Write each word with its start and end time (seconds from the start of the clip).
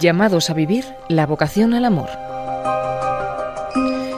Llamados 0.00 0.48
a 0.48 0.54
vivir 0.54 0.86
la 1.08 1.26
vocación 1.26 1.74
al 1.74 1.84
amor. 1.84 2.08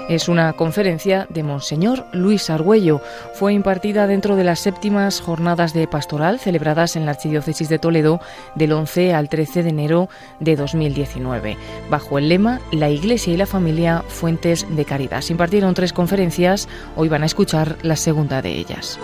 Es 0.09 0.29
una 0.29 0.53
conferencia 0.53 1.27
de 1.29 1.43
Monseñor 1.43 2.07
Luis 2.13 2.51
Argüello. 2.51 3.01
Fue 3.35 3.53
impartida 3.53 4.07
dentro 4.07 4.37
de 4.37 4.45
las 4.45 4.61
séptimas 4.61 5.21
jornadas 5.21 5.73
de 5.73 5.89
pastoral 5.89 6.39
celebradas 6.39 6.95
en 6.95 7.05
la 7.05 7.13
Archidiócesis 7.13 7.69
de 7.69 7.81
Toledo 7.81 8.21
del 8.55 8.73
11 8.73 9.13
al 9.13 9.29
13 9.29 9.65
de 9.65 9.71
enero 9.71 10.09
de 10.39 10.55
2019, 10.55 11.57
bajo 11.91 12.19
el 12.19 12.29
lema 12.29 12.61
La 12.71 12.89
Iglesia 12.89 13.33
y 13.33 13.37
la 13.37 13.47
Familia, 13.47 14.05
Fuentes 14.07 14.67
de 14.69 14.85
Caridad. 14.85 15.21
Se 15.23 15.33
impartieron 15.33 15.75
tres 15.75 15.93
conferencias, 15.93 16.69
hoy 16.95 17.09
van 17.09 17.25
a 17.25 17.27
escuchar 17.27 17.77
la 17.83 17.97
segunda 17.97 18.41
de 18.41 18.53
ellas. 18.53 19.01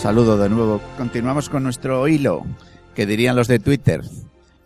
Saludo 0.00 0.38
de 0.38 0.48
nuevo. 0.48 0.80
Continuamos 0.96 1.48
con 1.48 1.64
nuestro 1.64 2.06
hilo, 2.06 2.46
que 2.94 3.04
dirían 3.04 3.34
los 3.34 3.48
de 3.48 3.58
Twitter. 3.58 4.02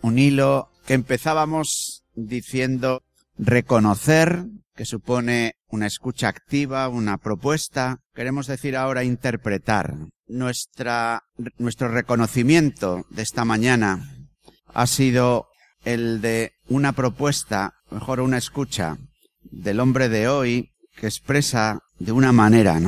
Un 0.02 0.18
hilo 0.18 0.68
que 0.86 0.92
empezábamos 0.92 2.04
diciendo 2.14 3.02
reconocer, 3.38 4.44
que 4.76 4.84
supone 4.84 5.54
una 5.68 5.86
escucha 5.86 6.28
activa, 6.28 6.86
una 6.88 7.16
propuesta. 7.16 8.00
Queremos 8.14 8.46
decir 8.46 8.76
ahora 8.76 9.04
interpretar. 9.04 9.94
Nuestra, 10.26 11.22
nuestro 11.56 11.88
reconocimiento 11.88 13.06
de 13.08 13.22
esta 13.22 13.46
mañana 13.46 14.26
ha 14.74 14.86
sido 14.86 15.48
el 15.86 16.20
de 16.20 16.52
una 16.68 16.92
propuesta, 16.92 17.72
mejor 17.90 18.20
una 18.20 18.36
escucha, 18.36 18.98
del 19.42 19.80
hombre 19.80 20.10
de 20.10 20.28
hoy 20.28 20.72
que 20.94 21.06
expresa 21.06 21.80
de 21.98 22.12
una 22.12 22.32
manera 22.32 22.78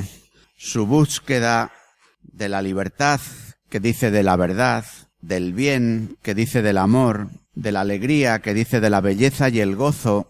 su 0.57 0.87
búsqueda 0.87 1.73
de 2.33 2.49
la 2.49 2.63
libertad, 2.63 3.21
que 3.69 3.81
dice 3.81 4.11
de 4.11 4.23
la 4.23 4.37
verdad, 4.37 4.85
del 5.21 5.53
bien, 5.53 6.17
que 6.23 6.35
dice 6.35 6.63
del 6.63 6.79
amor, 6.79 7.29
de 7.55 7.73
la 7.73 7.81
alegría, 7.81 8.41
que 8.41 8.55
dice 8.55 8.81
de 8.81 8.91
la 8.91 9.01
belleza 9.01 9.49
y 9.49 9.61
el 9.61 9.77
gozo, 9.77 10.29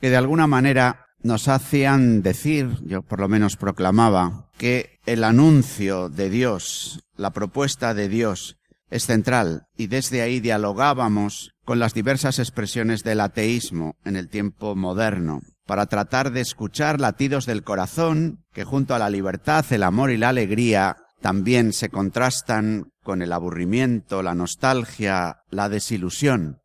que 0.00 0.10
de 0.10 0.16
alguna 0.16 0.46
manera 0.46 1.06
nos 1.22 1.48
hacían 1.48 2.22
decir, 2.22 2.70
yo 2.82 3.02
por 3.02 3.20
lo 3.20 3.28
menos 3.28 3.56
proclamaba, 3.56 4.48
que 4.58 4.98
el 5.06 5.24
anuncio 5.24 6.08
de 6.08 6.30
Dios, 6.30 7.04
la 7.16 7.30
propuesta 7.30 7.94
de 7.94 8.08
Dios, 8.08 8.56
es 8.90 9.06
central. 9.06 9.66
Y 9.76 9.86
desde 9.86 10.22
ahí 10.22 10.40
dialogábamos 10.40 11.52
con 11.64 11.78
las 11.78 11.94
diversas 11.94 12.38
expresiones 12.38 13.02
del 13.02 13.20
ateísmo 13.20 13.96
en 14.04 14.16
el 14.16 14.28
tiempo 14.28 14.74
moderno 14.74 15.40
para 15.66 15.86
tratar 15.86 16.32
de 16.32 16.40
escuchar 16.40 17.00
latidos 17.00 17.46
del 17.46 17.62
corazón 17.62 18.44
que 18.52 18.64
junto 18.64 18.94
a 18.94 18.98
la 18.98 19.10
libertad, 19.10 19.64
el 19.70 19.84
amor 19.84 20.10
y 20.10 20.18
la 20.18 20.28
alegría 20.28 20.96
también 21.22 21.72
se 21.72 21.88
contrastan 21.88 22.90
con 23.02 23.22
el 23.22 23.32
aburrimiento, 23.32 24.22
la 24.22 24.34
nostalgia, 24.34 25.38
la 25.48 25.68
desilusión. 25.68 26.58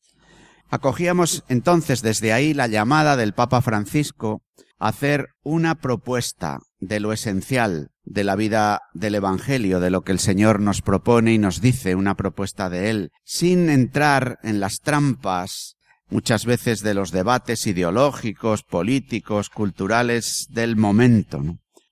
Acogíamos 0.69 1.45
entonces 1.47 2.01
desde 2.01 2.33
ahí 2.33 2.53
la 2.53 2.67
llamada 2.67 3.15
del 3.15 3.33
Papa 3.33 3.61
Francisco 3.61 4.41
a 4.79 4.89
hacer 4.89 5.29
una 5.43 5.75
propuesta 5.75 6.59
de 6.79 6.99
lo 6.99 7.13
esencial 7.13 7.91
de 8.03 8.23
la 8.23 8.35
vida 8.35 8.81
del 8.93 9.15
Evangelio, 9.15 9.79
de 9.79 9.89
lo 9.89 10.01
que 10.01 10.11
el 10.11 10.19
Señor 10.19 10.59
nos 10.59 10.81
propone 10.81 11.33
y 11.33 11.37
nos 11.37 11.61
dice, 11.61 11.95
una 11.95 12.15
propuesta 12.15 12.69
de 12.69 12.89
Él, 12.89 13.11
sin 13.23 13.69
entrar 13.69 14.39
en 14.43 14.59
las 14.59 14.79
trampas 14.79 15.75
muchas 16.09 16.45
veces 16.45 16.81
de 16.81 16.93
los 16.93 17.11
debates 17.11 17.67
ideológicos, 17.67 18.63
políticos, 18.63 19.49
culturales 19.49 20.47
del 20.49 20.77
momento, 20.77 21.43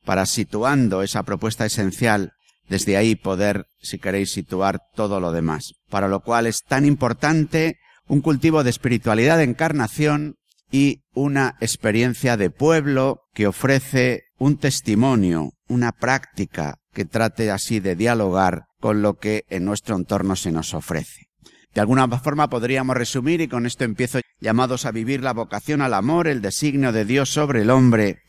para 0.05 0.25
situando 0.25 1.01
esa 1.01 1.23
propuesta 1.23 1.65
esencial 1.65 2.34
desde 2.67 2.97
ahí 2.97 3.15
poder, 3.15 3.65
si 3.81 3.99
queréis, 3.99 4.31
situar 4.31 4.79
todo 4.95 5.19
lo 5.19 5.31
demás. 5.31 5.73
Para 5.89 6.07
lo 6.07 6.21
cual 6.21 6.47
es 6.47 6.63
tan 6.63 6.85
importante 6.85 7.77
un 8.07 8.21
cultivo 8.21 8.63
de 8.63 8.69
espiritualidad 8.69 9.37
de 9.37 9.43
encarnación 9.43 10.35
y 10.71 11.03
una 11.13 11.55
experiencia 11.61 12.37
de 12.37 12.49
pueblo 12.49 13.21
que 13.33 13.47
ofrece 13.47 14.23
un 14.37 14.57
testimonio, 14.57 15.51
una 15.67 15.91
práctica 15.91 16.75
que 16.93 17.05
trate 17.05 17.51
así 17.51 17.79
de 17.79 17.95
dialogar 17.95 18.63
con 18.79 19.01
lo 19.01 19.15
que 19.15 19.43
en 19.49 19.65
nuestro 19.65 19.95
entorno 19.95 20.35
se 20.35 20.51
nos 20.51 20.73
ofrece. 20.73 21.27
De 21.73 21.81
alguna 21.81 22.07
forma 22.19 22.49
podríamos 22.49 22.95
resumir, 22.95 23.41
y 23.41 23.47
con 23.47 23.65
esto 23.65 23.83
empiezo, 23.83 24.21
llamados 24.39 24.85
a 24.85 24.91
vivir 24.91 25.21
la 25.21 25.33
vocación 25.33 25.81
al 25.81 25.93
amor, 25.93 26.27
el 26.27 26.41
designio 26.41 26.91
de 26.91 27.03
Dios 27.03 27.29
sobre 27.29 27.61
el 27.61 27.69
hombre, 27.69 28.19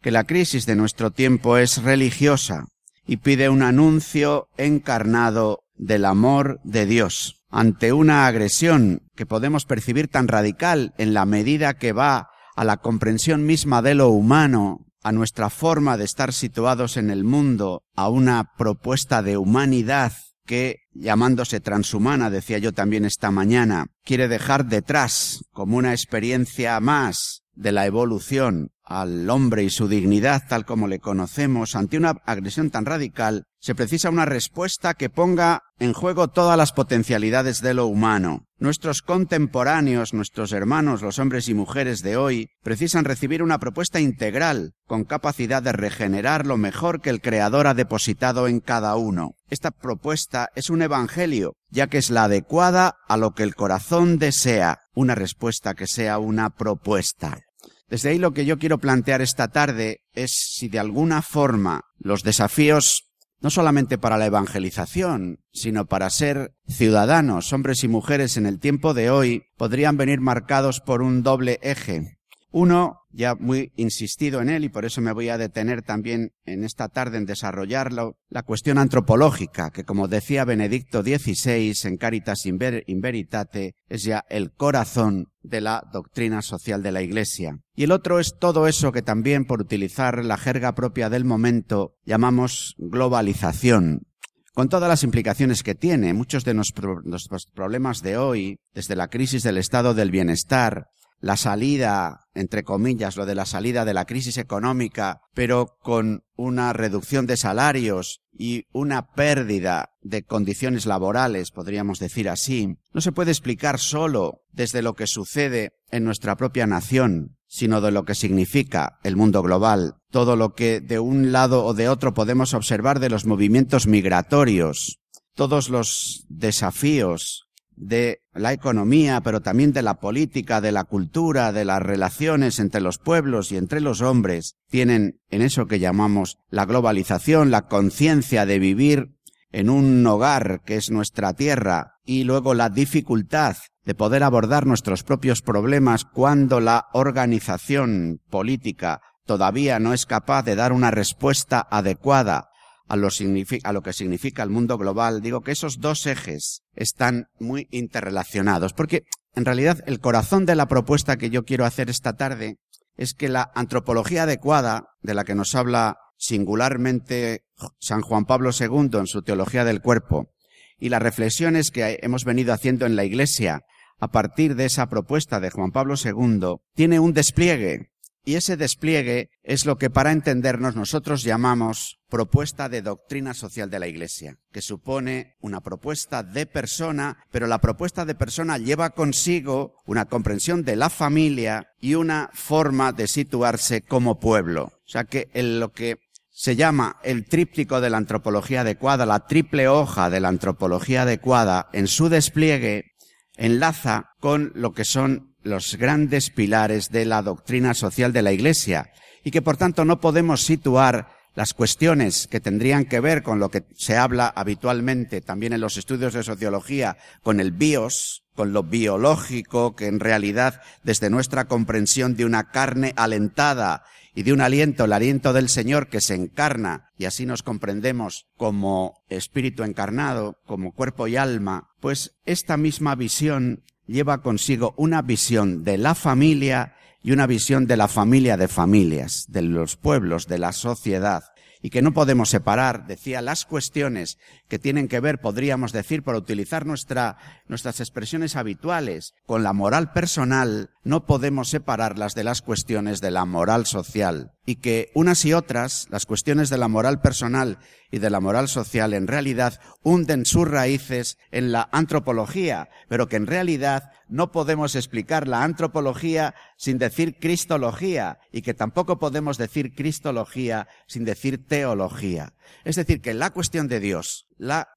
que 0.00 0.10
la 0.10 0.24
crisis 0.24 0.64
de 0.66 0.76
nuestro 0.76 1.10
tiempo 1.10 1.58
es 1.58 1.82
religiosa 1.82 2.64
y 3.06 3.18
pide 3.18 3.48
un 3.48 3.62
anuncio 3.62 4.48
encarnado 4.56 5.60
del 5.74 6.04
amor 6.04 6.60
de 6.64 6.86
Dios 6.86 7.44
ante 7.50 7.92
una 7.92 8.26
agresión 8.26 9.02
que 9.14 9.26
podemos 9.26 9.64
percibir 9.64 10.08
tan 10.08 10.28
radical 10.28 10.92
en 10.98 11.14
la 11.14 11.24
medida 11.24 11.74
que 11.74 11.92
va 11.92 12.28
a 12.54 12.64
la 12.64 12.78
comprensión 12.78 13.46
misma 13.46 13.82
de 13.82 13.94
lo 13.94 14.08
humano, 14.08 14.86
a 15.02 15.12
nuestra 15.12 15.50
forma 15.50 15.96
de 15.96 16.04
estar 16.04 16.32
situados 16.32 16.96
en 16.96 17.10
el 17.10 17.22
mundo, 17.22 17.84
a 17.94 18.08
una 18.08 18.52
propuesta 18.58 19.22
de 19.22 19.36
humanidad 19.36 20.12
que, 20.44 20.80
llamándose 20.92 21.60
transhumana, 21.60 22.30
decía 22.30 22.58
yo 22.58 22.72
también 22.72 23.04
esta 23.04 23.30
mañana, 23.30 23.86
quiere 24.04 24.28
dejar 24.28 24.66
detrás, 24.66 25.44
como 25.52 25.76
una 25.76 25.92
experiencia 25.92 26.80
más 26.80 27.42
de 27.56 27.72
la 27.72 27.86
evolución, 27.86 28.70
al 28.84 29.28
hombre 29.30 29.64
y 29.64 29.70
su 29.70 29.88
dignidad 29.88 30.44
tal 30.48 30.64
como 30.64 30.86
le 30.86 31.00
conocemos, 31.00 31.74
ante 31.74 31.96
una 31.96 32.10
agresión 32.24 32.70
tan 32.70 32.86
radical, 32.86 33.44
se 33.58 33.74
precisa 33.74 34.10
una 34.10 34.26
respuesta 34.26 34.94
que 34.94 35.10
ponga 35.10 35.62
en 35.80 35.92
juego 35.92 36.28
todas 36.28 36.56
las 36.56 36.72
potencialidades 36.72 37.60
de 37.62 37.74
lo 37.74 37.86
humano. 37.86 38.44
Nuestros 38.58 39.02
contemporáneos, 39.02 40.14
nuestros 40.14 40.52
hermanos, 40.52 41.02
los 41.02 41.18
hombres 41.18 41.48
y 41.48 41.54
mujeres 41.54 42.00
de 42.02 42.16
hoy, 42.16 42.48
precisan 42.62 43.04
recibir 43.04 43.42
una 43.42 43.58
propuesta 43.58 43.98
integral, 43.98 44.74
con 44.86 45.02
capacidad 45.04 45.64
de 45.64 45.72
regenerar 45.72 46.46
lo 46.46 46.56
mejor 46.56 47.00
que 47.00 47.10
el 47.10 47.20
Creador 47.20 47.66
ha 47.66 47.74
depositado 47.74 48.46
en 48.46 48.60
cada 48.60 48.94
uno. 48.94 49.32
Esta 49.50 49.72
propuesta 49.72 50.48
es 50.54 50.70
un 50.70 50.82
evangelio, 50.82 51.54
ya 51.68 51.88
que 51.88 51.98
es 51.98 52.10
la 52.10 52.24
adecuada 52.24 52.94
a 53.08 53.16
lo 53.16 53.32
que 53.32 53.42
el 53.42 53.56
corazón 53.56 54.18
desea, 54.18 54.78
una 54.94 55.16
respuesta 55.16 55.74
que 55.74 55.88
sea 55.88 56.18
una 56.18 56.50
propuesta. 56.50 57.40
Desde 57.88 58.10
ahí 58.10 58.18
lo 58.18 58.32
que 58.32 58.44
yo 58.44 58.58
quiero 58.58 58.78
plantear 58.78 59.22
esta 59.22 59.48
tarde 59.48 60.00
es 60.12 60.32
si 60.32 60.68
de 60.68 60.78
alguna 60.78 61.22
forma 61.22 61.82
los 61.98 62.22
desafíos 62.22 63.06
no 63.40 63.50
solamente 63.50 63.98
para 63.98 64.16
la 64.16 64.26
evangelización, 64.26 65.40
sino 65.52 65.86
para 65.86 66.10
ser 66.10 66.54
ciudadanos, 66.66 67.52
hombres 67.52 67.84
y 67.84 67.88
mujeres 67.88 68.36
en 68.36 68.46
el 68.46 68.58
tiempo 68.58 68.94
de 68.94 69.10
hoy, 69.10 69.44
podrían 69.56 69.96
venir 69.96 70.20
marcados 70.20 70.80
por 70.80 71.02
un 71.02 71.22
doble 71.22 71.60
eje. 71.62 72.15
Uno, 72.52 73.00
ya 73.10 73.34
muy 73.34 73.72
insistido 73.76 74.40
en 74.40 74.48
él, 74.48 74.64
y 74.64 74.68
por 74.68 74.84
eso 74.84 75.00
me 75.00 75.12
voy 75.12 75.28
a 75.28 75.38
detener 75.38 75.82
también 75.82 76.30
en 76.44 76.64
esta 76.64 76.88
tarde 76.88 77.18
en 77.18 77.26
desarrollarlo, 77.26 78.16
la 78.28 78.42
cuestión 78.42 78.78
antropológica, 78.78 79.70
que 79.70 79.84
como 79.84 80.08
decía 80.08 80.44
Benedicto 80.44 81.02
XVI 81.02 81.74
en 81.84 81.96
Caritas 81.96 82.46
in 82.46 82.58
Veritate, 82.58 83.74
es 83.88 84.04
ya 84.04 84.24
el 84.30 84.52
corazón 84.52 85.26
de 85.42 85.60
la 85.60 85.82
doctrina 85.92 86.40
social 86.40 86.82
de 86.82 86.92
la 86.92 87.02
Iglesia. 87.02 87.58
Y 87.74 87.84
el 87.84 87.92
otro 87.92 88.20
es 88.20 88.36
todo 88.38 88.68
eso 88.68 88.92
que 88.92 89.02
también, 89.02 89.44
por 89.44 89.60
utilizar 89.60 90.24
la 90.24 90.36
jerga 90.36 90.74
propia 90.74 91.10
del 91.10 91.24
momento, 91.24 91.94
llamamos 92.04 92.74
globalización, 92.78 94.06
con 94.54 94.68
todas 94.70 94.88
las 94.88 95.02
implicaciones 95.02 95.62
que 95.62 95.74
tiene. 95.74 96.14
Muchos 96.14 96.44
de 96.44 96.54
nuestros 96.54 97.46
problemas 97.52 98.02
de 98.02 98.16
hoy, 98.16 98.58
desde 98.72 98.96
la 98.96 99.08
crisis 99.08 99.42
del 99.42 99.58
estado 99.58 99.92
del 99.92 100.10
bienestar, 100.10 100.86
la 101.26 101.36
salida, 101.36 102.28
entre 102.34 102.62
comillas, 102.62 103.16
lo 103.16 103.26
de 103.26 103.34
la 103.34 103.46
salida 103.46 103.84
de 103.84 103.94
la 103.94 104.04
crisis 104.04 104.38
económica, 104.38 105.20
pero 105.34 105.76
con 105.82 106.22
una 106.36 106.72
reducción 106.72 107.26
de 107.26 107.36
salarios 107.36 108.22
y 108.32 108.66
una 108.72 109.08
pérdida 109.08 109.90
de 110.02 110.22
condiciones 110.22 110.86
laborales, 110.86 111.50
podríamos 111.50 111.98
decir 111.98 112.28
así, 112.28 112.78
no 112.92 113.00
se 113.00 113.10
puede 113.10 113.32
explicar 113.32 113.80
solo 113.80 114.42
desde 114.52 114.82
lo 114.82 114.94
que 114.94 115.08
sucede 115.08 115.72
en 115.90 116.04
nuestra 116.04 116.36
propia 116.36 116.66
nación, 116.68 117.36
sino 117.48 117.80
de 117.80 117.90
lo 117.90 118.04
que 118.04 118.14
significa 118.14 118.98
el 119.02 119.16
mundo 119.16 119.42
global, 119.42 119.96
todo 120.12 120.36
lo 120.36 120.54
que 120.54 120.80
de 120.80 121.00
un 121.00 121.32
lado 121.32 121.64
o 121.64 121.74
de 121.74 121.88
otro 121.88 122.14
podemos 122.14 122.54
observar 122.54 123.00
de 123.00 123.10
los 123.10 123.26
movimientos 123.26 123.88
migratorios, 123.88 125.00
todos 125.34 125.70
los 125.70 126.24
desafíos 126.28 127.45
de 127.76 128.22
la 128.32 128.52
economía, 128.52 129.20
pero 129.20 129.40
también 129.40 129.72
de 129.72 129.82
la 129.82 129.94
política, 129.94 130.60
de 130.60 130.72
la 130.72 130.84
cultura, 130.84 131.52
de 131.52 131.64
las 131.64 131.82
relaciones 131.82 132.58
entre 132.58 132.80
los 132.80 132.98
pueblos 132.98 133.52
y 133.52 133.56
entre 133.56 133.80
los 133.80 134.00
hombres, 134.00 134.56
tienen 134.68 135.20
en 135.30 135.42
eso 135.42 135.66
que 135.66 135.78
llamamos 135.78 136.38
la 136.48 136.64
globalización, 136.64 137.50
la 137.50 137.66
conciencia 137.66 138.46
de 138.46 138.58
vivir 138.58 139.16
en 139.52 139.70
un 139.70 140.06
hogar 140.06 140.62
que 140.64 140.76
es 140.76 140.90
nuestra 140.90 141.34
tierra 141.34 141.94
y 142.04 142.24
luego 142.24 142.54
la 142.54 142.68
dificultad 142.68 143.56
de 143.84 143.94
poder 143.94 144.22
abordar 144.22 144.66
nuestros 144.66 145.02
propios 145.02 145.42
problemas 145.42 146.04
cuando 146.04 146.60
la 146.60 146.86
organización 146.92 148.20
política 148.28 149.00
todavía 149.24 149.78
no 149.78 149.92
es 149.92 150.06
capaz 150.06 150.42
de 150.42 150.56
dar 150.56 150.72
una 150.72 150.90
respuesta 150.90 151.66
adecuada 151.70 152.48
a 152.88 152.96
lo, 152.96 153.08
a 153.08 153.72
lo 153.72 153.82
que 153.82 153.92
significa 153.92 154.42
el 154.42 154.50
mundo 154.50 154.78
global, 154.78 155.20
digo 155.20 155.40
que 155.40 155.52
esos 155.52 155.80
dos 155.80 156.06
ejes 156.06 156.62
están 156.74 157.26
muy 157.38 157.68
interrelacionados, 157.70 158.72
porque 158.72 159.04
en 159.34 159.44
realidad 159.44 159.82
el 159.86 160.00
corazón 160.00 160.46
de 160.46 160.54
la 160.54 160.66
propuesta 160.66 161.16
que 161.16 161.30
yo 161.30 161.44
quiero 161.44 161.64
hacer 161.64 161.90
esta 161.90 162.14
tarde 162.14 162.58
es 162.96 163.14
que 163.14 163.28
la 163.28 163.50
antropología 163.54 164.22
adecuada, 164.22 164.88
de 165.02 165.14
la 165.14 165.24
que 165.24 165.34
nos 165.34 165.54
habla 165.54 165.98
singularmente 166.16 167.44
San 167.78 168.00
Juan 168.00 168.24
Pablo 168.24 168.50
II 168.58 168.98
en 168.98 169.06
su 169.06 169.22
Teología 169.22 169.64
del 169.64 169.82
Cuerpo, 169.82 170.30
y 170.78 170.88
las 170.88 171.02
reflexiones 171.02 171.70
que 171.70 171.98
hemos 172.02 172.24
venido 172.24 172.52
haciendo 172.52 172.86
en 172.86 172.96
la 172.96 173.04
Iglesia 173.04 173.62
a 173.98 174.08
partir 174.08 174.56
de 174.56 174.66
esa 174.66 174.88
propuesta 174.88 175.40
de 175.40 175.50
Juan 175.50 175.72
Pablo 175.72 175.94
II, 176.02 176.56
tiene 176.74 177.00
un 177.00 177.12
despliegue 177.12 177.90
y 178.26 178.34
ese 178.34 178.56
despliegue 178.56 179.30
es 179.44 179.66
lo 179.66 179.76
que 179.76 179.88
para 179.88 180.10
entendernos 180.10 180.74
nosotros 180.74 181.22
llamamos 181.22 181.95
propuesta 182.08 182.68
de 182.68 182.82
doctrina 182.82 183.34
social 183.34 183.70
de 183.70 183.78
la 183.78 183.88
Iglesia, 183.88 184.36
que 184.52 184.62
supone 184.62 185.36
una 185.40 185.60
propuesta 185.60 186.22
de 186.22 186.46
persona, 186.46 187.18
pero 187.30 187.46
la 187.46 187.60
propuesta 187.60 188.04
de 188.04 188.14
persona 188.14 188.58
lleva 188.58 188.90
consigo 188.90 189.74
una 189.86 190.04
comprensión 190.04 190.64
de 190.64 190.76
la 190.76 190.90
familia 190.90 191.68
y 191.80 191.94
una 191.94 192.30
forma 192.32 192.92
de 192.92 193.08
situarse 193.08 193.82
como 193.82 194.20
pueblo. 194.20 194.64
O 194.64 194.88
sea 194.88 195.04
que 195.04 195.28
en 195.34 195.60
lo 195.60 195.72
que 195.72 195.98
se 196.30 196.54
llama 196.54 196.96
el 197.02 197.24
tríptico 197.24 197.80
de 197.80 197.90
la 197.90 197.96
antropología 197.96 198.60
adecuada, 198.60 199.06
la 199.06 199.26
triple 199.26 199.68
hoja 199.68 200.10
de 200.10 200.20
la 200.20 200.28
antropología 200.28 201.02
adecuada, 201.02 201.68
en 201.72 201.86
su 201.86 202.08
despliegue 202.08 202.92
enlaza 203.36 204.10
con 204.20 204.52
lo 204.54 204.72
que 204.72 204.84
son 204.84 205.34
los 205.42 205.76
grandes 205.76 206.30
pilares 206.30 206.90
de 206.90 207.04
la 207.04 207.22
doctrina 207.22 207.74
social 207.74 208.12
de 208.12 208.22
la 208.22 208.32
Iglesia 208.32 208.90
y 209.24 209.30
que 209.30 209.42
por 209.42 209.56
tanto 209.56 209.84
no 209.84 210.00
podemos 210.00 210.42
situar 210.42 211.15
las 211.36 211.52
cuestiones 211.52 212.26
que 212.26 212.40
tendrían 212.40 212.86
que 212.86 212.98
ver 212.98 213.22
con 213.22 213.38
lo 213.38 213.50
que 213.50 213.62
se 213.76 213.96
habla 213.96 214.32
habitualmente 214.34 215.20
también 215.20 215.52
en 215.52 215.60
los 215.60 215.76
estudios 215.76 216.14
de 216.14 216.24
sociología, 216.24 216.96
con 217.22 217.40
el 217.40 217.52
bios, 217.52 218.24
con 218.34 218.54
lo 218.54 218.62
biológico, 218.62 219.76
que 219.76 219.86
en 219.86 220.00
realidad 220.00 220.62
desde 220.82 221.10
nuestra 221.10 221.44
comprensión 221.44 222.16
de 222.16 222.24
una 222.24 222.50
carne 222.50 222.94
alentada 222.96 223.84
y 224.14 224.22
de 224.22 224.32
un 224.32 224.40
aliento, 224.40 224.86
el 224.86 224.94
aliento 224.94 225.34
del 225.34 225.50
Señor 225.50 225.88
que 225.88 226.00
se 226.00 226.14
encarna, 226.14 226.90
y 226.96 227.04
así 227.04 227.26
nos 227.26 227.42
comprendemos 227.42 228.26
como 228.38 229.04
espíritu 229.10 229.62
encarnado, 229.62 230.38
como 230.46 230.72
cuerpo 230.72 231.06
y 231.06 231.16
alma, 231.16 231.68
pues 231.80 232.16
esta 232.24 232.56
misma 232.56 232.94
visión 232.94 233.62
lleva 233.86 234.22
consigo 234.22 234.72
una 234.78 235.02
visión 235.02 235.64
de 235.64 235.76
la 235.76 235.94
familia 235.94 236.75
y 237.06 237.12
una 237.12 237.28
visión 237.28 237.68
de 237.68 237.76
la 237.76 237.86
familia 237.86 238.36
de 238.36 238.48
familias, 238.48 239.26
de 239.28 239.42
los 239.42 239.76
pueblos, 239.76 240.26
de 240.26 240.40
la 240.40 240.50
sociedad, 240.50 241.22
y 241.62 241.70
que 241.70 241.80
no 241.80 241.94
podemos 241.94 242.28
separar, 242.28 242.88
decía, 242.88 243.22
las 243.22 243.44
cuestiones 243.44 244.18
que 244.48 244.58
tienen 244.58 244.88
que 244.88 244.98
ver, 244.98 245.20
podríamos 245.20 245.70
decir, 245.70 246.02
por 246.02 246.16
utilizar 246.16 246.66
nuestra, 246.66 247.16
nuestras 247.46 247.78
expresiones 247.78 248.34
habituales, 248.34 249.14
con 249.24 249.44
la 249.44 249.52
moral 249.52 249.92
personal, 249.92 250.70
no 250.86 251.04
podemos 251.04 251.48
separarlas 251.48 252.14
de 252.14 252.22
las 252.22 252.42
cuestiones 252.42 253.00
de 253.00 253.10
la 253.10 253.24
moral 253.24 253.66
social. 253.66 254.30
Y 254.46 254.56
que 254.56 254.92
unas 254.94 255.24
y 255.24 255.32
otras, 255.32 255.88
las 255.90 256.06
cuestiones 256.06 256.48
de 256.48 256.58
la 256.58 256.68
moral 256.68 257.00
personal 257.00 257.58
y 257.90 257.98
de 257.98 258.08
la 258.08 258.20
moral 258.20 258.46
social, 258.46 258.94
en 258.94 259.08
realidad 259.08 259.60
hunden 259.82 260.24
sus 260.24 260.46
raíces 260.46 261.18
en 261.32 261.50
la 261.50 261.68
antropología, 261.72 262.68
pero 262.88 263.08
que 263.08 263.16
en 263.16 263.26
realidad 263.26 263.90
no 264.08 264.30
podemos 264.30 264.76
explicar 264.76 265.26
la 265.26 265.42
antropología 265.42 266.36
sin 266.56 266.78
decir 266.78 267.18
cristología 267.18 268.20
y 268.30 268.42
que 268.42 268.54
tampoco 268.54 269.00
podemos 269.00 269.38
decir 269.38 269.74
cristología 269.74 270.68
sin 270.86 271.04
decir 271.04 271.48
teología. 271.48 272.34
Es 272.64 272.76
decir, 272.76 273.00
que 273.00 273.12
la 273.12 273.30
cuestión 273.30 273.66
de 273.66 273.80
Dios, 273.80 274.28
la, 274.38 274.68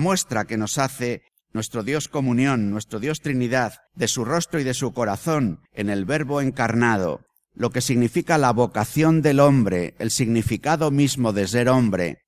muestra 0.00 0.44
que 0.44 0.58
nos 0.58 0.76
hace 0.76 1.22
nuestro 1.52 1.82
Dios 1.82 2.08
comunión, 2.08 2.70
nuestro 2.70 3.00
Dios 3.00 3.20
Trinidad, 3.20 3.74
de 3.94 4.08
su 4.08 4.24
rostro 4.24 4.60
y 4.60 4.64
de 4.64 4.74
su 4.74 4.92
corazón 4.92 5.60
en 5.72 5.90
el 5.90 6.04
Verbo 6.04 6.40
encarnado, 6.40 7.20
lo 7.54 7.70
que 7.70 7.80
significa 7.80 8.38
la 8.38 8.52
vocación 8.52 9.22
del 9.22 9.40
hombre, 9.40 9.94
el 9.98 10.10
significado 10.10 10.90
mismo 10.90 11.32
de 11.32 11.48
ser 11.48 11.68
hombre, 11.68 12.18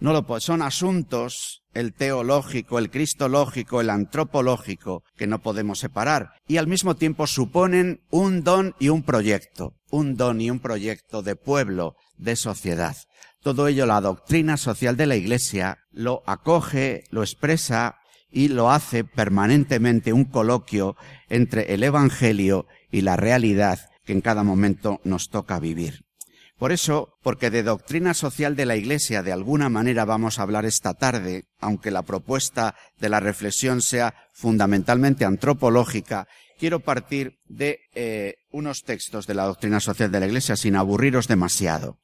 no 0.00 0.14
lo 0.14 0.40
son 0.40 0.62
asuntos 0.62 1.62
el 1.74 1.92
teológico, 1.92 2.78
el 2.78 2.90
cristológico, 2.90 3.80
el 3.82 3.90
antropológico 3.90 5.04
que 5.16 5.26
no 5.26 5.40
podemos 5.40 5.78
separar 5.78 6.30
y 6.48 6.56
al 6.56 6.66
mismo 6.66 6.96
tiempo 6.96 7.26
suponen 7.26 8.00
un 8.10 8.42
don 8.42 8.74
y 8.78 8.88
un 8.88 9.02
proyecto, 9.02 9.74
un 9.90 10.16
don 10.16 10.40
y 10.40 10.50
un 10.50 10.58
proyecto 10.58 11.22
de 11.22 11.36
pueblo, 11.36 11.96
de 12.16 12.34
sociedad. 12.36 12.96
Todo 13.42 13.68
ello 13.68 13.86
la 13.86 14.00
doctrina 14.00 14.56
social 14.56 14.96
de 14.96 15.06
la 15.06 15.16
Iglesia 15.16 15.78
lo 15.92 16.22
acoge, 16.26 17.04
lo 17.10 17.22
expresa 17.22 17.99
y 18.30 18.48
lo 18.48 18.70
hace 18.70 19.04
permanentemente 19.04 20.12
un 20.12 20.24
coloquio 20.24 20.96
entre 21.28 21.74
el 21.74 21.82
Evangelio 21.82 22.66
y 22.90 23.02
la 23.02 23.16
realidad 23.16 23.80
que 24.04 24.12
en 24.12 24.20
cada 24.20 24.42
momento 24.42 25.00
nos 25.04 25.28
toca 25.28 25.58
vivir. 25.58 26.04
Por 26.58 26.72
eso, 26.72 27.14
porque 27.22 27.48
de 27.48 27.62
doctrina 27.62 28.12
social 28.12 28.54
de 28.54 28.66
la 28.66 28.76
Iglesia 28.76 29.22
de 29.22 29.32
alguna 29.32 29.70
manera 29.70 30.04
vamos 30.04 30.38
a 30.38 30.42
hablar 30.42 30.66
esta 30.66 30.92
tarde, 30.92 31.44
aunque 31.58 31.90
la 31.90 32.02
propuesta 32.02 32.74
de 32.98 33.08
la 33.08 33.18
reflexión 33.18 33.80
sea 33.80 34.14
fundamentalmente 34.34 35.24
antropológica, 35.24 36.28
quiero 36.58 36.80
partir 36.80 37.38
de 37.46 37.80
eh, 37.94 38.34
unos 38.50 38.82
textos 38.82 39.26
de 39.26 39.32
la 39.32 39.44
doctrina 39.44 39.80
social 39.80 40.12
de 40.12 40.20
la 40.20 40.26
Iglesia 40.26 40.54
sin 40.54 40.76
aburriros 40.76 41.28
demasiado. 41.28 41.96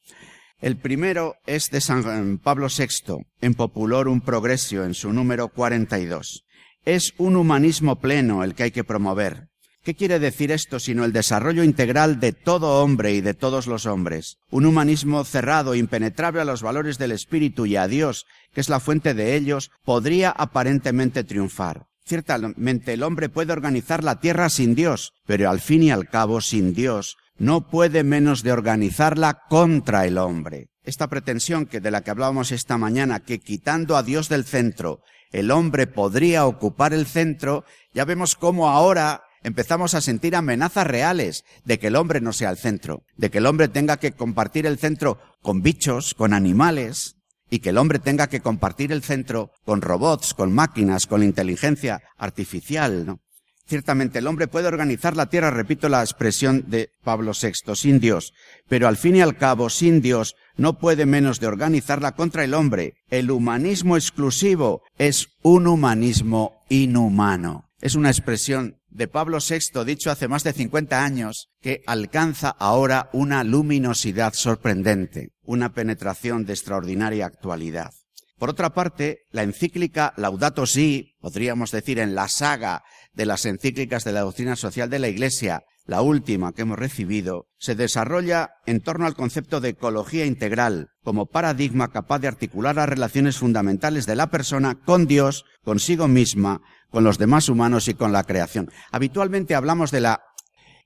El 0.61 0.79
primero 0.79 1.35
es 1.44 1.69
de 1.70 1.82
San 1.82 2.38
Pablo 2.38 2.69
VI, 2.69 3.26
en 3.43 3.53
Populorum 3.53 4.23
Progressio, 4.23 4.85
en 4.85 4.94
su 4.94 5.12
número 5.12 5.49
42. 5.49 6.44
Es 6.87 7.12
un 7.19 7.37
humanismo 7.37 7.97
pleno 7.97 8.43
el 8.43 8.55
que 8.55 8.62
hay 8.62 8.70
que 8.70 8.82
promover. 8.82 9.49
¿Qué 9.82 9.94
quiere 9.94 10.19
decir 10.19 10.50
esto 10.50 10.81
sino 10.81 11.05
el 11.05 11.12
desarrollo 11.12 11.62
integral 11.62 12.20
de 12.20 12.32
todo 12.32 12.82
hombre 12.82 13.12
y 13.12 13.20
de 13.20 13.35
todos 13.35 13.67
los 13.67 13.85
hombres? 13.85 14.38
Un 14.50 14.64
humanismo 14.64 15.25
cerrado, 15.25 15.75
impenetrable 15.75 16.41
a 16.41 16.47
los 16.47 16.62
valores 16.62 16.97
del 16.97 17.12
espíritu 17.12 17.67
y 17.67 17.76
a 17.76 17.87
Dios, 17.87 18.25
que 18.55 18.62
es 18.62 18.70
la 18.70 18.81
fuente 18.81 19.12
de 19.12 19.37
ellos, 19.37 19.70
podría 19.85 20.31
aparentemente 20.31 21.23
triunfar. 21.23 21.87
Ciertamente 22.06 22.94
el 22.94 23.02
hombre 23.02 23.29
puede 23.29 23.52
organizar 23.52 24.02
la 24.02 24.20
tierra 24.20 24.49
sin 24.49 24.75
Dios, 24.75 25.12
pero 25.26 25.50
al 25.50 25.61
fin 25.61 25.82
y 25.82 25.91
al 25.91 26.09
cabo 26.09 26.41
sin 26.41 26.73
Dios 26.73 27.19
no 27.38 27.69
puede 27.69 28.05
menos 28.05 28.43
de 28.43 28.53
organizarla 28.53 29.43
contra 29.49 30.06
el 30.06 30.19
hombre. 30.19 30.69
Esta 30.85 31.09
pretensión 31.09 31.66
que 31.66 31.81
de 31.81 31.90
la 31.90 32.02
que 32.02 32.11
hablábamos 32.11 32.52
esta 32.52 32.78
mañana, 32.78 33.21
que 33.21 33.40
quitando 33.40 33.97
a 33.97 34.02
Dios 34.02 34.28
del 34.28 34.45
centro, 34.45 35.00
el 35.33 35.50
hombre 35.50 35.87
podría 35.87 36.47
ocupar 36.47 36.93
el 36.95 37.07
centro, 37.07 37.64
ya 37.93 38.05
vemos 38.05 38.37
cómo 38.37 38.69
ahora 38.69 39.23
empezamos 39.43 39.95
a 39.95 40.00
sentir 40.00 40.37
amenazas 40.37 40.87
reales 40.87 41.45
de 41.64 41.78
que 41.78 41.88
el 41.88 41.97
hombre 41.97 42.21
no 42.21 42.33
sea 42.33 42.50
el 42.50 42.57
centro, 42.57 43.02
de 43.16 43.31
que 43.31 43.38
el 43.38 43.47
hombre 43.47 43.69
tenga 43.69 43.97
que 43.97 44.12
compartir 44.12 44.66
el 44.66 44.78
centro 44.78 45.19
con 45.43 45.62
bichos, 45.62 46.14
con 46.14 46.33
animales, 46.33 47.16
y 47.50 47.61
que 47.61 47.71
el 47.71 47.78
hombre 47.78 47.99
tenga 47.99 48.28
que 48.28 48.40
compartir 48.40 48.93
el 48.93 49.02
centro 49.02 49.52
con 49.64 49.83
robots, 49.83 50.35
con 50.35 50.52
máquinas, 50.52 51.07
con 51.07 51.23
inteligencia 51.23 52.02
artificial, 52.16 53.07
¿no? 53.07 53.21
Ciertamente 53.68 54.20
el 54.20 54.28
hombre 54.28 54.46
puede 54.46 54.68
organizar 54.68 55.16
la 55.16 55.26
tierra, 55.26 55.50
repito 55.50 55.88
la 55.88 56.00
expresión 56.00 56.64
de 56.68 56.90
Pablo 57.02 57.32
VI, 57.32 57.75
sin 57.75 57.99
Dios, 57.99 58.32
pero 58.68 58.87
al 58.87 58.96
fin 58.96 59.16
y 59.16 59.20
al 59.20 59.37
cabo, 59.37 59.70
sin 59.70 60.00
Dios, 60.00 60.37
no 60.56 60.78
puede 60.78 61.04
menos 61.04 61.40
de 61.40 61.49
organizarla 61.49 62.12
contra 62.12 62.44
el 62.44 62.54
hombre. 62.54 62.94
El 63.11 63.30
humanismo 63.30 63.96
exclusivo 63.96 64.82
es 64.99 65.28
un 65.42 65.66
humanismo 65.66 66.62
inhumano. 66.68 67.64
Es 67.80 67.96
una 67.96 68.11
expresión 68.11 68.76
de 68.88 69.08
Pablo 69.08 69.38
VI, 69.38 69.85
dicho 69.85 70.12
hace 70.12 70.28
más 70.28 70.44
de 70.44 70.52
50 70.52 71.04
años, 71.04 71.50
que 71.61 71.82
alcanza 71.87 72.50
ahora 72.50 73.11
una 73.12 73.42
luminosidad 73.42 74.32
sorprendente, 74.32 75.32
una 75.42 75.75
penetración 75.75 76.46
de 76.46 76.52
extraordinaria 76.52 77.26
actualidad. 77.26 77.92
Por 78.38 78.50
otra 78.50 78.70
parte, 78.70 79.20
la 79.30 79.42
encíclica 79.42 80.12
Laudato 80.16 80.66
Si, 80.66 81.14
podríamos 81.20 81.70
decir 81.70 81.99
en 81.99 82.14
la 82.14 82.28
saga 82.28 82.85
de 83.16 83.26
las 83.26 83.46
encíclicas 83.46 84.04
de 84.04 84.12
la 84.12 84.20
doctrina 84.20 84.54
social 84.54 84.88
de 84.90 84.99
la 84.99 85.08
Iglesia, 85.08 85.64
la 85.87 86.02
última 86.02 86.52
que 86.52 86.62
hemos 86.62 86.78
recibido, 86.78 87.49
se 87.58 87.75
desarrolla 87.75 88.50
en 88.66 88.80
torno 88.80 89.06
al 89.06 89.14
concepto 89.14 89.61
de 89.61 89.70
ecología 89.70 90.26
integral 90.26 90.90
como 91.02 91.26
paradigma 91.26 91.90
capaz 91.90 92.18
de 92.18 92.28
articular 92.28 92.76
las 92.76 92.88
relaciones 92.88 93.38
fundamentales 93.38 94.04
de 94.06 94.16
la 94.16 94.28
persona 94.28 94.75
con 94.85 95.06
Dios, 95.06 95.44
consigo 95.64 96.08
misma, 96.08 96.61
con 96.90 97.04
los 97.04 97.18
demás 97.18 97.49
humanos 97.49 97.88
y 97.88 97.94
con 97.94 98.12
la 98.12 98.25
creación. 98.25 98.70
Habitualmente 98.92 99.54
hablamos 99.54 99.90
de 99.90 100.00
la 100.00 100.23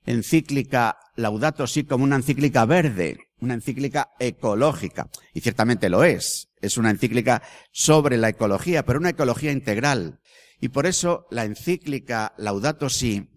encíclica 0.05 0.97
Laudato 1.15 1.67
Si 1.67 1.83
como 1.83 2.03
una 2.03 2.15
encíclica 2.15 2.65
verde, 2.65 3.17
una 3.39 3.55
encíclica 3.55 4.09
ecológica, 4.19 5.09
y 5.33 5.41
ciertamente 5.41 5.89
lo 5.89 6.03
es. 6.03 6.49
Es 6.61 6.77
una 6.77 6.91
encíclica 6.91 7.41
sobre 7.71 8.17
la 8.17 8.29
ecología, 8.29 8.85
pero 8.85 8.99
una 8.99 9.09
ecología 9.09 9.51
integral. 9.51 10.19
Y 10.61 10.69
por 10.69 10.85
eso 10.85 11.27
la 11.31 11.43
encíclica 11.43 12.33
Laudato 12.37 12.89
Si 12.89 13.27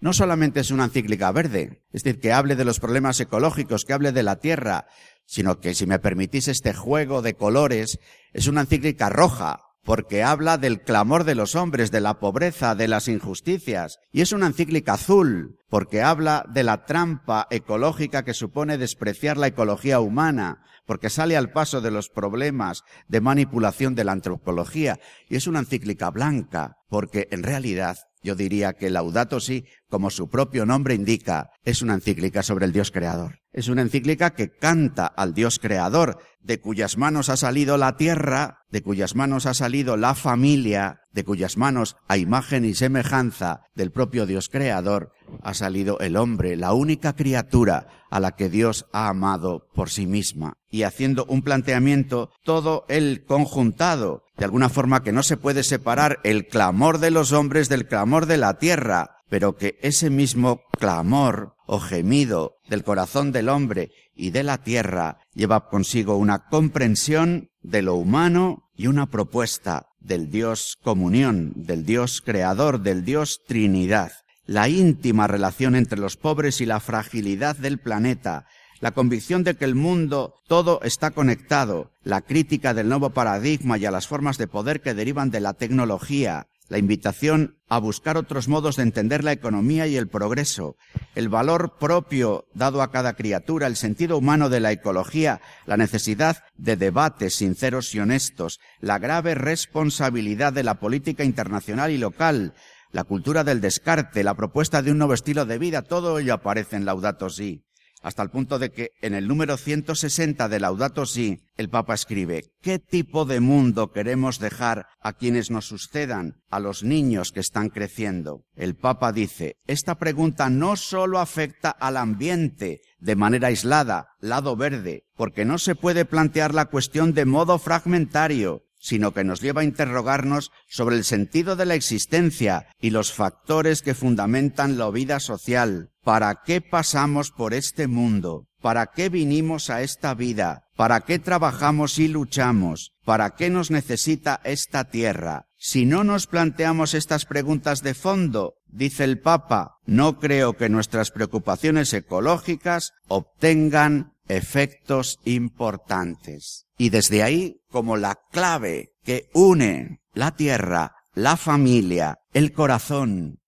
no 0.00 0.14
solamente 0.14 0.60
es 0.60 0.70
una 0.70 0.84
encíclica 0.84 1.30
verde, 1.30 1.84
es 1.92 2.02
decir, 2.02 2.20
que 2.20 2.32
hable 2.32 2.56
de 2.56 2.64
los 2.64 2.80
problemas 2.80 3.20
ecológicos, 3.20 3.84
que 3.84 3.92
hable 3.92 4.12
de 4.12 4.22
la 4.22 4.36
tierra, 4.36 4.86
sino 5.26 5.60
que 5.60 5.74
si 5.74 5.86
me 5.86 5.98
permitís 5.98 6.48
este 6.48 6.72
juego 6.72 7.20
de 7.20 7.34
colores, 7.34 8.00
es 8.32 8.46
una 8.46 8.62
encíclica 8.62 9.10
roja, 9.10 9.60
porque 9.84 10.22
habla 10.22 10.58
del 10.58 10.82
clamor 10.82 11.24
de 11.24 11.34
los 11.34 11.54
hombres, 11.54 11.90
de 11.90 12.00
la 12.00 12.18
pobreza, 12.18 12.74
de 12.74 12.88
las 12.88 13.08
injusticias, 13.08 13.98
y 14.12 14.20
es 14.20 14.32
una 14.32 14.46
encíclica 14.46 14.94
azul, 14.94 15.58
porque 15.68 16.02
habla 16.02 16.44
de 16.52 16.64
la 16.64 16.84
trampa 16.84 17.46
ecológica 17.50 18.24
que 18.24 18.34
supone 18.34 18.78
despreciar 18.78 19.36
la 19.36 19.46
ecología 19.46 20.00
humana, 20.00 20.62
porque 20.86 21.10
sale 21.10 21.36
al 21.36 21.52
paso 21.52 21.80
de 21.80 21.90
los 21.90 22.08
problemas 22.08 22.82
de 23.08 23.20
manipulación 23.20 23.94
de 23.94 24.04
la 24.04 24.12
antropología, 24.12 24.98
y 25.28 25.36
es 25.36 25.46
una 25.46 25.60
encíclica 25.60 26.10
blanca, 26.10 26.76
porque 26.88 27.28
en 27.30 27.42
realidad 27.42 27.96
yo 28.22 28.34
diría 28.34 28.74
que 28.74 28.90
Laudato 28.90 29.40
Si, 29.40 29.64
como 29.88 30.10
su 30.10 30.28
propio 30.28 30.66
nombre 30.66 30.94
indica, 30.94 31.50
es 31.64 31.80
una 31.80 31.94
encíclica 31.94 32.42
sobre 32.42 32.66
el 32.66 32.72
Dios 32.72 32.90
creador. 32.90 33.38
Es 33.52 33.68
una 33.68 33.82
encíclica 33.82 34.30
que 34.30 34.50
canta 34.50 35.06
al 35.06 35.34
Dios 35.34 35.58
creador, 35.58 36.18
de 36.40 36.60
cuyas 36.60 36.96
manos 36.96 37.28
ha 37.28 37.36
salido 37.36 37.76
la 37.76 37.96
tierra, 37.96 38.60
de 38.70 38.82
cuyas 38.82 39.16
manos 39.16 39.46
ha 39.46 39.54
salido 39.54 39.96
la 39.96 40.14
familia, 40.14 41.00
de 41.12 41.24
cuyas 41.24 41.56
manos, 41.56 41.96
a 42.06 42.16
imagen 42.16 42.64
y 42.64 42.74
semejanza 42.74 43.62
del 43.74 43.90
propio 43.90 44.26
Dios 44.26 44.48
creador, 44.48 45.12
ha 45.42 45.54
salido 45.54 45.98
el 45.98 46.16
hombre, 46.16 46.56
la 46.56 46.72
única 46.72 47.14
criatura 47.14 47.88
a 48.10 48.20
la 48.20 48.32
que 48.32 48.48
Dios 48.48 48.86
ha 48.92 49.08
amado 49.08 49.66
por 49.74 49.90
sí 49.90 50.06
misma. 50.06 50.54
Y 50.70 50.84
haciendo 50.84 51.24
un 51.24 51.42
planteamiento 51.42 52.30
todo 52.44 52.84
el 52.88 53.24
conjuntado, 53.24 54.24
de 54.36 54.44
alguna 54.44 54.68
forma 54.68 55.02
que 55.02 55.12
no 55.12 55.24
se 55.24 55.36
puede 55.36 55.64
separar 55.64 56.20
el 56.22 56.46
clamor 56.46 56.98
de 56.98 57.10
los 57.10 57.32
hombres 57.32 57.68
del 57.68 57.88
clamor 57.88 58.26
de 58.26 58.36
la 58.36 58.58
tierra, 58.58 59.19
pero 59.30 59.56
que 59.56 59.78
ese 59.80 60.10
mismo 60.10 60.60
clamor 60.78 61.54
o 61.66 61.78
gemido 61.78 62.56
del 62.68 62.84
corazón 62.84 63.32
del 63.32 63.48
hombre 63.48 63.92
y 64.14 64.30
de 64.32 64.42
la 64.42 64.58
tierra 64.58 65.18
lleva 65.32 65.70
consigo 65.70 66.16
una 66.16 66.48
comprensión 66.48 67.48
de 67.62 67.80
lo 67.80 67.94
humano 67.94 68.70
y 68.76 68.88
una 68.88 69.06
propuesta 69.06 69.86
del 70.00 70.30
Dios 70.30 70.76
comunión, 70.82 71.52
del 71.54 71.86
Dios 71.86 72.20
creador, 72.20 72.80
del 72.80 73.04
Dios 73.04 73.40
Trinidad, 73.46 74.12
la 74.46 74.68
íntima 74.68 75.28
relación 75.28 75.76
entre 75.76 75.98
los 75.98 76.16
pobres 76.16 76.60
y 76.60 76.66
la 76.66 76.80
fragilidad 76.80 77.56
del 77.56 77.78
planeta, 77.78 78.46
la 78.80 78.92
convicción 78.92 79.44
de 79.44 79.54
que 79.54 79.64
el 79.64 79.76
mundo 79.76 80.34
todo 80.48 80.80
está 80.82 81.12
conectado, 81.12 81.92
la 82.02 82.22
crítica 82.22 82.74
del 82.74 82.88
nuevo 82.88 83.10
paradigma 83.10 83.78
y 83.78 83.84
a 83.84 83.90
las 83.90 84.08
formas 84.08 84.38
de 84.38 84.48
poder 84.48 84.80
que 84.80 84.94
derivan 84.94 85.30
de 85.30 85.40
la 85.40 85.52
tecnología, 85.52 86.48
la 86.70 86.78
invitación 86.78 87.58
a 87.68 87.78
buscar 87.78 88.16
otros 88.16 88.48
modos 88.48 88.76
de 88.76 88.84
entender 88.84 89.24
la 89.24 89.32
economía 89.32 89.88
y 89.88 89.96
el 89.96 90.08
progreso, 90.08 90.76
el 91.16 91.28
valor 91.28 91.76
propio 91.78 92.46
dado 92.54 92.80
a 92.80 92.92
cada 92.92 93.14
criatura, 93.14 93.66
el 93.66 93.76
sentido 93.76 94.16
humano 94.16 94.48
de 94.48 94.60
la 94.60 94.70
ecología, 94.70 95.40
la 95.66 95.76
necesidad 95.76 96.44
de 96.56 96.76
debates 96.76 97.34
sinceros 97.34 97.92
y 97.94 97.98
honestos, 97.98 98.60
la 98.80 99.00
grave 99.00 99.34
responsabilidad 99.34 100.52
de 100.52 100.62
la 100.62 100.78
política 100.78 101.24
internacional 101.24 101.90
y 101.90 101.98
local, 101.98 102.54
la 102.92 103.02
cultura 103.02 103.42
del 103.42 103.60
descarte, 103.60 104.22
la 104.22 104.34
propuesta 104.34 104.80
de 104.80 104.92
un 104.92 104.98
nuevo 104.98 105.14
estilo 105.14 105.46
de 105.46 105.58
vida, 105.58 105.82
todo 105.82 106.20
ello 106.20 106.34
aparece 106.34 106.76
en 106.76 106.84
Laudato 106.84 107.30
Si 107.30 107.64
hasta 108.00 108.22
el 108.22 108.30
punto 108.30 108.58
de 108.58 108.70
que 108.70 108.90
en 109.02 109.14
el 109.14 109.28
número 109.28 109.56
160 109.56 110.48
de 110.48 110.60
Laudato 110.60 111.06
Si, 111.06 111.40
el 111.56 111.68
Papa 111.68 111.94
escribe, 111.94 112.44
¿qué 112.62 112.78
tipo 112.78 113.24
de 113.24 113.40
mundo 113.40 113.92
queremos 113.92 114.38
dejar 114.38 114.86
a 115.00 115.12
quienes 115.12 115.50
nos 115.50 115.66
sucedan, 115.66 116.36
a 116.48 116.60
los 116.60 116.82
niños 116.82 117.32
que 117.32 117.40
están 117.40 117.68
creciendo? 117.68 118.44
El 118.54 118.76
Papa 118.76 119.12
dice, 119.12 119.56
esta 119.66 119.96
pregunta 119.96 120.48
no 120.48 120.76
solo 120.76 121.18
afecta 121.18 121.70
al 121.70 121.96
ambiente 121.96 122.80
de 122.98 123.16
manera 123.16 123.48
aislada, 123.48 124.08
lado 124.20 124.56
verde, 124.56 125.04
porque 125.16 125.44
no 125.44 125.58
se 125.58 125.74
puede 125.74 126.04
plantear 126.04 126.54
la 126.54 126.66
cuestión 126.66 127.12
de 127.12 127.26
modo 127.26 127.58
fragmentario, 127.58 128.62
sino 128.80 129.12
que 129.12 129.22
nos 129.22 129.40
lleva 129.40 129.60
a 129.60 129.64
interrogarnos 129.64 130.50
sobre 130.68 130.96
el 130.96 131.04
sentido 131.04 131.54
de 131.54 131.66
la 131.66 131.74
existencia 131.74 132.66
y 132.80 132.90
los 132.90 133.12
factores 133.12 133.82
que 133.82 133.94
fundamentan 133.94 134.78
la 134.78 134.90
vida 134.90 135.20
social. 135.20 135.90
¿Para 136.02 136.40
qué 136.44 136.60
pasamos 136.60 137.30
por 137.30 137.54
este 137.54 137.86
mundo? 137.86 138.46
¿Para 138.60 138.86
qué 138.86 139.08
vinimos 139.08 139.70
a 139.70 139.82
esta 139.82 140.14
vida? 140.14 140.64
¿Para 140.76 141.02
qué 141.02 141.18
trabajamos 141.18 141.98
y 141.98 142.08
luchamos? 142.08 142.92
¿Para 143.04 143.30
qué 143.30 143.50
nos 143.50 143.70
necesita 143.70 144.40
esta 144.44 144.84
tierra? 144.84 145.46
Si 145.56 145.84
no 145.84 146.04
nos 146.04 146.26
planteamos 146.26 146.94
estas 146.94 147.26
preguntas 147.26 147.82
de 147.82 147.92
fondo, 147.92 148.54
dice 148.66 149.04
el 149.04 149.20
Papa, 149.20 149.76
no 149.84 150.18
creo 150.18 150.54
que 150.54 150.70
nuestras 150.70 151.10
preocupaciones 151.10 151.92
ecológicas 151.92 152.92
obtengan 153.08 154.14
efectos 154.28 155.18
importantes. 155.24 156.66
Y 156.78 156.88
desde 156.88 157.22
ahí, 157.22 157.59
como 157.70 157.96
la 157.96 158.18
clave 158.30 158.92
que 159.02 159.28
une 159.32 160.00
la 160.12 160.32
tierra, 160.32 160.92
la 161.14 161.36
familia, 161.36 162.18
el 162.32 162.52
corazón. 162.52 163.38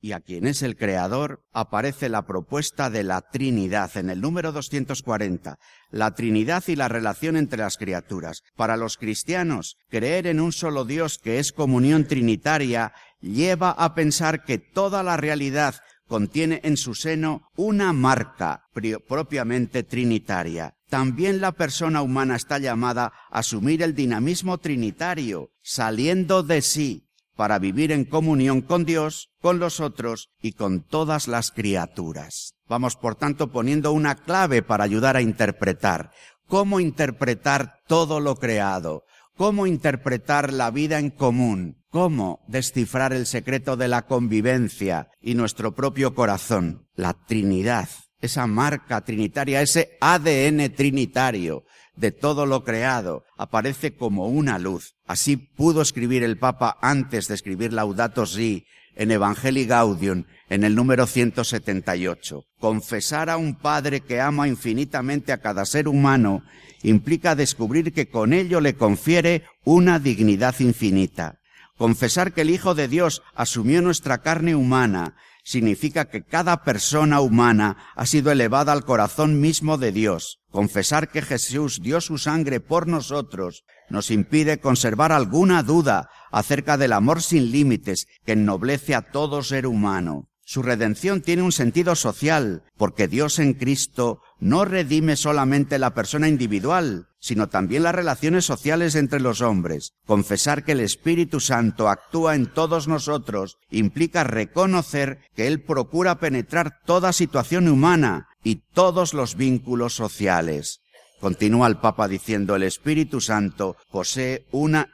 Y 0.00 0.12
a 0.12 0.20
quien 0.20 0.46
es 0.46 0.62
el 0.62 0.76
creador, 0.76 1.42
aparece 1.52 2.08
la 2.08 2.24
propuesta 2.24 2.88
de 2.88 3.02
la 3.02 3.20
Trinidad 3.20 3.96
en 3.96 4.10
el 4.10 4.20
número 4.20 4.52
240, 4.52 5.58
la 5.90 6.14
Trinidad 6.14 6.62
y 6.68 6.76
la 6.76 6.86
relación 6.86 7.36
entre 7.36 7.58
las 7.58 7.76
criaturas. 7.76 8.42
Para 8.56 8.76
los 8.76 8.96
cristianos, 8.96 9.76
creer 9.88 10.28
en 10.28 10.38
un 10.38 10.52
solo 10.52 10.84
Dios 10.84 11.18
que 11.18 11.40
es 11.40 11.52
comunión 11.52 12.04
trinitaria 12.04 12.92
lleva 13.20 13.70
a 13.70 13.94
pensar 13.94 14.44
que 14.44 14.58
toda 14.58 15.02
la 15.02 15.16
realidad 15.16 15.74
contiene 16.08 16.60
en 16.64 16.76
su 16.76 16.94
seno 16.94 17.42
una 17.56 17.92
marca 17.92 18.64
propiamente 19.06 19.82
trinitaria. 19.82 20.74
También 20.88 21.40
la 21.40 21.52
persona 21.52 22.02
humana 22.02 22.34
está 22.34 22.58
llamada 22.58 23.12
a 23.30 23.40
asumir 23.40 23.82
el 23.82 23.94
dinamismo 23.94 24.58
trinitario, 24.58 25.50
saliendo 25.62 26.42
de 26.42 26.62
sí, 26.62 27.04
para 27.36 27.58
vivir 27.58 27.92
en 27.92 28.04
comunión 28.04 28.62
con 28.62 28.84
Dios, 28.84 29.28
con 29.40 29.60
los 29.60 29.78
otros 29.80 30.30
y 30.42 30.52
con 30.52 30.82
todas 30.82 31.28
las 31.28 31.52
criaturas. 31.52 32.54
Vamos, 32.66 32.96
por 32.96 33.14
tanto, 33.14 33.52
poniendo 33.52 33.92
una 33.92 34.16
clave 34.16 34.62
para 34.62 34.84
ayudar 34.84 35.16
a 35.16 35.22
interpretar. 35.22 36.10
¿Cómo 36.46 36.80
interpretar 36.80 37.74
todo 37.86 38.20
lo 38.20 38.36
creado? 38.36 39.04
¿Cómo 39.38 39.66
interpretar 39.66 40.52
la 40.52 40.70
vida 40.70 40.98
en 40.98 41.08
común? 41.08 41.78
cómo 41.90 42.44
descifrar 42.48 43.12
el 43.12 43.26
secreto 43.26 43.76
de 43.76 43.88
la 43.88 44.06
convivencia 44.06 45.08
y 45.20 45.34
nuestro 45.34 45.74
propio 45.74 46.14
corazón, 46.14 46.86
la 46.94 47.14
Trinidad, 47.14 47.88
esa 48.20 48.46
marca 48.46 49.00
trinitaria, 49.02 49.62
ese 49.62 49.96
ADN 50.00 50.74
trinitario 50.74 51.64
de 51.96 52.12
todo 52.12 52.46
lo 52.46 52.62
creado, 52.62 53.24
aparece 53.36 53.96
como 53.96 54.28
una 54.28 54.58
luz. 54.58 54.94
Así 55.06 55.36
pudo 55.36 55.82
escribir 55.82 56.22
el 56.22 56.38
Papa 56.38 56.76
antes 56.80 57.26
de 57.28 57.34
escribir 57.34 57.72
Laudato 57.72 58.26
Si 58.26 58.66
en 58.98 59.12
Evangelii 59.12 59.64
Gaudium, 59.64 60.24
en 60.50 60.64
el 60.64 60.74
número 60.74 61.06
178. 61.06 62.44
Confesar 62.58 63.30
a 63.30 63.36
un 63.36 63.54
Padre 63.54 64.00
que 64.00 64.20
ama 64.20 64.48
infinitamente 64.48 65.32
a 65.32 65.38
cada 65.38 65.64
ser 65.64 65.88
humano 65.88 66.42
implica 66.82 67.34
descubrir 67.34 67.92
que 67.92 68.08
con 68.08 68.32
ello 68.32 68.60
le 68.60 68.74
confiere 68.74 69.44
una 69.64 69.98
dignidad 69.98 70.54
infinita. 70.58 71.38
Confesar 71.76 72.34
que 72.34 72.40
el 72.40 72.50
Hijo 72.50 72.74
de 72.74 72.88
Dios 72.88 73.22
asumió 73.34 73.80
nuestra 73.80 74.18
carne 74.18 74.56
humana 74.56 75.14
significa 75.44 76.06
que 76.10 76.24
cada 76.24 76.62
persona 76.64 77.20
humana 77.20 77.76
ha 77.94 78.04
sido 78.04 78.30
elevada 78.32 78.72
al 78.72 78.84
corazón 78.84 79.40
mismo 79.40 79.78
de 79.78 79.92
Dios. 79.92 80.40
Confesar 80.50 81.08
que 81.08 81.22
Jesús 81.22 81.80
dio 81.80 82.00
su 82.00 82.18
sangre 82.18 82.60
por 82.60 82.88
nosotros 82.88 83.64
nos 83.88 84.10
impide 84.10 84.60
conservar 84.60 85.12
alguna 85.12 85.62
duda 85.62 86.10
acerca 86.30 86.76
del 86.76 86.92
amor 86.92 87.22
sin 87.22 87.50
límites 87.52 88.06
que 88.24 88.32
ennoblece 88.32 88.94
a 88.94 89.02
todo 89.02 89.42
ser 89.42 89.66
humano. 89.66 90.28
Su 90.50 90.62
redención 90.62 91.20
tiene 91.20 91.42
un 91.42 91.52
sentido 91.52 91.94
social, 91.94 92.62
porque 92.78 93.06
Dios 93.06 93.38
en 93.38 93.52
Cristo 93.52 94.22
no 94.40 94.64
redime 94.64 95.14
solamente 95.14 95.78
la 95.78 95.92
persona 95.92 96.26
individual, 96.26 97.08
sino 97.20 97.48
también 97.50 97.82
las 97.82 97.94
relaciones 97.94 98.46
sociales 98.46 98.94
entre 98.94 99.20
los 99.20 99.42
hombres. 99.42 99.92
Confesar 100.06 100.64
que 100.64 100.72
el 100.72 100.80
Espíritu 100.80 101.40
Santo 101.40 101.90
actúa 101.90 102.34
en 102.34 102.46
todos 102.46 102.88
nosotros 102.88 103.58
implica 103.70 104.24
reconocer 104.24 105.18
que 105.34 105.48
Él 105.48 105.62
procura 105.62 106.18
penetrar 106.18 106.78
toda 106.86 107.12
situación 107.12 107.68
humana 107.68 108.28
y 108.42 108.62
todos 108.72 109.12
los 109.12 109.36
vínculos 109.36 109.94
sociales. 109.94 110.80
Continúa 111.20 111.66
el 111.66 111.76
Papa 111.78 112.08
diciendo, 112.08 112.54
el 112.54 112.62
Espíritu 112.62 113.20
Santo 113.20 113.76
posee 113.90 114.46
una, 114.52 114.88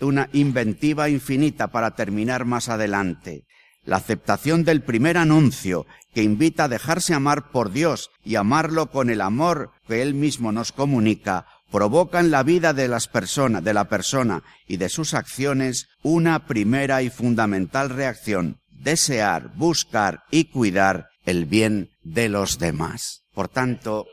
una 0.00 0.28
inventiva 0.32 1.08
infinita 1.08 1.68
para 1.68 1.92
terminar 1.92 2.44
más 2.44 2.68
adelante 2.68 3.44
la 3.86 3.96
aceptación 3.96 4.64
del 4.64 4.82
primer 4.82 5.16
anuncio 5.16 5.86
que 6.12 6.22
invita 6.22 6.64
a 6.64 6.68
dejarse 6.68 7.14
amar 7.14 7.50
por 7.50 7.72
Dios 7.72 8.10
y 8.24 8.34
amarlo 8.34 8.90
con 8.90 9.10
el 9.10 9.20
amor 9.20 9.70
que 9.86 10.02
Él 10.02 10.14
mismo 10.14 10.52
nos 10.52 10.72
comunica, 10.72 11.46
provoca 11.70 12.20
en 12.20 12.30
la 12.30 12.42
vida 12.42 12.72
de 12.72 12.88
las 12.88 13.08
personas, 13.08 13.64
de 13.64 13.74
la 13.74 13.84
persona 13.84 14.42
y 14.66 14.76
de 14.76 14.88
sus 14.88 15.14
acciones 15.14 15.88
una 16.02 16.46
primera 16.46 17.02
y 17.02 17.10
fundamental 17.10 17.90
reacción, 17.90 18.58
desear, 18.70 19.52
buscar 19.54 20.24
y 20.30 20.44
cuidar 20.46 21.08
el 21.24 21.44
bien 21.44 21.90
de 22.02 22.28
los 22.28 22.58
demás. 22.58 23.22
Por 23.34 23.48
tanto, 23.48 24.06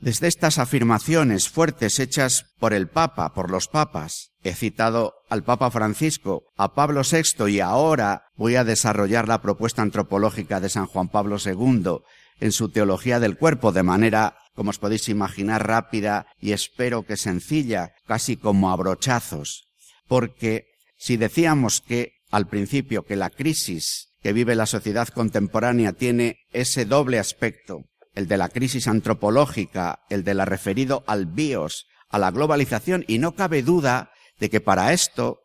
Desde 0.00 0.28
estas 0.28 0.58
afirmaciones 0.58 1.50
fuertes 1.50 1.98
hechas 1.98 2.46
por 2.58 2.72
el 2.72 2.88
Papa, 2.88 3.34
por 3.34 3.50
los 3.50 3.68
papas, 3.68 4.30
he 4.42 4.54
citado 4.54 5.12
al 5.28 5.44
Papa 5.44 5.70
Francisco, 5.70 6.44
a 6.56 6.72
Pablo 6.72 7.02
VI 7.02 7.50
y 7.50 7.60
ahora 7.60 8.22
voy 8.34 8.56
a 8.56 8.64
desarrollar 8.64 9.28
la 9.28 9.42
propuesta 9.42 9.82
antropológica 9.82 10.58
de 10.58 10.70
San 10.70 10.86
Juan 10.86 11.08
Pablo 11.08 11.36
II 11.44 11.98
en 12.40 12.52
su 12.52 12.70
teología 12.70 13.20
del 13.20 13.36
cuerpo 13.36 13.72
de 13.72 13.82
manera, 13.82 14.38
como 14.54 14.70
os 14.70 14.78
podéis 14.78 15.10
imaginar, 15.10 15.66
rápida 15.66 16.26
y 16.40 16.52
espero 16.52 17.04
que 17.04 17.18
sencilla, 17.18 17.92
casi 18.06 18.38
como 18.38 18.70
a 18.70 18.76
brochazos. 18.76 19.68
Porque 20.08 20.64
si 20.96 21.18
decíamos 21.18 21.82
que 21.82 22.12
al 22.30 22.46
principio 22.48 23.04
que 23.04 23.16
la 23.16 23.28
crisis 23.28 24.14
que 24.22 24.32
vive 24.32 24.54
la 24.54 24.64
sociedad 24.64 25.08
contemporánea 25.08 25.92
tiene 25.92 26.38
ese 26.52 26.86
doble 26.86 27.18
aspecto, 27.18 27.84
el 28.14 28.28
de 28.28 28.36
la 28.36 28.48
crisis 28.48 28.88
antropológica, 28.88 30.00
el 30.08 30.24
de 30.24 30.34
la 30.34 30.44
referido 30.44 31.04
al 31.06 31.26
bios, 31.26 31.86
a 32.08 32.18
la 32.18 32.30
globalización, 32.30 33.04
y 33.06 33.18
no 33.18 33.34
cabe 33.34 33.62
duda 33.62 34.12
de 34.38 34.50
que 34.50 34.60
para 34.60 34.92
esto 34.92 35.40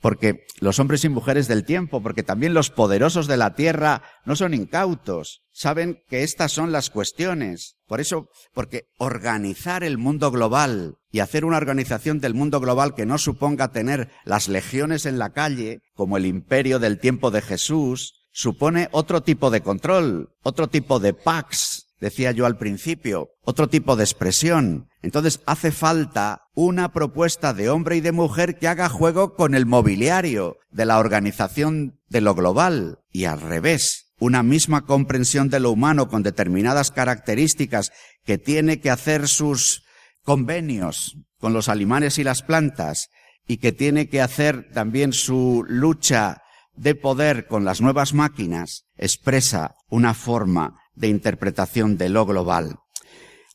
porque 0.00 0.46
los 0.60 0.78
hombres 0.78 1.04
y 1.04 1.08
mujeres 1.08 1.48
del 1.48 1.64
tiempo, 1.64 2.02
porque 2.02 2.22
también 2.22 2.54
los 2.54 2.70
poderosos 2.70 3.26
de 3.26 3.36
la 3.36 3.54
tierra 3.54 4.02
no 4.24 4.36
son 4.36 4.54
incautos, 4.54 5.42
saben 5.52 6.02
que 6.08 6.22
estas 6.22 6.52
son 6.52 6.70
las 6.70 6.90
cuestiones. 6.90 7.76
Por 7.86 8.00
eso, 8.00 8.28
porque 8.54 8.84
organizar 8.98 9.82
el 9.82 9.98
mundo 9.98 10.30
global 10.30 10.98
y 11.10 11.20
hacer 11.20 11.44
una 11.44 11.56
organización 11.56 12.20
del 12.20 12.34
mundo 12.34 12.60
global 12.60 12.94
que 12.94 13.06
no 13.06 13.18
suponga 13.18 13.72
tener 13.72 14.10
las 14.24 14.48
legiones 14.48 15.04
en 15.04 15.18
la 15.18 15.30
calle, 15.32 15.80
como 15.94 16.16
el 16.16 16.26
imperio 16.26 16.78
del 16.78 17.00
tiempo 17.00 17.30
de 17.30 17.42
Jesús, 17.42 18.26
supone 18.30 18.88
otro 18.92 19.22
tipo 19.22 19.50
de 19.50 19.62
control, 19.62 20.30
otro 20.42 20.68
tipo 20.68 21.00
de 21.00 21.12
pax, 21.12 21.87
decía 22.00 22.32
yo 22.32 22.46
al 22.46 22.56
principio, 22.56 23.30
otro 23.42 23.68
tipo 23.68 23.96
de 23.96 24.04
expresión. 24.04 24.88
Entonces 25.02 25.40
hace 25.46 25.70
falta 25.70 26.42
una 26.54 26.92
propuesta 26.92 27.54
de 27.54 27.70
hombre 27.70 27.96
y 27.96 28.00
de 28.00 28.12
mujer 28.12 28.58
que 28.58 28.68
haga 28.68 28.88
juego 28.88 29.34
con 29.34 29.54
el 29.54 29.66
mobiliario 29.66 30.56
de 30.70 30.86
la 30.86 30.98
organización 30.98 32.00
de 32.08 32.20
lo 32.20 32.34
global 32.34 32.98
y 33.12 33.24
al 33.24 33.40
revés. 33.40 34.12
Una 34.20 34.42
misma 34.42 34.84
comprensión 34.84 35.48
de 35.48 35.60
lo 35.60 35.70
humano 35.70 36.08
con 36.08 36.22
determinadas 36.22 36.90
características 36.90 37.92
que 38.24 38.38
tiene 38.38 38.80
que 38.80 38.90
hacer 38.90 39.28
sus 39.28 39.84
convenios 40.22 41.16
con 41.38 41.52
los 41.52 41.68
animales 41.68 42.18
y 42.18 42.24
las 42.24 42.42
plantas 42.42 43.08
y 43.46 43.58
que 43.58 43.72
tiene 43.72 44.08
que 44.08 44.20
hacer 44.20 44.70
también 44.72 45.12
su 45.12 45.64
lucha 45.68 46.42
de 46.74 46.94
poder 46.94 47.46
con 47.46 47.64
las 47.64 47.80
nuevas 47.80 48.12
máquinas 48.12 48.84
expresa 48.96 49.74
una 49.88 50.14
forma 50.14 50.80
de 50.98 51.08
interpretación 51.08 51.96
de 51.96 52.08
lo 52.08 52.26
global. 52.26 52.76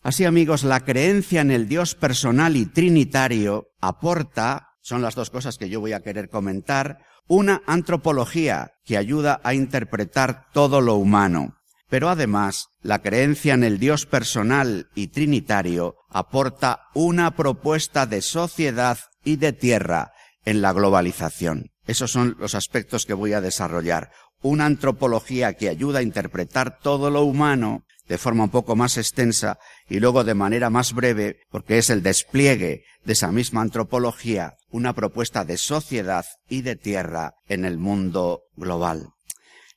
Así 0.02 0.26
amigos, 0.26 0.64
la 0.64 0.82
creencia 0.82 1.42
en 1.42 1.52
el 1.52 1.68
Dios 1.68 1.96
personal 1.96 2.58
y 2.58 2.66
trinitario 2.66 3.68
aporta, 3.80 4.70
son 4.82 5.02
las 5.02 5.16
dos 5.16 5.30
cosas 5.30 5.58
que 5.58 5.70
yo 5.70 5.80
voy 5.80 5.94
a 5.94 6.02
querer 6.02 6.30
comentar, 6.30 7.00
una 7.28 7.62
antropología 7.68 8.72
que 8.84 8.98
ayuda 8.98 9.40
a 9.44 9.54
interpretar 9.54 10.48
todo 10.52 10.82
lo 10.82 10.96
humano. 10.96 11.56
Pero 11.90 12.10
además, 12.10 12.68
la 12.82 13.02
creencia 13.02 13.54
en 13.54 13.64
el 13.64 13.80
Dios 13.80 14.06
personal 14.06 14.90
y 14.94 15.08
trinitario 15.08 15.96
aporta 16.10 16.88
una 16.94 17.32
propuesta 17.36 18.06
de 18.06 18.22
sociedad 18.22 18.98
y 19.24 19.38
de 19.38 19.54
tierra 19.54 20.12
en 20.44 20.62
la 20.62 20.74
globalización. 20.74 21.72
Esos 21.86 22.12
son 22.12 22.36
los 22.40 22.56
aspectos 22.56 23.06
que 23.06 23.14
voy 23.14 23.34
a 23.34 23.42
desarrollar 23.42 24.12
una 24.44 24.66
antropología 24.66 25.54
que 25.54 25.70
ayuda 25.70 26.00
a 26.00 26.04
interpretar 26.04 26.78
todo 26.80 27.10
lo 27.10 27.24
humano 27.24 27.84
de 28.08 28.18
forma 28.18 28.44
un 28.44 28.50
poco 28.50 28.76
más 28.76 28.98
extensa 28.98 29.58
y 29.90 30.00
luego 30.00 30.24
de 30.24 30.34
manera 30.34 30.70
más 30.70 30.94
breve, 30.94 31.38
porque 31.50 31.78
es 31.78 31.90
el 31.90 32.04
despliegue 32.04 32.84
de 33.06 33.14
esa 33.14 33.32
misma 33.32 33.62
antropología, 33.62 34.56
una 34.70 34.94
propuesta 34.94 35.46
de 35.46 35.58
sociedad 35.58 36.26
y 36.50 36.62
de 36.62 36.76
tierra 36.76 37.34
en 37.48 37.66
el 37.66 37.78
mundo 37.78 38.42
global. 38.56 39.10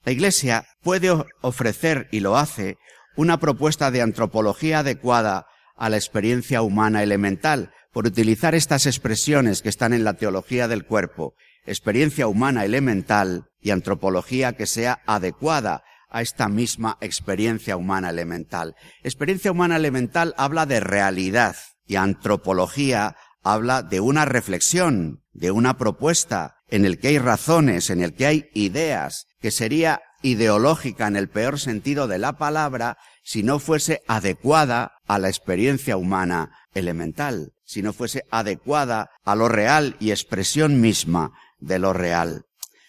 La 0.04 0.12
Iglesia 0.12 0.66
puede 0.82 1.10
ofrecer, 1.40 2.08
y 2.10 2.20
lo 2.20 2.36
hace, 2.36 2.76
una 3.16 3.38
propuesta 3.38 3.90
de 3.90 4.02
antropología 4.02 4.80
adecuada 4.80 5.46
a 5.76 5.88
la 5.88 5.96
experiencia 5.96 6.62
humana 6.62 7.02
elemental, 7.02 7.72
por 7.92 8.06
utilizar 8.06 8.54
estas 8.54 8.86
expresiones 8.86 9.62
que 9.62 9.70
están 9.70 9.94
en 9.94 10.04
la 10.04 10.14
teología 10.14 10.68
del 10.68 10.84
cuerpo, 10.84 11.34
experiencia 11.66 12.26
humana 12.26 12.64
elemental 12.64 13.46
y 13.60 13.70
antropología 13.70 14.54
que 14.54 14.66
sea 14.66 15.02
adecuada 15.06 15.82
a 16.08 16.22
esta 16.22 16.48
misma 16.48 16.98
experiencia 17.00 17.76
humana 17.76 18.10
elemental. 18.10 18.74
Experiencia 19.02 19.52
humana 19.52 19.76
elemental 19.76 20.34
habla 20.36 20.66
de 20.66 20.80
realidad 20.80 21.56
y 21.86 21.96
antropología 21.96 23.16
habla 23.42 23.82
de 23.82 24.00
una 24.00 24.24
reflexión, 24.24 25.22
de 25.32 25.50
una 25.50 25.76
propuesta 25.76 26.56
en 26.68 26.84
el 26.84 26.98
que 26.98 27.08
hay 27.08 27.18
razones, 27.18 27.90
en 27.90 28.02
el 28.02 28.14
que 28.14 28.26
hay 28.26 28.50
ideas, 28.54 29.26
que 29.40 29.50
sería 29.50 30.00
ideológica 30.22 31.06
en 31.06 31.16
el 31.16 31.28
peor 31.28 31.60
sentido 31.60 32.08
de 32.08 32.18
la 32.18 32.38
palabra 32.38 32.98
si 33.22 33.42
no 33.42 33.58
fuese 33.58 34.02
adecuada 34.08 34.92
a 35.06 35.18
la 35.18 35.28
experiencia 35.28 35.96
humana 35.96 36.50
elemental, 36.74 37.52
si 37.64 37.82
no 37.82 37.92
fuese 37.92 38.24
adecuada 38.30 39.10
a 39.24 39.34
lo 39.34 39.48
real 39.48 39.96
y 40.00 40.10
expresión 40.10 40.80
misma 40.80 41.32
de 41.58 41.78
lo 41.78 41.92
real. 41.92 42.44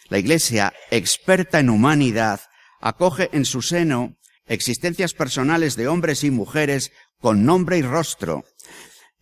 La 0.10 0.17
Iglesia, 0.17 0.73
experta 0.91 1.60
en 1.60 1.69
humanidad, 1.69 2.41
acoge 2.80 3.30
en 3.34 3.45
su 3.45 3.62
seno 3.62 4.15
existencias 4.45 5.13
personales 5.13 5.75
de 5.75 5.88
hombres 5.88 6.23
y 6.23 6.32
mujeres 6.32 6.91
con 7.19 7.45
nombre 7.45 7.77
y 7.77 7.82
rostro. 7.82 8.45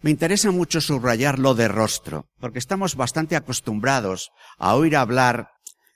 Me 0.01 0.11
interesa 0.11 0.51
mucho 0.51 0.81
subrayar 0.81 1.39
lo 1.39 1.55
de 1.55 1.67
rostro, 1.67 2.29
porque 2.39 2.59
estamos 2.59 2.95
bastante 2.95 3.35
acostumbrados 3.35 4.29
a 4.57 4.75
oír 4.75 4.95
hablar 4.95 5.49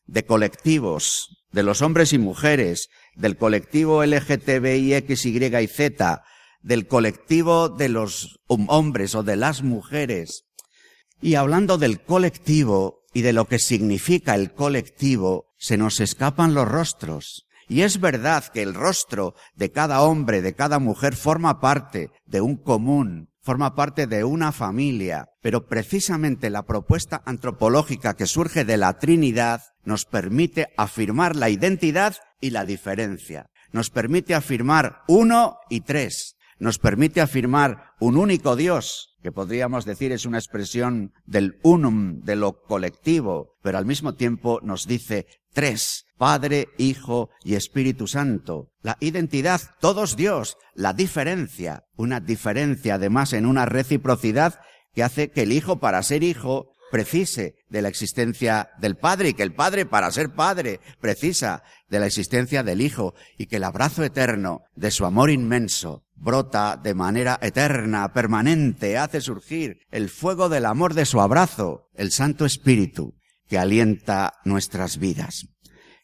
de 0.08 0.26
colectivos, 0.26 1.44
de 1.52 1.64
los 1.64 1.82
hombres 1.82 2.14
y 2.14 2.18
mujeres, 2.18 2.90
del 3.16 3.38
colectivo 3.38 4.04
LGTBI, 4.04 4.96
X, 4.96 5.26
Y 5.26 5.56
y 5.56 5.68
Z, 5.68 6.24
del 6.62 6.88
colectivo 6.88 7.70
de 7.70 7.90
los 7.90 8.40
hombres 8.48 9.14
o 9.14 9.24
de 9.24 9.36
las 9.36 9.62
mujeres. 9.62 10.46
Y 11.22 11.36
hablando 11.36 11.78
del 11.78 12.02
colectivo, 12.02 12.99
y 13.14 13.22
de 13.22 13.34
lo 13.34 13.46
que 13.46 13.60
significa 13.60 14.36
el 14.36 14.54
colectivo, 14.54 15.48
se 15.58 15.78
nos 15.78 16.00
escapan 16.00 16.54
los 16.54 16.68
rostros. 16.68 17.48
Y 17.68 17.82
es 17.82 18.00
verdad 18.00 18.46
que 18.46 18.64
el 18.64 18.74
rostro 18.74 19.36
de 19.56 19.72
cada 19.72 20.02
hombre, 20.02 20.42
de 20.42 20.56
cada 20.56 20.80
mujer, 20.80 21.16
forma 21.16 21.60
parte 21.60 22.10
de 22.26 22.42
un 22.42 22.56
común, 22.58 23.30
forma 23.42 23.76
parte 23.76 24.08
de 24.08 24.24
una 24.24 24.52
familia, 24.52 25.30
pero 25.42 25.68
precisamente 25.68 26.50
la 26.50 26.64
propuesta 26.64 27.22
antropológica 27.26 28.16
que 28.16 28.26
surge 28.26 28.66
de 28.66 28.78
la 28.78 28.98
Trinidad 28.98 29.62
nos 29.84 30.06
permite 30.06 30.70
afirmar 30.78 31.36
la 31.36 31.50
identidad 31.50 32.16
y 32.42 32.50
la 32.50 32.66
diferencia. 32.66 33.50
Nos 33.72 33.92
permite 33.92 34.34
afirmar 34.34 35.02
uno 35.08 35.58
y 35.70 35.82
tres. 35.82 36.36
Nos 36.60 36.78
permite 36.78 37.22
afirmar 37.22 37.94
un 38.00 38.18
único 38.18 38.56
Dios, 38.56 39.16
que 39.24 39.32
podríamos 39.32 39.86
decir 39.86 40.12
es 40.12 40.26
una 40.26 40.38
expresión 40.38 41.14
del 41.26 41.58
unum, 41.64 42.22
de 42.22 42.36
lo 42.36 42.62
colectivo, 42.62 43.56
pero 43.62 43.78
al 43.78 43.86
mismo 43.86 44.16
tiempo 44.16 44.60
nos 44.62 44.86
dice 44.86 45.26
tres, 45.54 46.06
Padre, 46.18 46.68
Hijo 46.78 47.30
y 47.44 47.56
Espíritu 47.56 48.08
Santo. 48.08 48.72
La 48.82 48.98
identidad, 49.00 49.62
todos 49.80 50.18
Dios, 50.18 50.58
la 50.74 50.94
diferencia, 50.94 51.86
una 51.96 52.20
diferencia 52.20 52.96
además 52.96 53.32
en 53.34 53.46
una 53.46 53.66
reciprocidad 53.66 54.60
que 54.94 55.04
hace 55.04 55.32
que 55.32 55.44
el 55.44 55.54
Hijo 55.54 55.80
para 55.80 56.04
ser 56.04 56.24
Hijo 56.24 56.74
precise 56.92 57.56
de 57.70 57.82
la 57.82 57.90
existencia 57.90 58.70
del 58.80 58.98
Padre 58.98 59.30
y 59.30 59.34
que 59.34 59.44
el 59.44 59.54
Padre 59.54 59.86
para 59.86 60.12
ser 60.12 60.30
Padre 60.30 60.80
precisa 61.00 61.64
de 61.90 62.00
la 62.00 62.08
existencia 62.08 62.64
del 62.64 62.82
Hijo 62.82 63.14
y 63.38 63.48
que 63.48 63.58
el 63.58 63.64
abrazo 63.64 64.04
eterno 64.04 64.62
de 64.76 64.92
su 64.92 65.06
amor 65.06 65.30
inmenso 65.30 66.04
brota 66.20 66.80
de 66.82 66.94
manera 66.94 67.40
eterna, 67.42 68.14
permanente, 68.14 68.98
hace 68.98 69.22
surgir 69.22 69.80
el 69.92 70.10
fuego 70.10 70.50
del 70.50 70.66
amor 70.66 70.94
de 70.94 71.06
su 71.06 71.22
abrazo, 71.22 71.90
el 71.96 72.12
Santo 72.12 72.46
Espíritu, 72.46 73.16
que 73.48 73.58
alienta 73.58 74.34
nuestras 74.44 74.98
vidas. 74.98 75.48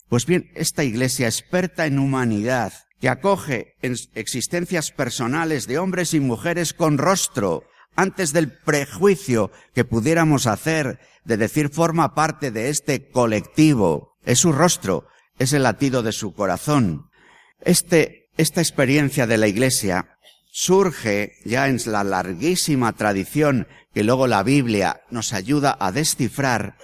Pues 0.08 0.26
bien, 0.26 0.52
esta 0.56 0.84
iglesia 0.84 1.28
experta 1.28 1.86
en 1.86 2.00
humanidad, 2.00 2.74
que 3.00 3.10
acoge 3.10 3.76
en 3.82 3.95
existencias 4.13 4.91
personales 4.91 5.67
de 5.67 5.78
hombres 5.80 6.13
y 6.13 6.19
mujeres 6.19 6.74
con 6.74 6.98
rostro, 6.98 7.63
antes 7.95 8.34
del 8.34 8.51
prejuicio 8.51 9.51
que 9.73 9.86
pudiéramos 9.86 10.47
hacer 10.47 10.99
de 11.23 11.38
decir 11.38 11.69
forma 11.69 12.13
parte 12.13 12.51
de 12.51 12.69
este 12.69 13.10
colectivo, 13.10 14.17
es 14.25 14.39
su 14.39 14.51
rostro, 14.51 15.08
es 15.39 15.53
el 15.53 15.63
latido 15.63 16.03
de 16.03 16.12
su 16.12 16.34
corazón. 16.34 17.10
Este 17.62 18.25
esta 18.38 18.60
experiencia 18.60 19.27
de 19.27 19.38
la 19.38 19.47
Iglesia 19.47 20.17
surge 20.51 21.34
ya 21.45 21.67
en 21.69 21.79
la 21.86 22.03
larguísima 22.03 22.91
tradición 22.93 23.67
que 23.93 24.03
luego 24.03 24.27
la 24.27 24.43
Biblia 24.43 25.01
nos 25.10 25.31
ayuda 25.31 25.77
a 25.79 25.93
descifrar 25.93 26.77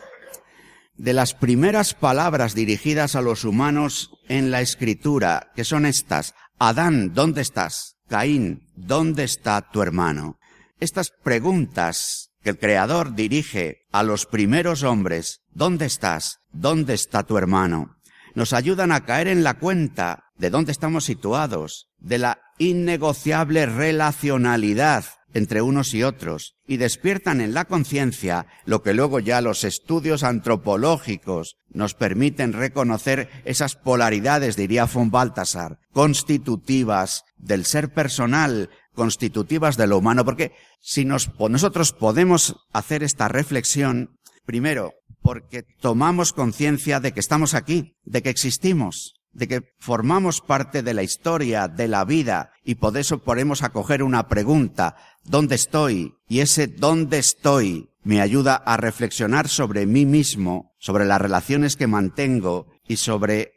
de 0.95 1.13
las 1.13 1.33
primeras 1.33 1.93
palabras 1.93 2.55
dirigidas 2.55 3.15
a 3.15 3.21
los 3.21 3.43
humanos 3.43 4.11
en 4.29 4.51
la 4.51 4.61
escritura, 4.61 5.51
que 5.55 5.65
son 5.65 5.85
estas. 5.85 6.35
Adán, 6.57 7.13
¿dónde 7.13 7.41
estás? 7.41 7.97
Caín, 8.07 8.67
¿dónde 8.75 9.23
está 9.23 9.61
tu 9.61 9.81
hermano? 9.81 10.37
Estas 10.81 11.11
preguntas 11.11 12.31
que 12.41 12.49
el 12.49 12.57
Creador 12.57 13.13
dirige 13.13 13.85
a 13.91 14.01
los 14.01 14.25
primeros 14.25 14.81
hombres, 14.81 15.41
¿dónde 15.51 15.85
estás? 15.85 16.39
¿Dónde 16.51 16.95
está 16.95 17.21
tu 17.21 17.37
hermano? 17.37 17.97
Nos 18.33 18.51
ayudan 18.51 18.91
a 18.91 19.05
caer 19.05 19.27
en 19.27 19.43
la 19.43 19.59
cuenta 19.59 20.23
de 20.39 20.49
dónde 20.49 20.71
estamos 20.71 21.05
situados, 21.05 21.89
de 21.99 22.17
la 22.17 22.39
innegociable 22.57 23.67
relacionalidad 23.67 25.05
entre 25.33 25.61
unos 25.61 25.93
y 25.93 26.03
otros, 26.03 26.55
y 26.67 26.77
despiertan 26.77 27.41
en 27.41 27.53
la 27.53 27.65
conciencia 27.65 28.47
lo 28.65 28.81
que 28.81 28.93
luego 28.93 29.19
ya 29.19 29.39
los 29.41 29.63
estudios 29.63 30.23
antropológicos 30.23 31.57
nos 31.69 31.93
permiten 31.93 32.53
reconocer 32.53 33.29
esas 33.45 33.75
polaridades, 33.75 34.55
diría 34.55 34.85
von 34.85 35.11
Baltasar, 35.11 35.79
constitutivas 35.93 37.23
del 37.37 37.65
ser 37.65 37.93
personal, 37.93 38.69
constitutivas 38.93 39.77
de 39.77 39.87
lo 39.87 39.97
humano, 39.97 40.25
porque 40.25 40.51
si 40.79 41.05
nosotros 41.05 41.93
podemos 41.93 42.55
hacer 42.73 43.03
esta 43.03 43.27
reflexión, 43.27 44.19
primero, 44.45 44.93
porque 45.21 45.63
tomamos 45.79 46.33
conciencia 46.33 46.99
de 46.99 47.13
que 47.13 47.19
estamos 47.19 47.53
aquí, 47.53 47.95
de 48.03 48.21
que 48.21 48.29
existimos, 48.29 49.21
de 49.33 49.47
que 49.47 49.61
formamos 49.79 50.41
parte 50.41 50.83
de 50.83 50.93
la 50.93 51.03
historia, 51.03 51.67
de 51.67 51.87
la 51.87 52.03
vida, 52.05 52.51
y 52.63 52.75
por 52.75 52.97
eso 52.97 53.19
podemos 53.19 53.63
acoger 53.63 54.03
una 54.03 54.27
pregunta, 54.27 54.97
¿dónde 55.23 55.55
estoy? 55.55 56.15
Y 56.27 56.39
ese 56.39 56.67
¿dónde 56.67 57.19
estoy? 57.19 57.91
me 58.03 58.21
ayuda 58.21 58.55
a 58.55 58.77
reflexionar 58.77 59.47
sobre 59.47 59.85
mí 59.85 60.05
mismo, 60.05 60.73
sobre 60.79 61.05
las 61.05 61.21
relaciones 61.21 61.75
que 61.75 61.87
mantengo 61.87 62.67
y 62.87 62.97
sobre 62.97 63.53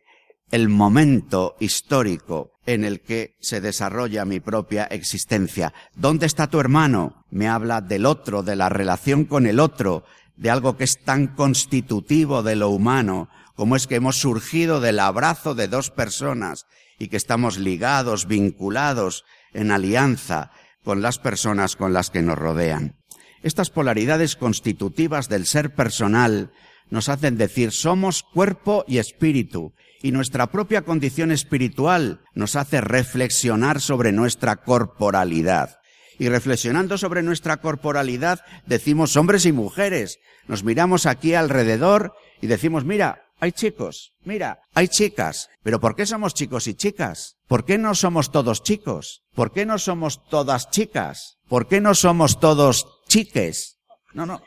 el 0.54 0.68
momento 0.68 1.56
histórico 1.58 2.52
en 2.64 2.84
el 2.84 3.00
que 3.00 3.34
se 3.40 3.60
desarrolla 3.60 4.24
mi 4.24 4.38
propia 4.38 4.84
existencia. 4.84 5.74
¿Dónde 5.96 6.26
está 6.26 6.46
tu 6.46 6.60
hermano? 6.60 7.24
Me 7.28 7.48
habla 7.48 7.80
del 7.80 8.06
otro, 8.06 8.44
de 8.44 8.54
la 8.54 8.68
relación 8.68 9.24
con 9.24 9.48
el 9.48 9.58
otro, 9.58 10.04
de 10.36 10.50
algo 10.50 10.76
que 10.76 10.84
es 10.84 11.02
tan 11.02 11.26
constitutivo 11.26 12.44
de 12.44 12.54
lo 12.54 12.68
humano, 12.68 13.28
como 13.56 13.74
es 13.74 13.88
que 13.88 13.96
hemos 13.96 14.20
surgido 14.20 14.78
del 14.78 15.00
abrazo 15.00 15.56
de 15.56 15.66
dos 15.66 15.90
personas 15.90 16.66
y 17.00 17.08
que 17.08 17.16
estamos 17.16 17.58
ligados, 17.58 18.28
vinculados 18.28 19.24
en 19.54 19.72
alianza 19.72 20.52
con 20.84 21.02
las 21.02 21.18
personas 21.18 21.74
con 21.74 21.92
las 21.92 22.10
que 22.10 22.22
nos 22.22 22.38
rodean. 22.38 22.94
Estas 23.42 23.70
polaridades 23.70 24.36
constitutivas 24.36 25.28
del 25.28 25.46
ser 25.46 25.74
personal 25.74 26.52
nos 26.90 27.08
hacen 27.08 27.38
decir 27.38 27.72
somos 27.72 28.22
cuerpo 28.22 28.84
y 28.86 28.98
espíritu 28.98 29.72
y 30.04 30.12
nuestra 30.12 30.48
propia 30.48 30.82
condición 30.82 31.32
espiritual 31.32 32.20
nos 32.34 32.56
hace 32.56 32.82
reflexionar 32.82 33.80
sobre 33.80 34.12
nuestra 34.12 34.56
corporalidad. 34.56 35.78
Y 36.18 36.28
reflexionando 36.28 36.98
sobre 36.98 37.22
nuestra 37.22 37.56
corporalidad 37.56 38.40
decimos 38.66 39.16
hombres 39.16 39.46
y 39.46 39.52
mujeres. 39.52 40.18
Nos 40.46 40.62
miramos 40.62 41.06
aquí 41.06 41.32
alrededor 41.32 42.12
y 42.42 42.48
decimos, 42.48 42.84
mira, 42.84 43.22
hay 43.40 43.52
chicos, 43.52 44.12
mira, 44.24 44.58
hay 44.74 44.88
chicas. 44.88 45.48
Pero 45.62 45.80
¿por 45.80 45.96
qué 45.96 46.04
somos 46.04 46.34
chicos 46.34 46.66
y 46.66 46.74
chicas? 46.74 47.36
¿Por 47.48 47.64
qué 47.64 47.78
no 47.78 47.94
somos 47.94 48.30
todos 48.30 48.62
chicos? 48.62 49.22
¿Por 49.34 49.52
qué 49.52 49.64
no 49.64 49.78
somos 49.78 50.28
todas 50.28 50.68
chicas? 50.68 51.38
¿Por 51.48 51.66
qué 51.66 51.80
no 51.80 51.94
somos 51.94 52.40
todos 52.40 52.86
chiques? 53.08 53.78
No, 54.12 54.26
no. 54.26 54.42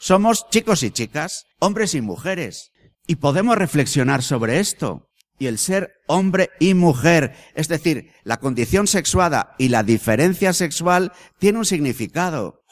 Somos 0.00 0.50
chicos 0.50 0.82
y 0.82 0.90
chicas, 0.90 1.46
hombres 1.60 1.94
y 1.94 2.00
mujeres. 2.00 2.72
Y 3.08 3.16
podemos 3.16 3.56
reflexionar 3.56 4.22
sobre 4.22 4.60
esto. 4.60 5.08
Y 5.38 5.46
el 5.46 5.58
ser 5.58 5.94
hombre 6.06 6.50
y 6.60 6.74
mujer, 6.74 7.34
es 7.54 7.68
decir, 7.68 8.10
la 8.22 8.36
condición 8.36 8.86
sexuada 8.86 9.54
y 9.56 9.68
la 9.68 9.82
diferencia 9.82 10.52
sexual 10.52 11.12
tiene 11.38 11.58
un 11.58 11.64
significado. 11.64 12.62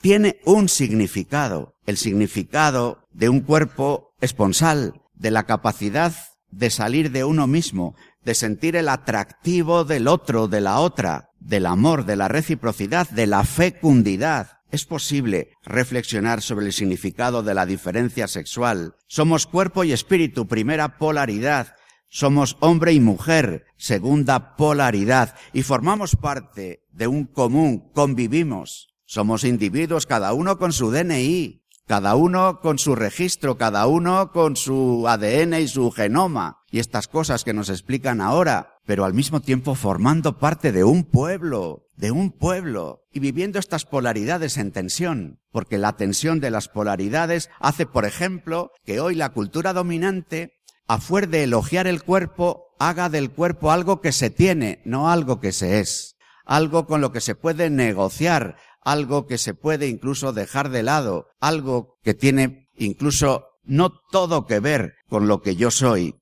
Tiene 0.00 0.40
un 0.44 0.68
significado. 0.68 1.74
El 1.86 1.96
significado 1.96 3.08
de 3.12 3.30
un 3.30 3.40
cuerpo 3.40 4.14
esponsal, 4.20 5.00
de 5.14 5.30
la 5.30 5.44
capacidad 5.44 6.14
de 6.50 6.70
salir 6.70 7.10
de 7.10 7.24
uno 7.24 7.46
mismo, 7.46 7.94
de 8.24 8.34
sentir 8.34 8.76
el 8.76 8.90
atractivo 8.90 9.84
del 9.84 10.06
otro, 10.06 10.48
de 10.48 10.60
la 10.60 10.80
otra, 10.80 11.30
del 11.40 11.64
amor, 11.64 12.04
de 12.04 12.16
la 12.16 12.28
reciprocidad, 12.28 13.08
de 13.08 13.26
la 13.26 13.44
fecundidad. 13.44 14.57
Es 14.70 14.84
posible 14.84 15.52
reflexionar 15.64 16.42
sobre 16.42 16.66
el 16.66 16.72
significado 16.72 17.42
de 17.42 17.54
la 17.54 17.64
diferencia 17.64 18.28
sexual. 18.28 18.96
Somos 19.06 19.46
cuerpo 19.46 19.84
y 19.84 19.92
espíritu, 19.92 20.46
primera 20.46 20.98
polaridad. 20.98 21.74
Somos 22.10 22.56
hombre 22.60 22.92
y 22.92 23.00
mujer, 23.00 23.64
segunda 23.76 24.56
polaridad. 24.56 25.34
Y 25.52 25.62
formamos 25.62 26.16
parte 26.16 26.84
de 26.92 27.06
un 27.06 27.24
común, 27.24 27.90
convivimos. 27.94 28.94
Somos 29.06 29.44
individuos, 29.44 30.04
cada 30.04 30.34
uno 30.34 30.58
con 30.58 30.72
su 30.74 30.90
DNI, 30.90 31.62
cada 31.86 32.14
uno 32.14 32.60
con 32.60 32.78
su 32.78 32.94
registro, 32.94 33.56
cada 33.56 33.86
uno 33.86 34.30
con 34.30 34.56
su 34.56 35.06
ADN 35.08 35.54
y 35.54 35.68
su 35.68 35.90
genoma, 35.90 36.58
y 36.70 36.80
estas 36.80 37.08
cosas 37.08 37.44
que 37.44 37.54
nos 37.54 37.70
explican 37.70 38.20
ahora, 38.20 38.77
pero 38.88 39.04
al 39.04 39.12
mismo 39.12 39.40
tiempo 39.42 39.74
formando 39.74 40.38
parte 40.38 40.72
de 40.72 40.82
un 40.82 41.04
pueblo, 41.04 41.84
de 41.98 42.10
un 42.10 42.32
pueblo, 42.32 43.02
y 43.12 43.20
viviendo 43.20 43.58
estas 43.58 43.84
polaridades 43.84 44.56
en 44.56 44.72
tensión, 44.72 45.42
porque 45.52 45.76
la 45.76 45.98
tensión 45.98 46.40
de 46.40 46.50
las 46.50 46.68
polaridades 46.68 47.50
hace, 47.60 47.84
por 47.84 48.06
ejemplo, 48.06 48.70
que 48.86 48.98
hoy 48.98 49.14
la 49.14 49.28
cultura 49.34 49.74
dominante, 49.74 50.54
a 50.86 50.96
fuer 51.00 51.28
de 51.28 51.42
elogiar 51.42 51.86
el 51.86 52.02
cuerpo, 52.02 52.74
haga 52.78 53.10
del 53.10 53.30
cuerpo 53.30 53.72
algo 53.72 54.00
que 54.00 54.10
se 54.10 54.30
tiene, 54.30 54.80
no 54.86 55.10
algo 55.10 55.38
que 55.38 55.52
se 55.52 55.80
es, 55.80 56.16
algo 56.46 56.86
con 56.86 57.02
lo 57.02 57.12
que 57.12 57.20
se 57.20 57.34
puede 57.34 57.68
negociar, 57.68 58.56
algo 58.80 59.26
que 59.26 59.36
se 59.36 59.52
puede 59.52 59.88
incluso 59.88 60.32
dejar 60.32 60.70
de 60.70 60.82
lado, 60.82 61.26
algo 61.40 61.98
que 62.02 62.14
tiene 62.14 62.70
incluso 62.74 63.48
no 63.64 63.92
todo 64.10 64.46
que 64.46 64.60
ver 64.60 64.94
con 65.10 65.28
lo 65.28 65.42
que 65.42 65.56
yo 65.56 65.70
soy. 65.70 66.14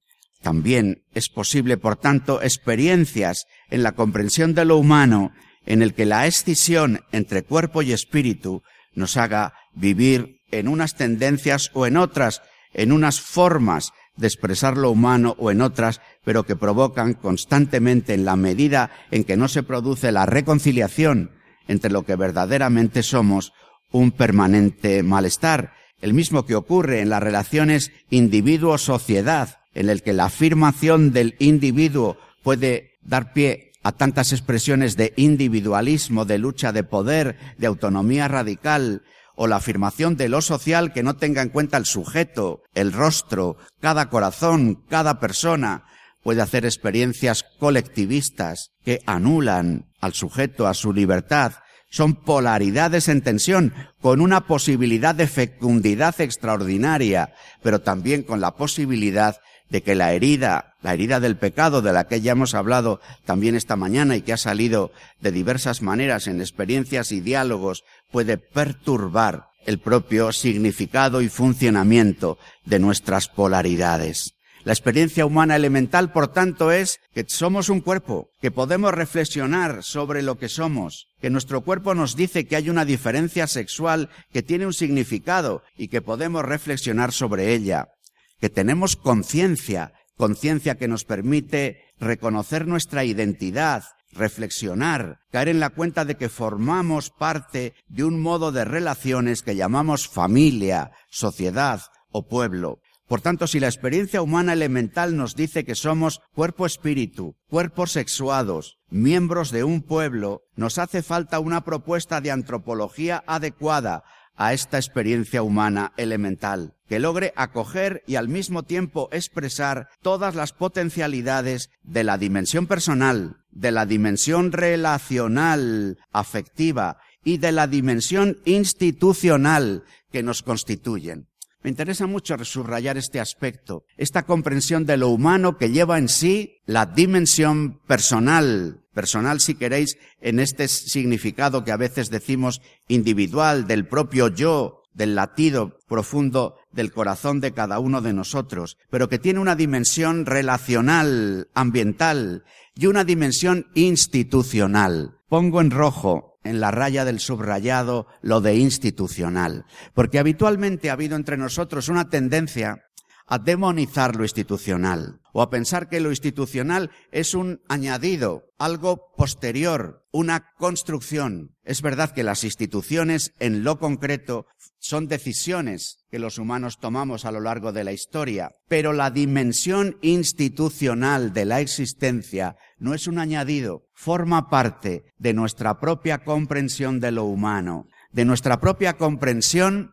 También 0.47 1.03
es 1.13 1.29
posible, 1.29 1.77
por 1.77 1.97
tanto, 1.97 2.41
experiencias 2.41 3.47
en 3.69 3.83
la 3.83 3.97
comprensión 3.97 4.55
de 4.55 4.65
lo 4.65 4.77
humano 4.77 5.33
en 5.65 5.83
el 5.83 5.93
que 5.93 6.07
la 6.07 6.29
escisión 6.29 7.01
entre 7.11 7.43
cuerpo 7.43 7.83
y 7.83 7.91
espíritu 7.91 8.63
nos 8.95 9.17
haga 9.17 9.55
vivir 9.75 10.37
en 10.53 10.69
unas 10.69 10.95
tendencias 10.95 11.73
o 11.75 11.85
en 11.85 11.97
otras, 11.97 12.43
en 12.73 12.93
unas 12.93 13.21
formas 13.21 13.91
de 14.17 14.29
expresar 14.29 14.77
lo 14.77 14.93
humano 14.93 15.35
o 15.41 15.51
en 15.51 15.63
otras, 15.63 16.01
pero 16.25 16.45
que 16.45 16.55
provocan 16.55 17.15
constantemente 17.15 18.15
en 18.15 18.25
la 18.25 18.37
medida 18.37 18.93
en 19.11 19.25
que 19.25 19.37
no 19.37 19.49
se 19.49 19.65
produce 19.65 20.13
la 20.13 20.27
reconciliación 20.27 21.33
entre 21.67 21.91
lo 21.91 22.05
que 22.05 22.15
verdaderamente 22.15 23.03
somos 23.03 23.53
un 23.91 24.13
permanente 24.13 25.03
malestar, 25.03 25.73
el 26.01 26.15
mismo 26.15 26.47
que 26.47 26.55
ocurre 26.55 27.01
en 27.01 27.09
las 27.09 27.21
relaciones 27.21 27.91
individuo-sociedad, 28.11 29.59
en 29.77 29.91
el 29.91 30.03
que 30.03 30.15
la 30.15 30.25
afirmación 30.25 31.13
del 31.13 31.37
individuo 31.39 32.17
puede 32.43 32.95
dar 33.03 33.35
pie 33.35 33.73
a 33.83 33.93
tantas 33.93 34.33
expresiones 34.33 34.97
de 34.97 35.13
individualismo, 35.17 36.25
de 36.25 36.39
lucha 36.39 36.73
de 36.73 36.83
poder, 36.83 37.37
de 37.59 37.67
autonomía 37.67 38.27
radical, 38.27 39.03
o 39.37 39.47
la 39.47 39.57
afirmación 39.57 40.17
de 40.17 40.31
lo 40.31 40.41
social 40.41 40.95
que 40.95 41.03
no 41.03 41.17
tenga 41.17 41.43
en 41.43 41.51
cuenta 41.51 41.77
el 41.77 41.85
sujeto, 41.85 42.63
el 42.75 42.93
rostro, 42.93 43.59
cada 43.81 44.09
corazón, 44.09 44.83
cada 44.89 45.21
persona, 45.21 45.85
puede 46.23 46.41
hacer 46.41 46.65
experiencias 46.65 47.45
colectivistas 47.59 48.71
que 48.83 49.01
anulan 49.07 49.93
al 50.01 50.15
sujeto, 50.15 50.67
a 50.67 50.73
su 50.73 50.95
libertad. 50.95 51.53
Son 51.91 52.15
polaridades 52.15 53.09
en 53.09 53.21
tensión, 53.21 53.75
con 54.01 54.23
una 54.23 54.47
posibilidad 54.47 55.15
de 55.15 55.29
fecundidad 55.29 56.19
extraordinaria, 56.21 57.35
pero 57.63 57.83
también 57.83 58.23
con 58.23 58.41
la 58.41 58.57
posibilidad 58.57 59.37
de 59.71 59.83
que 59.83 59.95
la 59.95 60.13
herida, 60.13 60.75
la 60.83 60.95
herida 60.95 61.21
del 61.21 61.37
pecado 61.37 61.83
de 61.83 61.93
la 61.93 62.07
que 62.07 62.21
ya 62.21 62.33
hemos 62.33 62.55
hablado 62.55 63.01
también 63.25 63.55
esta 63.55 63.77
mañana 63.77 64.17
y 64.17 64.23
que 64.23 64.33
ha 64.33 64.37
salido 64.37 64.93
de 65.21 65.33
diversas 65.33 65.83
maneras 65.83 66.27
en 66.27 66.41
experiencias 66.41 67.13
y 67.13 67.21
diálogos, 67.21 67.85
puede 68.11 68.39
perturbar 68.39 69.49
el 69.67 69.79
propio 69.79 70.33
significado 70.33 71.21
y 71.21 71.29
funcionamiento 71.29 72.39
de 72.65 72.79
nuestras 72.79 73.29
polaridades. 73.29 74.37
La 74.67 74.73
experiencia 74.73 75.25
humana 75.25 75.55
elemental, 75.55 76.11
por 76.11 76.27
tanto, 76.27 76.73
es 76.73 76.99
que 77.15 77.25
somos 77.29 77.69
un 77.69 77.81
cuerpo, 77.81 78.31
que 78.41 78.51
podemos 78.51 78.93
reflexionar 78.93 79.85
sobre 79.85 80.23
lo 80.23 80.39
que 80.39 80.49
somos, 80.49 81.07
que 81.21 81.31
nuestro 81.31 81.61
cuerpo 81.61 81.95
nos 81.95 82.17
dice 82.17 82.49
que 82.49 82.57
hay 82.57 82.69
una 82.69 82.85
diferencia 82.85 83.47
sexual 83.47 84.09
que 84.33 84.43
tiene 84.43 84.67
un 84.67 84.73
significado 84.73 85.63
y 85.77 85.87
que 85.87 86.03
podemos 86.03 86.45
reflexionar 86.45 87.13
sobre 87.13 87.55
ella, 87.55 87.91
que 88.39 88.51
tenemos 88.51 88.97
conciencia, 88.97 89.93
conciencia 90.17 90.77
que 90.77 90.89
nos 90.89 91.05
permite 91.05 91.85
reconocer 91.99 92.67
nuestra 92.67 93.05
identidad, 93.05 93.85
reflexionar, 94.13 95.19
caer 95.31 95.49
en 95.49 95.61
la 95.61 95.71
cuenta 95.71 96.05
de 96.05 96.17
que 96.17 96.29
formamos 96.29 97.11
parte 97.11 97.75
de 97.89 98.05
un 98.05 98.21
modo 98.21 98.53
de 98.53 98.65
relaciones 98.65 99.43
que 99.43 99.57
llamamos 99.57 100.09
familia, 100.09 100.93
sociedad 101.11 101.83
o 102.11 102.27
pueblo, 102.27 102.81
Por 103.07 103.21
tanto, 103.21 103.47
si 103.47 103.61
la 103.61 103.69
experiencia 103.69 104.21
humana 104.21 104.53
elemental 104.53 105.17
nos 105.17 105.37
dice 105.37 105.65
que 105.65 105.77
somos 105.77 106.21
cuerpo-espíritu, 106.35 107.37
cuerpos 107.49 107.93
sexuados, 107.93 108.79
miembros 108.91 109.53
de 109.53 109.63
un 109.63 109.83
pueblo, 109.83 110.43
nos 110.57 110.79
hace 110.79 111.05
falta 111.05 111.39
una 111.39 111.63
propuesta 111.63 112.21
de 112.21 112.33
antropología 112.33 113.23
adecuada 113.29 114.03
a 114.37 114.53
esta 114.53 114.79
experiencia 114.79 115.43
humana 115.43 115.93
elemental, 115.97 116.75
que 116.89 116.99
logre 116.99 117.33
acoger 117.37 118.03
y 118.07 118.17
al 118.17 118.29
mismo 118.29 118.63
tiempo 118.63 119.09
expresar 119.13 119.89
todas 120.03 120.35
las 120.35 120.53
potencialidades 120.53 121.71
de 121.83 122.05
la 122.05 122.19
dimensión 122.19 122.67
personal, 122.67 123.39
de 123.51 123.73
la 123.73 123.87
dimensión 123.87 124.53
relacional, 124.53 125.99
afectiva 126.13 126.99
y 127.25 127.39
de 127.39 127.53
la 127.53 127.67
dimensión 127.67 128.39
institucional 128.45 129.85
que 130.13 130.23
nos 130.23 130.43
constituyen. 130.43 131.29
Me 131.67 131.71
interesa 131.71 132.07
mucho 132.07 132.37
subrayar 132.45 132.97
este 132.97 133.19
aspecto, 133.19 133.83
esta 133.97 134.23
comprensión 134.23 134.87
de 134.87 134.97
lo 134.97 135.09
humano 135.09 135.59
que 135.59 135.71
lleva 135.71 135.99
en 135.99 136.09
sí 136.09 136.61
la 136.65 136.87
dimensión 136.87 137.81
personal, 137.89 138.85
personal 138.95 139.41
si 139.41 139.57
queréis, 139.57 139.99
en 140.21 140.39
este 140.39 140.69
significado 140.69 141.65
que 141.65 141.73
a 141.73 141.77
veces 141.77 142.09
decimos 142.09 142.63
individual, 142.87 143.67
del 143.67 143.89
propio 143.89 144.29
yo, 144.29 144.85
del 144.95 145.17
latido 145.17 145.77
profundo 145.89 146.55
del 146.71 146.93
corazón 146.93 147.41
de 147.41 147.51
cada 147.51 147.81
uno 147.81 148.01
de 148.01 148.13
nosotros, 148.13 148.77
pero 148.89 149.09
que 149.09 149.19
tiene 149.19 149.41
una 149.41 149.57
dimensión 149.57 150.25
relacional, 150.25 151.49
ambiental 151.53 152.45
y 152.77 152.87
una 152.87 153.03
dimensión 153.03 153.67
institucional. 153.75 155.17
Pongo 155.29 155.61
en 155.61 155.73
rojo 155.73 156.36
en 156.47 156.61
la 156.61 156.71
raya 156.71 157.05
del 157.05 157.21
subrayado 157.21 158.07
lo 158.23 158.41
de 158.41 158.57
institucional, 158.57 159.67
porque 159.95 160.19
habitualmente 160.19 160.91
ha 160.91 160.95
habido 160.95 161.17
entre 161.17 161.37
nosotros 161.37 161.89
una 161.89 162.09
tendencia 162.09 162.83
a 163.27 163.39
demonizar 163.39 164.17
lo 164.17 164.23
institucional 164.23 165.21
o 165.33 165.43
a 165.43 165.51
pensar 165.51 165.89
que 165.89 166.01
lo 166.01 166.11
institucional 166.11 166.91
es 167.11 167.35
un 167.35 167.61
añadido, 167.69 168.45
algo 168.59 169.13
posterior, 169.17 170.07
una 170.13 170.53
construcción. 170.57 171.57
Es 171.65 171.83
verdad 171.83 172.13
que 172.13 172.23
las 172.23 172.45
instituciones 172.45 173.33
en 173.39 173.65
lo 173.65 173.79
concreto 173.79 174.47
son 174.87 175.09
decisiones 175.09 176.07
que 176.11 176.19
los 176.19 176.39
humanos 176.39 176.79
tomamos 176.79 177.25
a 177.25 177.33
lo 177.33 177.41
largo 177.41 177.73
de 177.73 177.83
la 177.83 177.93
historia, 177.93 178.53
pero 178.69 178.93
la 178.93 179.11
dimensión 179.11 179.99
institucional 180.01 181.33
de 181.33 181.45
la 181.45 181.61
existencia 181.61 182.57
no 182.79 182.95
es 182.95 183.09
un 183.09 183.19
añadido, 183.19 183.89
forma 183.95 184.49
parte 184.49 185.05
de 185.19 185.35
nuestra 185.35 185.81
propia 185.81 186.19
comprensión 186.19 187.01
de 187.01 187.11
lo 187.11 187.25
humano, 187.25 187.89
de 188.13 188.25
nuestra 188.25 188.61
propia 188.61 188.93
comprensión 188.95 189.93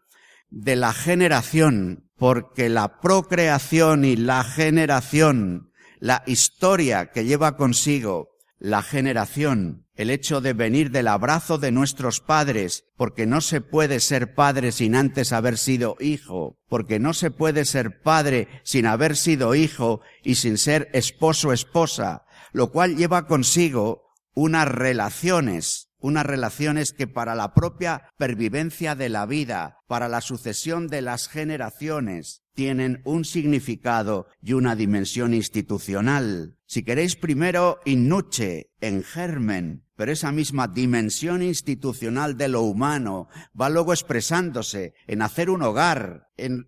de 0.50 0.76
la 0.76 0.94
generación, 0.94 2.10
porque 2.16 2.70
la 2.70 3.00
procreación 3.00 4.06
y 4.06 4.16
la 4.16 4.44
generación, 4.44 5.72
la 6.00 6.22
historia 6.28 7.08
que 7.08 7.26
lleva 7.26 7.58
consigo 7.58 8.30
la 8.60 8.84
generación, 8.84 9.83
el 9.96 10.10
hecho 10.10 10.42
de 10.42 10.54
venir 10.54 10.92
del 10.92 11.08
abrazo 11.08 11.58
de 11.58 11.72
nuestros 11.72 12.20
padres, 12.20 12.86
porque 12.98 13.26
no 13.26 13.42
se 13.42 13.62
puede 13.62 14.00
ser 14.00 14.34
padre 14.34 14.72
sin 14.72 14.96
antes 14.96 15.32
haber 15.32 15.58
sido 15.58 15.96
hijo, 16.00 16.58
porque 16.68 17.00
no 17.00 17.14
se 17.14 17.32
puede 17.32 17.66
ser 17.66 18.02
padre 18.02 18.48
sin 18.64 18.86
haber 18.86 19.16
sido 19.16 19.56
hijo 19.56 20.02
y 20.24 20.36
sin 20.36 20.58
ser 20.58 20.90
esposo 20.94 21.54
esposa, 21.54 22.26
lo 22.52 22.72
cual 22.72 22.96
lleva 22.96 23.28
consigo 23.28 24.04
unas 24.34 24.68
relaciones 24.68 25.90
unas 26.04 26.26
relaciones 26.26 26.92
que 26.92 27.08
para 27.08 27.34
la 27.34 27.54
propia 27.54 28.10
pervivencia 28.18 28.94
de 28.94 29.08
la 29.08 29.26
vida, 29.26 29.78
para 29.88 30.10
la 30.10 30.20
sucesión 30.20 30.90
de 30.90 31.02
las 31.02 31.30
generaciones, 31.30 32.44
tienen 32.54 33.02
un 33.06 33.24
significado 33.24 34.28
y 34.42 34.52
una 34.52 34.76
dimensión 34.76 35.34
institucional. 35.34 36.58
Si 36.66 36.84
queréis 36.84 37.16
primero 37.16 37.80
in 37.86 38.10
nuce, 38.10 38.70
en 38.84 39.02
germen, 39.02 39.86
pero 39.96 40.12
esa 40.12 40.34
misma 40.34 40.68
dimensión 40.68 41.42
institucional 41.42 42.36
de 42.36 42.50
lo 42.50 42.64
humano 42.64 43.30
va 43.60 43.70
luego 43.70 43.94
expresándose 43.94 44.94
en 45.08 45.22
hacer 45.22 45.50
un 45.50 45.62
hogar, 45.62 46.28
en, 46.36 46.68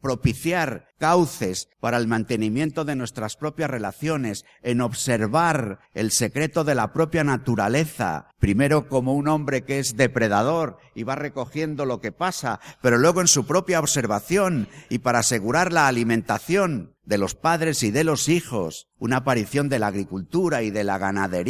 propiciar 0.00 0.86
cauces 0.98 1.68
para 1.78 1.98
el 1.98 2.06
mantenimiento 2.06 2.86
de 2.86 2.96
nuestras 2.96 3.36
propias 3.36 3.68
relaciones, 3.68 4.46
en 4.62 4.80
observar 4.80 5.80
el 5.92 6.12
secreto 6.12 6.64
de 6.64 6.74
la 6.74 6.94
propia 6.94 7.24
naturaleza, 7.24 8.28
primero 8.38 8.88
como 8.88 9.12
un 9.12 9.28
hombre 9.28 9.62
que 9.62 9.80
es 9.80 9.98
depredador 9.98 10.78
y 10.94 11.02
va 11.02 11.16
recogiendo 11.16 11.84
lo 11.84 12.00
que 12.00 12.12
pasa, 12.12 12.60
pero 12.80 12.96
luego 12.96 13.20
en 13.20 13.28
su 13.28 13.44
propia 13.44 13.80
observación 13.80 14.68
y 14.88 15.00
para 15.00 15.18
asegurar 15.18 15.74
la 15.74 15.88
alimentación 15.88 16.94
de 17.04 17.18
los 17.18 17.34
padres 17.34 17.82
y 17.82 17.90
de 17.90 18.04
los 18.04 18.28
hijos, 18.28 18.88
una 18.98 19.18
aparición 19.18 19.68
de 19.68 19.80
la 19.80 19.88
agricultura 19.88 20.62
y 20.62 20.70
de 20.70 20.84
la 20.84 20.96
ganadería 20.96 21.49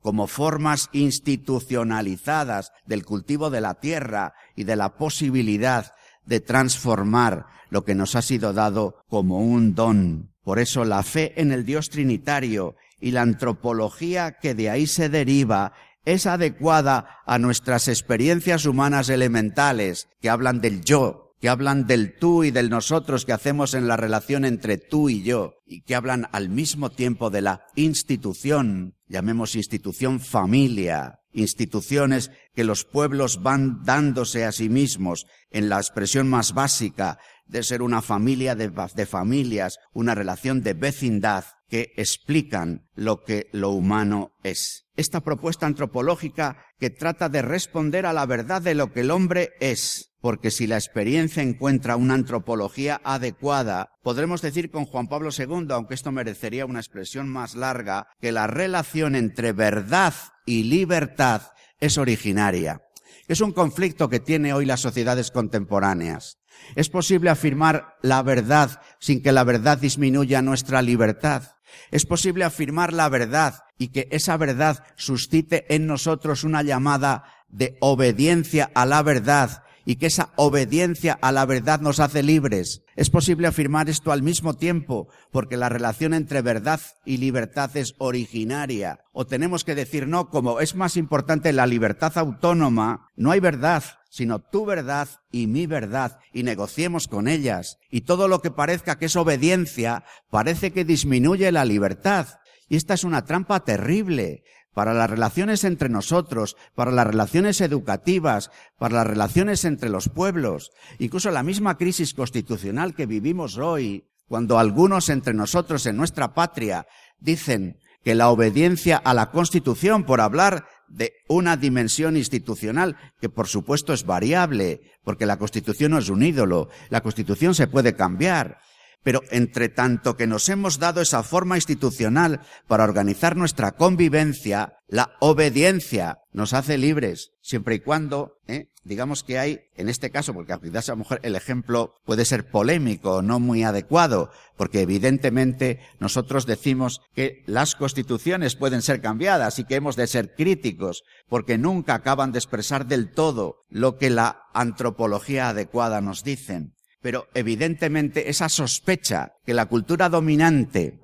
como 0.00 0.26
formas 0.26 0.88
institucionalizadas 0.92 2.72
del 2.86 3.04
cultivo 3.04 3.50
de 3.50 3.60
la 3.60 3.74
tierra 3.74 4.34
y 4.54 4.64
de 4.64 4.76
la 4.76 4.96
posibilidad 4.96 5.92
de 6.24 6.40
transformar 6.40 7.46
lo 7.70 7.84
que 7.84 7.94
nos 7.94 8.16
ha 8.16 8.22
sido 8.22 8.52
dado 8.52 8.96
como 9.08 9.40
un 9.40 9.74
don. 9.74 10.30
Por 10.42 10.58
eso 10.58 10.84
la 10.84 11.02
fe 11.02 11.40
en 11.40 11.52
el 11.52 11.64
Dios 11.64 11.90
Trinitario 11.90 12.76
y 13.00 13.10
la 13.10 13.22
antropología 13.22 14.32
que 14.32 14.54
de 14.54 14.70
ahí 14.70 14.86
se 14.86 15.08
deriva 15.08 15.72
es 16.04 16.26
adecuada 16.26 17.20
a 17.26 17.38
nuestras 17.38 17.88
experiencias 17.88 18.64
humanas 18.64 19.08
elementales 19.08 20.08
que 20.20 20.30
hablan 20.30 20.60
del 20.60 20.82
yo, 20.82 21.25
que 21.40 21.48
hablan 21.48 21.86
del 21.86 22.16
tú 22.16 22.44
y 22.44 22.50
del 22.50 22.70
nosotros 22.70 23.24
que 23.24 23.32
hacemos 23.32 23.74
en 23.74 23.88
la 23.88 23.96
relación 23.96 24.44
entre 24.44 24.78
tú 24.78 25.08
y 25.08 25.22
yo, 25.22 25.54
y 25.66 25.82
que 25.82 25.94
hablan 25.94 26.28
al 26.32 26.48
mismo 26.48 26.90
tiempo 26.90 27.30
de 27.30 27.42
la 27.42 27.66
institución, 27.74 28.94
llamemos 29.06 29.54
institución 29.54 30.20
familia, 30.20 31.20
instituciones 31.32 32.30
que 32.54 32.64
los 32.64 32.84
pueblos 32.84 33.42
van 33.42 33.82
dándose 33.84 34.44
a 34.44 34.52
sí 34.52 34.68
mismos 34.68 35.26
en 35.50 35.68
la 35.68 35.76
expresión 35.76 36.28
más 36.28 36.54
básica 36.54 37.18
de 37.46 37.62
ser 37.62 37.82
una 37.82 38.02
familia 38.02 38.54
de, 38.54 39.06
familias, 39.06 39.78
una 39.92 40.14
relación 40.14 40.62
de 40.62 40.74
vecindad 40.74 41.44
que 41.68 41.92
explican 41.96 42.88
lo 42.94 43.22
que 43.22 43.48
lo 43.52 43.70
humano 43.70 44.32
es. 44.42 44.86
Esta 44.96 45.20
propuesta 45.20 45.66
antropológica 45.66 46.64
que 46.78 46.90
trata 46.90 47.28
de 47.28 47.42
responder 47.42 48.06
a 48.06 48.12
la 48.12 48.26
verdad 48.26 48.62
de 48.62 48.74
lo 48.74 48.92
que 48.92 49.00
el 49.00 49.10
hombre 49.10 49.50
es, 49.60 50.05
porque 50.20 50.50
si 50.50 50.66
la 50.66 50.76
experiencia 50.76 51.42
encuentra 51.42 51.96
una 51.96 52.14
antropología 52.14 53.00
adecuada, 53.04 53.90
podremos 54.02 54.42
decir 54.42 54.70
con 54.70 54.84
Juan 54.84 55.08
Pablo 55.08 55.30
II, 55.36 55.68
aunque 55.70 55.94
esto 55.94 56.12
merecería 56.12 56.66
una 56.66 56.80
expresión 56.80 57.28
más 57.28 57.54
larga, 57.54 58.08
que 58.20 58.32
la 58.32 58.46
relación 58.46 59.14
entre 59.14 59.52
verdad 59.52 60.14
y 60.44 60.64
libertad 60.64 61.42
es 61.80 61.98
originaria. 61.98 62.82
Es 63.28 63.40
un 63.40 63.52
conflicto 63.52 64.08
que 64.08 64.20
tiene 64.20 64.52
hoy 64.52 64.66
las 64.66 64.80
sociedades 64.80 65.30
contemporáneas. 65.30 66.38
Es 66.74 66.88
posible 66.88 67.30
afirmar 67.30 67.96
la 68.02 68.22
verdad 68.22 68.80
sin 69.00 69.22
que 69.22 69.32
la 69.32 69.44
verdad 69.44 69.78
disminuya 69.78 70.42
nuestra 70.42 70.80
libertad. 70.80 71.42
Es 71.90 72.06
posible 72.06 72.44
afirmar 72.44 72.92
la 72.92 73.08
verdad 73.08 73.62
y 73.78 73.88
que 73.88 74.08
esa 74.10 74.36
verdad 74.36 74.84
suscite 74.96 75.72
en 75.74 75.86
nosotros 75.86 76.44
una 76.44 76.62
llamada 76.62 77.24
de 77.48 77.76
obediencia 77.80 78.70
a 78.74 78.86
la 78.86 79.02
verdad 79.02 79.62
y 79.86 79.96
que 79.96 80.06
esa 80.06 80.30
obediencia 80.36 81.16
a 81.22 81.30
la 81.32 81.46
verdad 81.46 81.80
nos 81.80 82.00
hace 82.00 82.24
libres. 82.24 82.82
Es 82.96 83.08
posible 83.08 83.46
afirmar 83.46 83.88
esto 83.88 84.10
al 84.10 84.22
mismo 84.22 84.54
tiempo, 84.54 85.08
porque 85.30 85.56
la 85.56 85.68
relación 85.68 86.12
entre 86.12 86.42
verdad 86.42 86.80
y 87.04 87.18
libertad 87.18 87.74
es 87.76 87.94
originaria. 87.98 88.98
O 89.12 89.26
tenemos 89.26 89.62
que 89.62 89.76
decir 89.76 90.08
no, 90.08 90.28
como 90.28 90.60
es 90.60 90.74
más 90.74 90.96
importante 90.96 91.52
la 91.52 91.66
libertad 91.66 92.18
autónoma, 92.18 93.08
no 93.14 93.30
hay 93.30 93.38
verdad, 93.38 93.84
sino 94.10 94.40
tu 94.40 94.66
verdad 94.66 95.08
y 95.30 95.46
mi 95.46 95.66
verdad, 95.66 96.18
y 96.32 96.42
negociemos 96.42 97.06
con 97.06 97.28
ellas. 97.28 97.78
Y 97.88 98.00
todo 98.00 98.26
lo 98.26 98.42
que 98.42 98.50
parezca 98.50 98.98
que 98.98 99.06
es 99.06 99.14
obediencia, 99.14 100.04
parece 100.30 100.72
que 100.72 100.84
disminuye 100.84 101.52
la 101.52 101.64
libertad. 101.64 102.26
Y 102.68 102.74
esta 102.74 102.94
es 102.94 103.04
una 103.04 103.24
trampa 103.24 103.60
terrible, 103.60 104.42
para 104.76 104.92
las 104.92 105.08
relaciones 105.08 105.64
entre 105.64 105.88
nosotros, 105.88 106.54
para 106.74 106.90
las 106.90 107.06
relaciones 107.06 107.62
educativas, 107.62 108.50
para 108.78 108.96
las 108.96 109.06
relaciones 109.06 109.64
entre 109.64 109.88
los 109.88 110.10
pueblos, 110.10 110.70
incluso 110.98 111.30
la 111.30 111.42
misma 111.42 111.78
crisis 111.78 112.12
constitucional 112.12 112.94
que 112.94 113.06
vivimos 113.06 113.56
hoy, 113.56 114.04
cuando 114.28 114.58
algunos 114.58 115.08
entre 115.08 115.32
nosotros 115.32 115.86
en 115.86 115.96
nuestra 115.96 116.34
patria 116.34 116.86
dicen 117.18 117.78
que 118.04 118.14
la 118.14 118.28
obediencia 118.28 118.98
a 118.98 119.14
la 119.14 119.30
Constitución, 119.30 120.04
por 120.04 120.20
hablar 120.20 120.66
de 120.88 121.14
una 121.26 121.56
dimensión 121.56 122.14
institucional 122.14 122.98
que 123.18 123.30
por 123.30 123.48
supuesto 123.48 123.94
es 123.94 124.04
variable, 124.04 124.82
porque 125.04 125.24
la 125.24 125.38
Constitución 125.38 125.92
no 125.92 125.98
es 125.98 126.10
un 126.10 126.22
ídolo, 126.22 126.68
la 126.90 127.00
Constitución 127.00 127.54
se 127.54 127.66
puede 127.66 127.96
cambiar, 127.96 128.58
Pero 129.06 129.22
entre 129.30 129.68
tanto 129.68 130.16
que 130.16 130.26
nos 130.26 130.48
hemos 130.48 130.80
dado 130.80 131.00
esa 131.00 131.22
forma 131.22 131.54
institucional 131.54 132.40
para 132.66 132.82
organizar 132.82 133.36
nuestra 133.36 133.70
convivencia, 133.70 134.80
la 134.88 135.12
obediencia 135.20 136.18
nos 136.32 136.52
hace 136.52 136.76
libres, 136.76 137.30
siempre 137.40 137.76
y 137.76 137.78
cuando, 137.78 138.40
¿eh? 138.48 138.66
digamos 138.82 139.22
que 139.22 139.38
hay, 139.38 139.60
en 139.76 139.88
este 139.88 140.10
caso, 140.10 140.34
porque 140.34 140.58
quizás 140.60 140.88
a 140.88 140.94
lo 140.94 140.98
mejor 140.98 141.20
el 141.22 141.36
ejemplo 141.36 141.94
puede 142.04 142.24
ser 142.24 142.50
polémico, 142.50 143.22
no 143.22 143.38
muy 143.38 143.62
adecuado, 143.62 144.32
porque 144.56 144.80
evidentemente 144.80 145.78
nosotros 146.00 146.44
decimos 146.44 147.00
que 147.14 147.44
las 147.46 147.76
constituciones 147.76 148.56
pueden 148.56 148.82
ser 148.82 149.00
cambiadas 149.00 149.60
y 149.60 149.64
que 149.66 149.76
hemos 149.76 149.94
de 149.94 150.08
ser 150.08 150.34
críticos, 150.34 151.04
porque 151.28 151.58
nunca 151.58 151.94
acaban 151.94 152.32
de 152.32 152.40
expresar 152.40 152.86
del 152.86 153.12
todo 153.12 153.58
lo 153.70 153.98
que 153.98 154.10
la 154.10 154.48
antropología 154.52 155.50
adecuada 155.50 156.00
nos 156.00 156.24
dicen 156.24 156.75
pero 157.06 157.28
evidentemente 157.34 158.30
esa 158.30 158.48
sospecha 158.48 159.34
que 159.44 159.54
la 159.54 159.66
cultura 159.66 160.08
dominante 160.08 160.98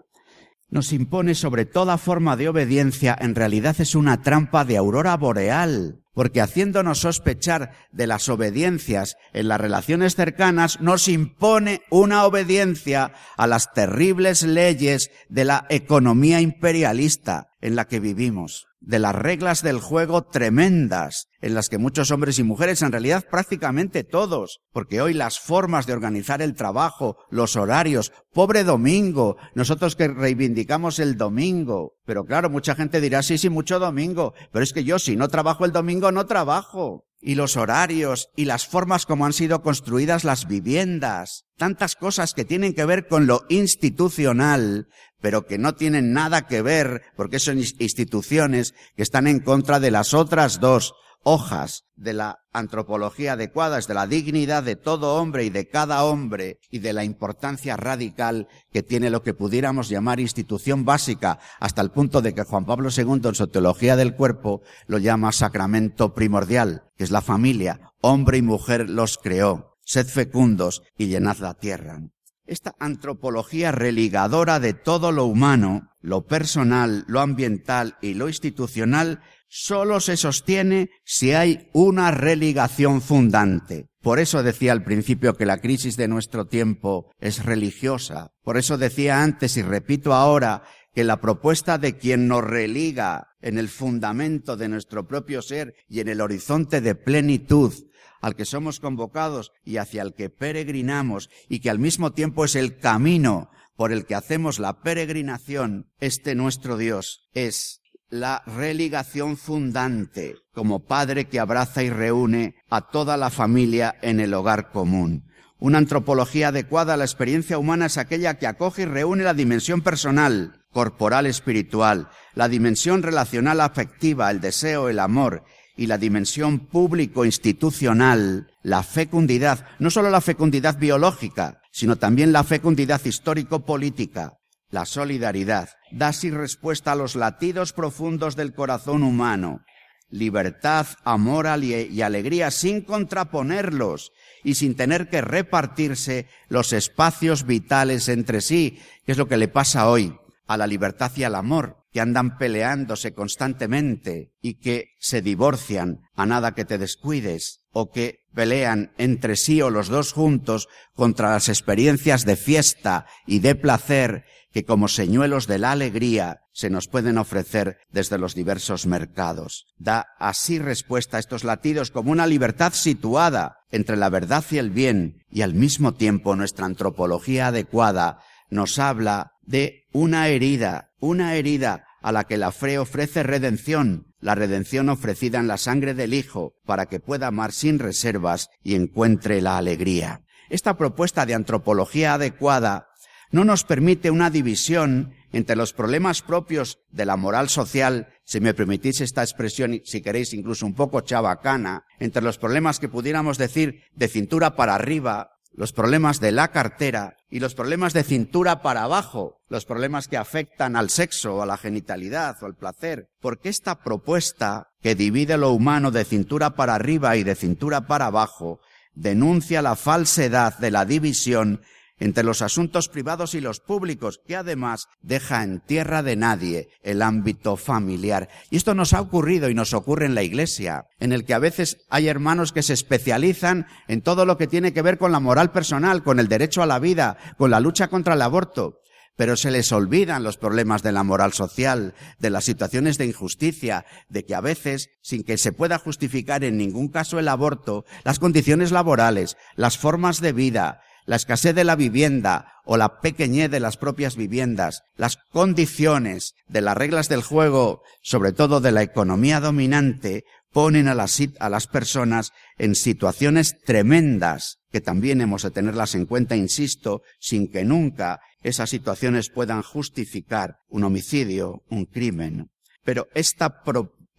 nos 0.69 0.93
impone 0.93 1.37
sobre 1.37 1.65
toda 1.65 1.97
forma 1.97 2.37
de 2.37 2.49
obediencia 2.49 3.17
en 3.21 3.37
realidad 3.37 3.77
es 3.79 3.95
una 3.95 4.21
trampa 4.21 4.65
de 4.65 4.77
aurora 4.77 5.17
boreal, 5.17 6.02
porque 6.15 6.41
haciéndonos 6.41 7.01
sospechar 7.01 7.73
de 7.91 8.07
las 8.07 8.29
obediencias 8.29 9.17
en 9.33 9.49
las 9.49 9.61
relaciones 9.61 10.15
cercanas, 10.15 10.81
nos 10.81 11.09
impone 11.09 11.83
una 11.91 12.25
obediencia 12.25 13.13
a 13.37 13.47
las 13.47 13.73
terribles 13.73 14.43
leyes 14.43 15.11
de 15.29 15.45
la 15.45 15.67
economía 15.69 16.41
imperialista 16.41 17.49
en 17.61 17.77
la 17.77 17.87
que 17.87 18.01
vivimos 18.01 18.67
de 18.83 18.99
las 18.99 19.15
reglas 19.15 19.63
del 19.63 19.79
juego 19.79 20.23
tremendas, 20.23 21.29
en 21.41 21.55
las 21.55 21.69
que 21.69 21.79
muchos 21.79 22.11
hombres 22.11 22.39
y 22.39 22.43
mujeres, 22.43 22.83
en 22.83 22.91
realidad 22.91 23.25
prácticamente 23.31 24.03
todos, 24.03 24.61
porque 24.73 25.01
hoy 25.01 25.15
las 25.15 25.39
formas 25.39 25.87
de 25.87 25.93
organizar 25.93 26.43
el 26.43 26.55
trabajo, 26.55 27.17
los 27.31 27.57
horarios, 27.57 28.13
pobre 28.33 28.65
domingo, 28.65 29.37
nosotros 29.55 29.95
que 29.95 30.09
reivindicamos 30.09 30.99
el 30.99 31.17
domingo, 31.17 31.95
pero 32.05 32.25
claro, 32.25 32.51
mucha 32.51 32.75
gente 32.75 33.01
dirá, 33.01 33.23
sí, 33.23 33.39
sí, 33.39 33.49
mucho 33.49 33.79
domingo, 33.79 34.35
pero 34.53 34.65
es 34.65 34.73
que 34.73 34.85
yo 34.85 34.99
si 34.99 35.17
no 35.17 35.29
trabajo 35.29 35.65
el 35.65 35.73
domingo, 35.73 36.02
no 36.11 36.27
trabajo. 36.27 37.05
Y 37.21 37.37
los 37.37 37.57
horarios 37.57 38.31
y 38.35 38.47
las 38.47 38.67
formas 38.67 39.07
como 39.07 39.27
han 39.27 39.33
sido 39.33 39.63
construidas 39.63 40.25
las 40.25 40.49
viviendas, 40.49 41.45
tantas 41.57 41.95
cosas 41.95 42.35
que 42.35 42.45
tienen 42.45 42.75
que 42.75 42.85
ver 42.85 43.07
con 43.07 43.29
lo 43.29 43.45
institucional, 43.49 44.89
pero 45.21 45.47
que 45.47 45.57
no 45.57 45.77
tienen 45.77 46.13
nada 46.13 46.49
que 46.49 46.63
ver 46.63 47.03
porque 47.17 47.39
son 47.39 47.59
instituciones 47.59 48.75
que 48.97 49.05
están 49.05 49.29
en 49.29 49.39
contra 49.39 49.79
de 49.79 49.93
las 49.93 50.15
otras 50.15 50.59
dos, 50.59 50.95
hojas 51.25 51.85
de 51.97 52.13
la 52.13 52.41
antropología 52.53 53.35
adecuada, 53.35 53.79
es 53.79 53.87
de 53.87 53.95
la 53.95 54.07
dignidad 54.07 54.63
de 54.63 54.77
todo 54.77 55.15
hombre 55.15 55.45
y 55.45 55.51
de 55.51 55.69
cada 55.69 56.05
hombre 56.05 56.59
y 56.71 56.81
de 56.81 56.93
la 56.93 57.05
importancia 57.05 57.77
radical 57.77 58.49
que 58.73 58.83
tiene 58.83 59.11
lo 59.11 59.23
que 59.23 59.35
pudiéramos 59.35 59.89
llamar 59.89 60.21
institución 60.21 60.85
básica, 60.85 61.39
hasta 61.61 61.83
el 61.83 61.91
punto 61.91 62.23
de 62.23 62.35
que 62.35 62.45
Juan 62.45 62.67
Pablo 62.67 62.91
II 62.95 63.21
en 63.25 63.35
su 63.35 63.47
teología 63.47 63.97
del 63.97 64.15
cuerpo 64.15 64.63
lo 64.87 64.99
llama 64.99 65.33
sacramento 65.33 66.15
primordial, 66.15 66.85
que 66.97 67.05
es 67.05 67.11
la 67.11 67.21
familia. 67.21 67.93
Hombre 68.01 68.39
y 68.39 68.43
mujer 68.43 68.91
los 68.91 69.19
creó. 69.19 69.77
Sed 69.85 70.07
fecundos 70.07 70.83
y 70.97 71.07
llenad 71.07 71.39
la 71.39 71.55
tierra. 71.55 72.01
Esta 72.45 72.75
antropología 72.81 73.73
religadora 73.73 74.59
de 74.59 74.75
todo 74.75 75.13
lo 75.13 75.25
humano, 75.25 75.91
lo 76.01 76.27
personal, 76.27 77.05
lo 77.07 77.21
ambiental 77.21 77.97
y 78.03 78.15
lo 78.15 78.29
institucional 78.29 79.23
solo 79.55 80.01
se 80.01 80.17
sostiene 80.17 80.89
si 81.05 81.33
hay 81.33 81.69
una 81.75 82.11
religación 82.11 83.03
fundante. 83.03 83.87
Por 84.01 84.19
eso 84.19 84.43
decía 84.43 84.73
al 84.73 84.83
principio 84.83 85.35
que 85.35 85.45
la 85.45 85.59
crisis 85.59 85.99
de 85.99 86.09
nuestro 86.09 86.47
tiempo 86.47 87.11
es 87.21 87.45
religiosa. 87.45 88.31
Por 88.43 88.57
eso 88.57 88.79
decía 88.79 89.23
antes 89.23 89.59
y 89.59 89.63
repito 89.63 90.15
ahora 90.15 90.63
que 90.95 91.05
la 91.05 91.21
propuesta 91.21 91.77
de 91.77 91.99
quien 91.99 92.29
nos 92.29 92.43
religa 92.43 93.29
en 93.43 93.59
el 93.59 93.69
fundamento 93.69 94.57
de 94.57 94.69
nuestro 94.69 95.07
propio 95.07 95.43
ser 95.43 95.75
y 95.87 96.01
en 96.01 96.09
el 96.09 96.23
horizonte 96.23 96.81
de 96.81 96.95
plenitud 96.95 97.75
al 98.23 98.35
que 98.35 98.47
somos 98.47 98.81
convocados 98.81 99.53
y 99.65 99.77
hacia 99.77 100.01
el 100.01 100.15
que 100.15 100.31
peregrinamos 100.31 101.29
y 101.51 101.61
que 101.61 101.69
al 101.69 101.79
mismo 101.79 102.13
tiempo 102.13 102.47
es 102.47 102.57
el 102.57 102.79
camino 102.79 103.51
por 103.77 103.93
el 103.93 104.07
que 104.07 104.15
hacemos 104.15 104.59
la 104.59 104.81
peregrinación, 104.81 105.91
este 106.01 106.35
nuestro 106.35 106.79
Dios 106.79 107.29
es 107.35 107.82
la 108.13 108.43
religación 108.47 109.39
fundante 109.39 110.37
como 110.53 110.85
padre 110.85 111.25
que 111.25 111.41
abraza 111.41 111.83
y 111.83 111.89
reúne 111.89 112.57
a 112.69 112.83
toda 112.83 113.17
la 113.17 113.31
familia 113.31 113.97
en 114.03 114.21
el 114.21 114.35
hogar 114.35 114.71
común. 114.71 115.25
Una 115.59 115.79
antropología 115.79 116.49
adecuada 116.49 116.93
a 116.93 116.97
la 116.99 117.05
experiencia 117.05 117.57
humana 117.57 117.87
es 117.87 117.97
aquella 117.97 118.35
que 118.35 118.47
acoge 118.47 118.83
y 118.83 118.85
reúne 118.85 119.25
la 119.25 119.33
dimensión 119.33 119.81
personal, 119.81 120.63
corporal, 120.73 121.25
espiritual, 121.25 122.11
la 122.35 122.51
dimensión 122.51 123.03
relacional 123.03 123.63
afectiva, 123.63 124.31
el 124.31 124.43
deseo, 124.43 124.91
el 124.91 124.99
amor, 124.99 125.45
y 125.75 125.87
la 125.87 125.97
dimensión 125.97 126.59
público-institucional, 126.67 128.51
la 128.63 128.83
fecundidad, 128.83 129.65
no 129.79 129.89
solo 129.89 130.11
la 130.11 130.21
fecundidad 130.21 130.79
biológica, 130.79 131.63
sino 131.71 131.97
también 131.97 132.31
la 132.33 132.45
fecundidad 132.45 133.01
histórico-política, 133.03 134.35
la 134.73 134.87
solidaridad 134.87 135.69
da 135.93 136.09
así 136.09 136.31
respuesta 136.31 136.93
a 136.93 136.97
los 136.97 137.15
latidos 137.15 137.73
profundos 137.73 138.35
del 138.35 138.55
corazón 138.55 139.05
humano. 139.05 139.61
Libertad, 140.09 140.87
amor 141.05 141.47
y 141.63 142.03
alegría 142.03 142.51
sin 142.51 142.81
contraponerlos 142.81 144.13
y 144.43 144.55
sin 144.55 144.75
tener 144.75 145.09
que 145.09 145.21
repartirse 145.21 146.27
los 146.49 146.73
espacios 146.73 147.47
vitales 147.47 148.09
entre 148.09 148.41
sí, 148.41 148.79
que 149.05 149.13
es 149.13 149.19
lo 149.19 149.29
que 149.29 149.37
le 149.37 149.49
pasa 149.49 149.89
hoy 149.89 150.17
a 150.47 150.57
la 150.57 150.67
libertad 150.67 151.13
y 151.17 151.25
al 151.25 151.35
amor, 151.35 151.85
que 151.93 152.01
andan 152.01 152.39
peleándose 152.39 153.15
constantemente 153.15 154.33
y 154.41 154.55
que 154.55 154.89
se 154.99 155.23
divorcian 155.23 156.01
a 156.17 156.27
nada 156.27 156.55
que 156.55 156.65
te 156.65 156.79
descuides, 156.79 157.61
o 157.73 157.91
que 157.91 158.21
pelean 158.35 158.93
entre 158.99 159.37
sí 159.37 159.61
o 159.63 159.71
los 159.71 159.89
dos 159.89 160.13
juntos 160.13 160.69
contra 160.95 161.31
las 161.31 161.49
experiencias 161.49 162.25
de 162.25 162.37
fiesta 162.37 163.07
y 163.27 163.41
de 163.41 163.55
placer 163.55 164.25
que 164.53 164.65
como 164.65 164.89
señuelos 164.89 165.47
de 165.47 165.59
la 165.59 165.73
alegría 165.73 166.41
se 166.53 166.71
nos 166.71 166.89
pueden 166.89 167.19
ofrecer 167.19 167.79
desde 167.91 168.19
los 168.19 168.35
diversos 168.35 168.87
mercados. 168.87 169.67
Da 169.79 170.07
así 170.19 170.59
respuesta 170.59 171.17
a 171.17 171.21
estos 171.21 171.45
latidos 171.45 171.91
como 171.91 172.13
una 172.13 172.27
libertad 172.27 172.73
situada 172.75 173.57
entre 173.71 173.97
la 173.97 174.11
verdad 174.11 174.45
y 174.51 174.59
el 174.59 174.71
bien, 174.71 175.25
y 175.31 175.43
al 175.43 175.55
mismo 175.55 175.95
tiempo 175.95 176.37
nuestra 176.37 176.67
antropología 176.67 177.49
adecuada 177.49 178.21
nos 178.51 178.79
habla 178.79 179.33
de 179.43 179.87
una 179.93 180.29
herida, 180.29 180.91
una 181.01 181.35
herida 181.35 181.85
a 182.03 182.13
la 182.13 182.25
que 182.25 182.37
la 182.37 182.53
fe 182.53 182.79
ofrece 182.79 183.23
redención, 183.23 184.15
la 184.21 184.35
redención 184.35 184.89
ofrecida 184.89 185.39
en 185.39 185.49
la 185.49 185.57
sangre 185.57 185.95
del 185.95 186.15
Hijo, 186.15 186.55
para 186.67 186.87
que 186.87 187.01
pueda 187.01 187.29
amar 187.29 187.53
sin 187.53 187.79
reservas 187.79 188.49
y 188.63 188.75
encuentre 188.75 189.41
la 189.41 189.57
alegría. 189.57 190.23
Esta 190.51 190.77
propuesta 190.77 191.25
de 191.25 191.35
antropología 191.35 192.15
adecuada 192.15 192.89
no 193.33 193.45
nos 193.45 193.65
permite 193.65 194.11
una 194.11 194.31
división 194.31 195.15
entre 195.33 195.57
los 195.57 195.73
problemas 195.73 196.23
propios 196.23 196.79
de 196.91 197.07
la 197.07 197.17
moral 197.17 197.49
social, 197.49 198.09
si 198.25 198.41
me 198.41 198.55
permitís 198.55 199.01
esta 199.01 199.23
expresión, 199.23 199.81
si 199.85 200.03
queréis 200.03 200.35
incluso 200.35 200.67
un 200.67 200.75
poco 200.75 201.01
chabacana, 201.01 201.85
entre 201.99 202.23
los 202.23 202.39
problemas 202.39 202.79
que 202.79 202.91
pudiéramos 202.91 203.39
decir 203.39 203.83
de 203.95 204.09
cintura 204.09 204.55
para 204.55 204.75
arriba, 204.75 205.31
los 205.55 205.73
problemas 205.73 206.21
de 206.21 206.33
la 206.33 206.49
cartera 206.49 207.17
y 207.31 207.41
los 207.41 207.55
problemas 207.55 207.93
de 207.93 208.05
cintura 208.05 208.63
para 208.63 208.85
abajo, 208.85 209.41
los 209.49 209.65
problemas 209.65 210.09
que 210.09 210.17
afectan 210.17 210.77
al 210.77 210.91
sexo, 210.91 211.43
a 211.43 211.47
la 211.47 211.57
genitalidad 211.57 212.37
o 212.43 212.47
al 212.47 212.55
placer, 212.55 213.09
porque 213.21 213.49
esta 213.49 213.83
propuesta 213.83 214.69
que 214.83 214.95
divide 214.95 215.37
lo 215.37 215.53
humano 215.53 215.91
de 215.91 216.05
cintura 216.05 216.51
para 216.51 216.75
arriba 216.75 217.17
y 217.17 217.23
de 217.23 217.35
cintura 217.35 217.87
para 217.87 218.07
abajo 218.07 218.61
denuncia 218.95 219.63
la 219.63 219.77
falsedad 219.77 220.59
de 220.59 220.71
la 220.71 220.85
división 220.85 221.63
entre 221.99 222.25
los 222.25 222.43
asuntos 222.43 222.89
privados 222.89 223.35
y 223.35 223.41
los 223.41 223.61
públicos, 223.61 224.21
que 224.27 224.37
además 224.37 224.87
deja 225.03 225.43
en 225.43 225.61
tierra 225.61 226.03
de 226.03 226.17
nadie 226.17 226.69
el 226.83 227.03
ámbito 227.03 227.57
familiar. 227.57 228.29
Y 228.51 228.57
esto 228.57 228.75
nos 228.75 228.93
ha 228.93 229.01
ocurrido 229.01 229.49
y 229.49 229.55
nos 229.55 229.75
ocurre 229.75 230.07
en 230.07 230.15
la 230.15 230.23
Iglesia, 230.23 230.87
en 230.99 231.13
el 231.13 231.25
que 231.25 231.35
a 231.35 231.39
veces 231.39 231.79
hay 231.89 232.09
hermanos 232.09 232.53
que 232.53 232.63
se 232.63 232.73
especializan 232.73 233.67
en 233.89 234.03
todo 234.03 234.25
lo 234.25 234.37
que 234.37 234.47
tiene 234.47 234.73
que 234.73 234.83
ver 234.83 234.99
con 234.99 235.13
la 235.13 235.21
moral 235.21 235.53
personal, 235.53 236.03
con 236.03 236.19
el 236.19 236.29
derecho 236.29 236.63
a 236.63 236.67
la 236.67 236.79
vida, 236.79 237.17
con 237.39 237.51
la 237.51 237.61
lucha 237.61 237.89
contra 237.89 238.15
el 238.15 238.23
aborto 238.23 238.83
pero 239.17 239.37
se 239.37 239.51
les 239.51 239.71
olvidan 239.73 240.23
los 240.23 240.37
problemas 240.37 240.83
de 240.83 240.93
la 240.93 241.03
moral 241.03 241.33
social, 241.33 241.95
de 242.19 242.31
las 242.31 242.45
situaciones 242.45 242.99
de 242.99 243.07
injusticia, 243.07 243.85
de 244.09 244.25
que 244.25 244.35
a 244.35 244.41
veces, 244.41 244.91
sin 245.03 245.23
que 245.23 245.39
se 245.39 245.53
pueda 245.53 245.79
justificar 245.79 246.45
en 246.45 246.57
ningún 246.57 246.89
caso 246.89 247.19
el 247.19 247.29
aborto, 247.29 247.85
las 248.05 248.19
condiciones 248.19 248.73
laborales, 248.73 249.37
las 249.55 249.79
formas 249.79 250.21
de 250.21 250.33
vida, 250.33 250.81
la 251.07 251.17
escasez 251.17 251.55
de 251.55 251.65
la 251.65 251.77
vivienda 251.77 252.53
o 252.65 252.77
la 252.77 253.01
pequeñez 253.01 253.51
de 253.51 253.61
las 253.61 253.77
propias 253.77 254.17
viviendas, 254.17 254.83
las 254.97 255.19
condiciones 255.31 256.35
de 256.49 256.61
las 256.61 256.77
reglas 256.77 257.09
del 257.09 257.23
juego, 257.23 257.83
sobre 258.03 258.33
todo 258.33 258.61
de 258.61 258.73
la 258.73 258.83
economía 258.83 259.41
dominante, 259.41 260.25
ponen 260.53 260.87
a 260.87 260.95
las, 260.95 261.21
a 261.41 261.49
las 261.49 261.67
personas 261.67 262.33
en 262.59 262.75
situaciones 262.75 263.57
tremendas, 263.65 264.59
que 264.71 264.81
también 264.81 265.21
hemos 265.21 265.43
de 265.43 265.51
tenerlas 265.51 265.95
en 265.95 266.07
cuenta, 266.07 266.37
insisto, 266.37 267.03
sin 267.19 267.51
que 267.51 267.65
nunca 267.65 268.21
esas 268.43 268.71
situaciones 268.71 269.31
puedan 269.31 269.63
justificar 269.63 270.57
un 270.69 270.85
homicidio, 270.85 271.63
un 271.69 271.87
crimen. 271.87 272.51
Pero 272.85 273.09
esta 273.15 273.63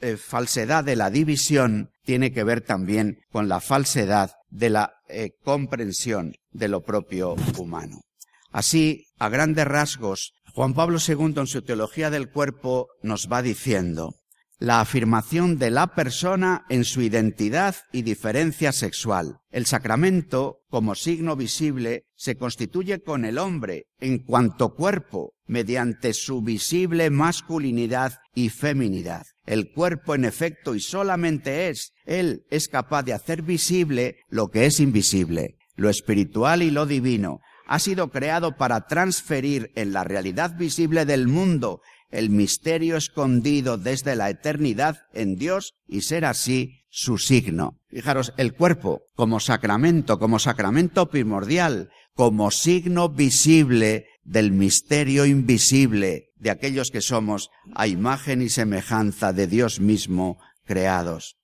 eh, 0.01 0.17
falsedad 0.17 0.83
de 0.83 0.95
la 0.95 1.09
división 1.09 1.91
tiene 2.03 2.31
que 2.31 2.43
ver 2.43 2.61
también 2.61 3.19
con 3.31 3.47
la 3.47 3.59
falsedad 3.59 4.31
de 4.49 4.69
la 4.69 4.93
eh, 5.13 5.31
comprensión 5.43 6.33
de 6.51 6.67
lo 6.67 6.81
propio 6.81 7.35
humano. 7.57 8.01
Así, 8.51 9.05
a 9.17 9.29
grandes 9.29 9.65
rasgos, 9.65 10.33
Juan 10.53 10.73
Pablo 10.73 10.99
II 11.05 11.33
en 11.37 11.47
su 11.47 11.61
teología 11.61 12.09
del 12.09 12.29
cuerpo 12.29 12.87
nos 13.01 13.31
va 13.31 13.41
diciendo, 13.41 14.15
la 14.63 14.79
afirmación 14.79 15.57
de 15.57 15.71
la 15.71 15.87
persona 15.87 16.65
en 16.69 16.85
su 16.85 17.01
identidad 17.01 17.75
y 17.91 18.03
diferencia 18.03 18.71
sexual. 18.71 19.39
El 19.51 19.65
sacramento, 19.65 20.61
como 20.69 20.95
signo 20.95 21.35
visible, 21.35 22.05
se 22.15 22.37
constituye 22.37 23.01
con 23.01 23.25
el 23.25 23.39
hombre 23.39 23.87
en 23.99 24.19
cuanto 24.19 24.73
cuerpo, 24.73 25.33
mediante 25.47 26.13
su 26.13 26.41
visible 26.41 27.09
masculinidad 27.09 28.13
y 28.33 28.47
feminidad. 28.47 29.25
El 29.45 29.69
cuerpo, 29.73 30.15
en 30.15 30.23
efecto, 30.23 30.75
y 30.75 30.79
solamente 30.79 31.67
es, 31.67 31.91
él 32.05 32.45
es 32.49 32.69
capaz 32.69 33.03
de 33.03 33.11
hacer 33.11 33.41
visible 33.41 34.15
lo 34.29 34.47
que 34.47 34.65
es 34.65 34.79
invisible, 34.79 35.57
lo 35.75 35.89
espiritual 35.89 36.63
y 36.63 36.71
lo 36.71 36.85
divino, 36.85 37.41
ha 37.67 37.79
sido 37.79 38.11
creado 38.11 38.55
para 38.55 38.87
transferir 38.87 39.71
en 39.75 39.93
la 39.93 40.03
realidad 40.03 40.55
visible 40.57 41.05
del 41.05 41.27
mundo 41.27 41.81
el 42.13 42.29
misterio 42.29 42.95
escondido 42.95 43.77
desde 43.77 44.15
la 44.15 44.29
eternidad 44.29 44.99
en 45.13 45.35
Dios 45.35 45.73
y 45.87 46.01
ser 46.01 46.25
así 46.25 46.85
su 46.89 47.17
signo. 47.17 47.79
Fijaros, 47.89 48.33
el 48.37 48.53
cuerpo 48.53 49.01
como 49.15 49.39
sacramento, 49.39 50.19
como 50.19 50.37
sacramento 50.37 51.09
primordial, 51.09 51.89
como 52.13 52.51
signo 52.51 53.09
visible 53.09 54.05
del 54.23 54.51
misterio 54.51 55.25
invisible 55.25 56.29
de 56.35 56.51
aquellos 56.51 56.91
que 56.91 57.01
somos 57.01 57.49
a 57.73 57.87
imagen 57.87 58.43
y 58.43 58.49
semejanza 58.49 59.33
de 59.33 59.47
Dios 59.47 59.79
mismo 59.79 60.37
creados. 60.65 61.37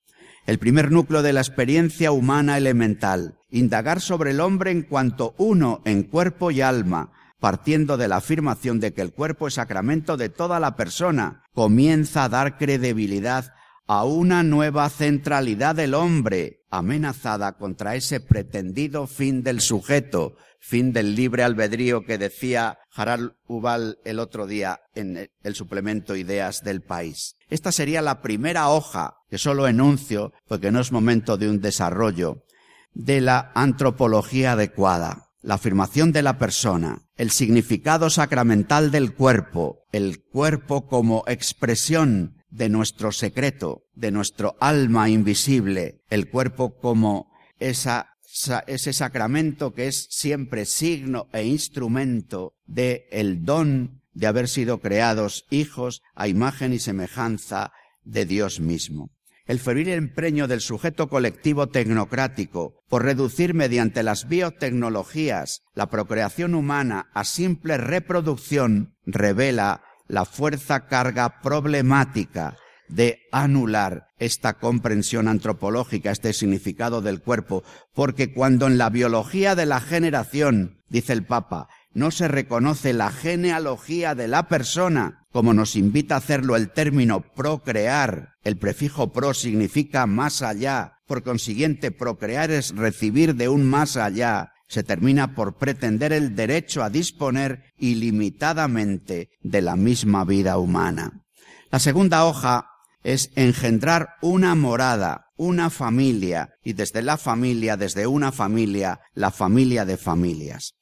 El 0.46 0.58
primer 0.58 0.92
núcleo 0.92 1.22
de 1.22 1.32
la 1.32 1.40
experiencia 1.40 2.12
humana 2.12 2.56
elemental, 2.56 3.38
indagar 3.50 4.00
sobre 4.00 4.30
el 4.30 4.40
hombre 4.40 4.70
en 4.70 4.82
cuanto 4.82 5.34
uno 5.36 5.82
en 5.84 6.04
cuerpo 6.04 6.52
y 6.52 6.60
alma, 6.60 7.12
partiendo 7.40 7.96
de 7.96 8.06
la 8.06 8.16
afirmación 8.16 8.78
de 8.78 8.92
que 8.92 9.00
el 9.00 9.12
cuerpo 9.12 9.48
es 9.48 9.54
sacramento 9.54 10.16
de 10.16 10.28
toda 10.28 10.60
la 10.60 10.76
persona, 10.76 11.42
comienza 11.54 12.24
a 12.24 12.28
dar 12.28 12.58
credibilidad 12.58 13.52
a 13.86 14.04
una 14.04 14.44
nueva 14.44 14.88
centralidad 14.88 15.74
del 15.74 15.94
hombre, 15.94 16.60
amenazada 16.70 17.56
contra 17.56 17.96
ese 17.96 18.20
pretendido 18.20 19.08
fin 19.08 19.42
del 19.42 19.60
sujeto, 19.60 20.36
fin 20.60 20.92
del 20.92 21.16
libre 21.16 21.42
albedrío 21.42 22.04
que 22.04 22.18
decía 22.18 22.78
Harald 22.94 23.32
Ubal 23.48 23.98
el 24.04 24.20
otro 24.20 24.46
día 24.46 24.80
en 24.94 25.28
el 25.42 25.54
suplemento 25.56 26.14
Ideas 26.14 26.62
del 26.62 26.82
País. 26.82 27.34
Esta 27.48 27.72
sería 27.72 28.02
la 28.02 28.22
primera 28.22 28.68
hoja, 28.68 29.14
que 29.28 29.38
solo 29.38 29.66
enuncio, 29.66 30.32
porque 30.46 30.70
no 30.70 30.80
es 30.80 30.92
momento 30.92 31.36
de 31.36 31.48
un 31.48 31.60
desarrollo, 31.60 32.44
de 32.92 33.20
la 33.20 33.50
antropología 33.54 34.52
adecuada 34.52 35.29
la 35.42 35.54
afirmación 35.54 36.12
de 36.12 36.22
la 36.22 36.38
persona, 36.38 37.02
el 37.16 37.30
significado 37.30 38.10
sacramental 38.10 38.90
del 38.90 39.14
cuerpo, 39.14 39.84
el 39.92 40.22
cuerpo 40.22 40.86
como 40.86 41.24
expresión 41.26 42.36
de 42.50 42.68
nuestro 42.68 43.12
secreto, 43.12 43.84
de 43.94 44.10
nuestro 44.10 44.56
alma 44.60 45.08
invisible, 45.08 46.02
el 46.10 46.28
cuerpo 46.28 46.76
como 46.78 47.30
ese 47.58 48.92
sacramento 48.92 49.72
que 49.72 49.86
es 49.88 50.06
siempre 50.10 50.64
signo 50.66 51.28
e 51.32 51.44
instrumento 51.44 52.54
de 52.66 53.06
el 53.10 53.44
don 53.44 54.02
de 54.12 54.26
haber 54.26 54.48
sido 54.48 54.80
creados 54.80 55.46
hijos 55.50 56.02
a 56.14 56.28
imagen 56.28 56.72
y 56.72 56.78
semejanza 56.78 57.72
de 58.04 58.26
Dios 58.26 58.60
mismo 58.60 59.10
el 59.50 59.58
febril 59.58 59.88
empeño 59.88 60.46
del 60.46 60.60
sujeto 60.60 61.08
colectivo 61.08 61.66
tecnocrático 61.66 62.76
por 62.88 63.02
reducir 63.02 63.52
mediante 63.52 64.04
las 64.04 64.28
biotecnologías 64.28 65.62
la 65.74 65.90
procreación 65.90 66.54
humana 66.54 67.10
a 67.14 67.24
simple 67.24 67.76
reproducción 67.76 68.94
revela 69.06 69.82
la 70.06 70.24
fuerza 70.24 70.86
carga 70.86 71.40
problemática 71.40 72.56
de 72.86 73.18
anular 73.32 74.06
esta 74.20 74.54
comprensión 74.54 75.26
antropológica, 75.26 76.12
este 76.12 76.32
significado 76.32 77.02
del 77.02 77.20
cuerpo, 77.20 77.64
porque 77.92 78.32
cuando 78.32 78.68
en 78.68 78.78
la 78.78 78.88
biología 78.88 79.56
de 79.56 79.66
la 79.66 79.80
generación, 79.80 80.78
dice 80.88 81.12
el 81.12 81.26
Papa, 81.26 81.68
no 81.92 82.12
se 82.12 82.28
reconoce 82.28 82.92
la 82.92 83.10
genealogía 83.10 84.14
de 84.14 84.28
la 84.28 84.46
persona, 84.46 85.19
como 85.32 85.54
nos 85.54 85.76
invita 85.76 86.14
a 86.14 86.18
hacerlo 86.18 86.56
el 86.56 86.70
término 86.70 87.20
procrear. 87.20 88.34
El 88.42 88.56
prefijo 88.56 89.12
pro 89.12 89.34
significa 89.34 90.06
más 90.06 90.42
allá. 90.42 90.94
Por 91.06 91.22
consiguiente, 91.22 91.90
procrear 91.90 92.50
es 92.50 92.74
recibir 92.74 93.34
de 93.34 93.48
un 93.48 93.64
más 93.64 93.96
allá. 93.96 94.52
Se 94.68 94.82
termina 94.82 95.34
por 95.34 95.56
pretender 95.56 96.12
el 96.12 96.36
derecho 96.36 96.82
a 96.82 96.90
disponer 96.90 97.64
ilimitadamente 97.78 99.30
de 99.40 99.62
la 99.62 99.76
misma 99.76 100.24
vida 100.24 100.58
humana. 100.58 101.24
La 101.70 101.78
segunda 101.78 102.24
hoja 102.24 102.66
es 103.02 103.30
engendrar 103.34 104.10
una 104.20 104.54
morada, 104.54 105.26
una 105.36 105.70
familia, 105.70 106.50
y 106.62 106.74
desde 106.74 107.02
la 107.02 107.16
familia, 107.16 107.76
desde 107.76 108.06
una 108.06 108.30
familia, 108.30 109.00
la 109.14 109.30
familia 109.30 109.84
de 109.84 109.96
familias. 109.96 110.74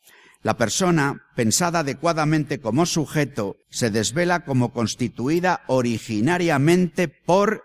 La 0.43 0.57
persona, 0.57 1.23
pensada 1.35 1.81
adecuadamente 1.81 2.61
como 2.61 2.87
sujeto, 2.87 3.57
se 3.71 3.91
desvela 3.91 4.45
como 4.45 4.73
constituida 4.73 5.63
originariamente 5.67 7.09
por 7.09 7.65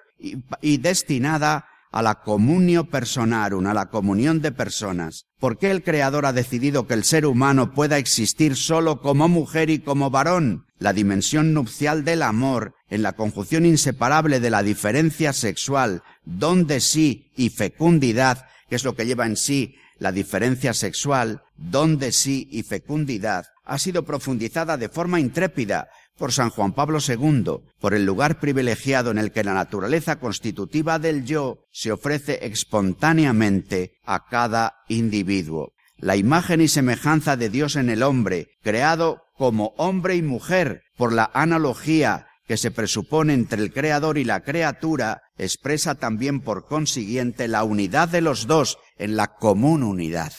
y, 0.61 0.77
destinada 0.77 1.67
a 1.91 2.01
la 2.01 2.21
comunio 2.21 2.89
personarum, 2.89 3.67
a 3.67 3.73
la 3.73 3.89
comunión 3.89 4.41
de 4.41 4.51
personas. 4.51 5.25
¿Por 5.39 5.59
qué 5.59 5.69
el 5.69 5.83
Creador 5.83 6.25
ha 6.25 6.33
decidido 6.33 6.87
que 6.87 6.95
el 6.95 7.03
ser 7.03 7.27
humano 7.27 7.73
pueda 7.73 7.99
existir 7.99 8.55
solo 8.55 9.01
como 9.01 9.27
mujer 9.27 9.69
y 9.69 9.79
como 9.79 10.09
varón? 10.09 10.65
La 10.79 10.93
dimensión 10.93 11.53
nupcial 11.53 12.03
del 12.03 12.23
amor, 12.23 12.73
en 12.89 13.03
la 13.03 13.13
conjunción 13.13 13.65
inseparable 13.65 14.39
de 14.39 14.49
la 14.49 14.63
diferencia 14.63 15.33
sexual, 15.33 16.01
don 16.25 16.65
de 16.65 16.79
sí 16.79 17.31
y 17.35 17.49
fecundidad, 17.49 18.47
que 18.69 18.75
es 18.75 18.83
lo 18.83 18.95
que 18.95 19.05
lleva 19.05 19.27
en 19.27 19.37
sí 19.37 19.75
la 19.97 20.11
diferencia 20.11 20.73
sexual, 20.73 21.43
don 21.55 21.97
de 21.97 22.11
sí 22.11 22.47
y 22.51 22.63
fecundidad, 22.63 23.45
ha 23.63 23.77
sido 23.77 24.03
profundizada 24.03 24.77
de 24.77 24.89
forma 24.89 25.19
intrépida 25.19 25.87
por 26.17 26.31
San 26.31 26.49
Juan 26.49 26.73
Pablo 26.73 26.99
II, 27.05 27.61
por 27.79 27.93
el 27.93 28.05
lugar 28.05 28.39
privilegiado 28.39 29.11
en 29.11 29.17
el 29.17 29.31
que 29.31 29.43
la 29.43 29.53
naturaleza 29.53 30.17
constitutiva 30.17 30.99
del 30.99 31.25
yo 31.25 31.65
se 31.71 31.91
ofrece 31.91 32.45
espontáneamente 32.45 33.93
a 34.05 34.25
cada 34.25 34.75
individuo. 34.87 35.73
La 35.97 36.15
imagen 36.15 36.61
y 36.61 36.67
semejanza 36.67 37.37
de 37.37 37.49
Dios 37.49 37.75
en 37.75 37.89
el 37.89 38.03
hombre, 38.03 38.49
creado 38.61 39.23
como 39.37 39.73
hombre 39.77 40.15
y 40.15 40.21
mujer 40.21 40.83
por 40.97 41.13
la 41.13 41.31
analogía 41.33 42.27
que 42.47 42.57
se 42.57 42.71
presupone 42.71 43.33
entre 43.33 43.61
el 43.61 43.73
Creador 43.73 44.17
y 44.17 44.23
la 44.23 44.41
criatura, 44.41 45.21
expresa 45.37 45.95
también 45.95 46.41
por 46.41 46.65
consiguiente 46.65 47.47
la 47.47 47.63
unidad 47.63 48.09
de 48.09 48.21
los 48.21 48.47
dos 48.47 48.77
en 48.97 49.15
la 49.15 49.35
común 49.35 49.83
unidad. 49.83 50.33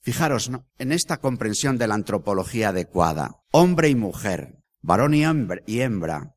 Fijaros, 0.00 0.50
en 0.78 0.92
esta 0.92 1.18
comprensión 1.18 1.78
de 1.78 1.86
la 1.86 1.94
antropología 1.94 2.70
adecuada, 2.70 3.36
hombre 3.52 3.88
y 3.88 3.94
mujer, 3.94 4.58
varón 4.80 5.14
y 5.14 5.24
hembra, 5.80 6.34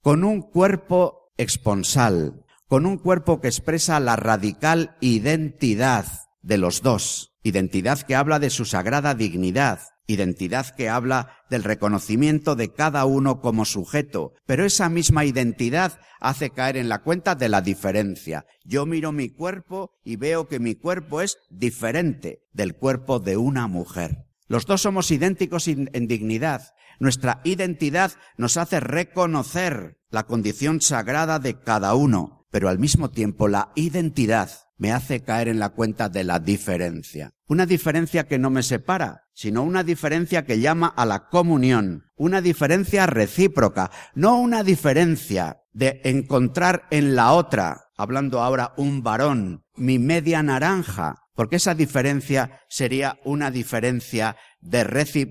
con 0.00 0.24
un 0.24 0.42
cuerpo 0.42 1.32
exponsal, 1.36 2.44
con 2.68 2.86
un 2.86 2.98
cuerpo 2.98 3.40
que 3.40 3.48
expresa 3.48 4.00
la 4.00 4.16
radical 4.16 4.96
identidad 5.00 6.06
de 6.42 6.58
los 6.58 6.82
dos, 6.82 7.32
identidad 7.42 8.00
que 8.00 8.14
habla 8.14 8.38
de 8.38 8.50
su 8.50 8.64
sagrada 8.64 9.14
dignidad, 9.14 9.80
identidad 10.06 10.74
que 10.74 10.88
habla 10.88 11.36
del 11.50 11.64
reconocimiento 11.64 12.56
de 12.56 12.72
cada 12.72 13.04
uno 13.04 13.40
como 13.40 13.64
sujeto, 13.64 14.32
pero 14.46 14.64
esa 14.64 14.88
misma 14.88 15.24
identidad 15.24 15.98
hace 16.20 16.50
caer 16.50 16.76
en 16.76 16.88
la 16.88 17.02
cuenta 17.02 17.34
de 17.34 17.48
la 17.48 17.60
diferencia. 17.60 18.46
Yo 18.64 18.86
miro 18.86 19.12
mi 19.12 19.28
cuerpo 19.28 19.92
y 20.04 20.16
veo 20.16 20.48
que 20.48 20.58
mi 20.58 20.74
cuerpo 20.74 21.20
es 21.20 21.38
diferente 21.50 22.40
del 22.52 22.74
cuerpo 22.74 23.20
de 23.20 23.36
una 23.36 23.66
mujer. 23.66 24.26
Los 24.46 24.66
dos 24.66 24.82
somos 24.82 25.10
idénticos 25.10 25.68
en 25.68 26.06
dignidad. 26.06 26.74
Nuestra 27.00 27.40
identidad 27.44 28.12
nos 28.36 28.56
hace 28.56 28.80
reconocer 28.80 29.98
la 30.10 30.24
condición 30.24 30.80
sagrada 30.80 31.38
de 31.38 31.58
cada 31.58 31.94
uno, 31.94 32.46
pero 32.50 32.68
al 32.68 32.78
mismo 32.78 33.10
tiempo 33.10 33.48
la 33.48 33.72
identidad 33.74 34.50
me 34.76 34.92
hace 34.92 35.20
caer 35.20 35.48
en 35.48 35.58
la 35.58 35.70
cuenta 35.70 36.08
de 36.08 36.24
la 36.24 36.38
diferencia. 36.38 37.32
Una 37.46 37.66
diferencia 37.66 38.26
que 38.26 38.38
no 38.38 38.50
me 38.50 38.62
separa, 38.62 39.24
sino 39.32 39.62
una 39.62 39.82
diferencia 39.82 40.44
que 40.44 40.60
llama 40.60 40.86
a 40.86 41.06
la 41.06 41.28
comunión, 41.28 42.04
una 42.16 42.40
diferencia 42.40 43.06
recíproca, 43.06 43.90
no 44.14 44.38
una 44.38 44.62
diferencia 44.62 45.60
de 45.72 46.00
encontrar 46.04 46.86
en 46.90 47.16
la 47.16 47.32
otra, 47.32 47.88
hablando 47.96 48.40
ahora 48.40 48.72
un 48.76 49.02
varón, 49.02 49.64
mi 49.76 49.98
media 49.98 50.42
naranja, 50.42 51.23
porque 51.34 51.56
esa 51.56 51.74
diferencia 51.74 52.60
sería 52.68 53.18
una 53.24 53.50
diferencia 53.50 54.36
de, 54.60 54.84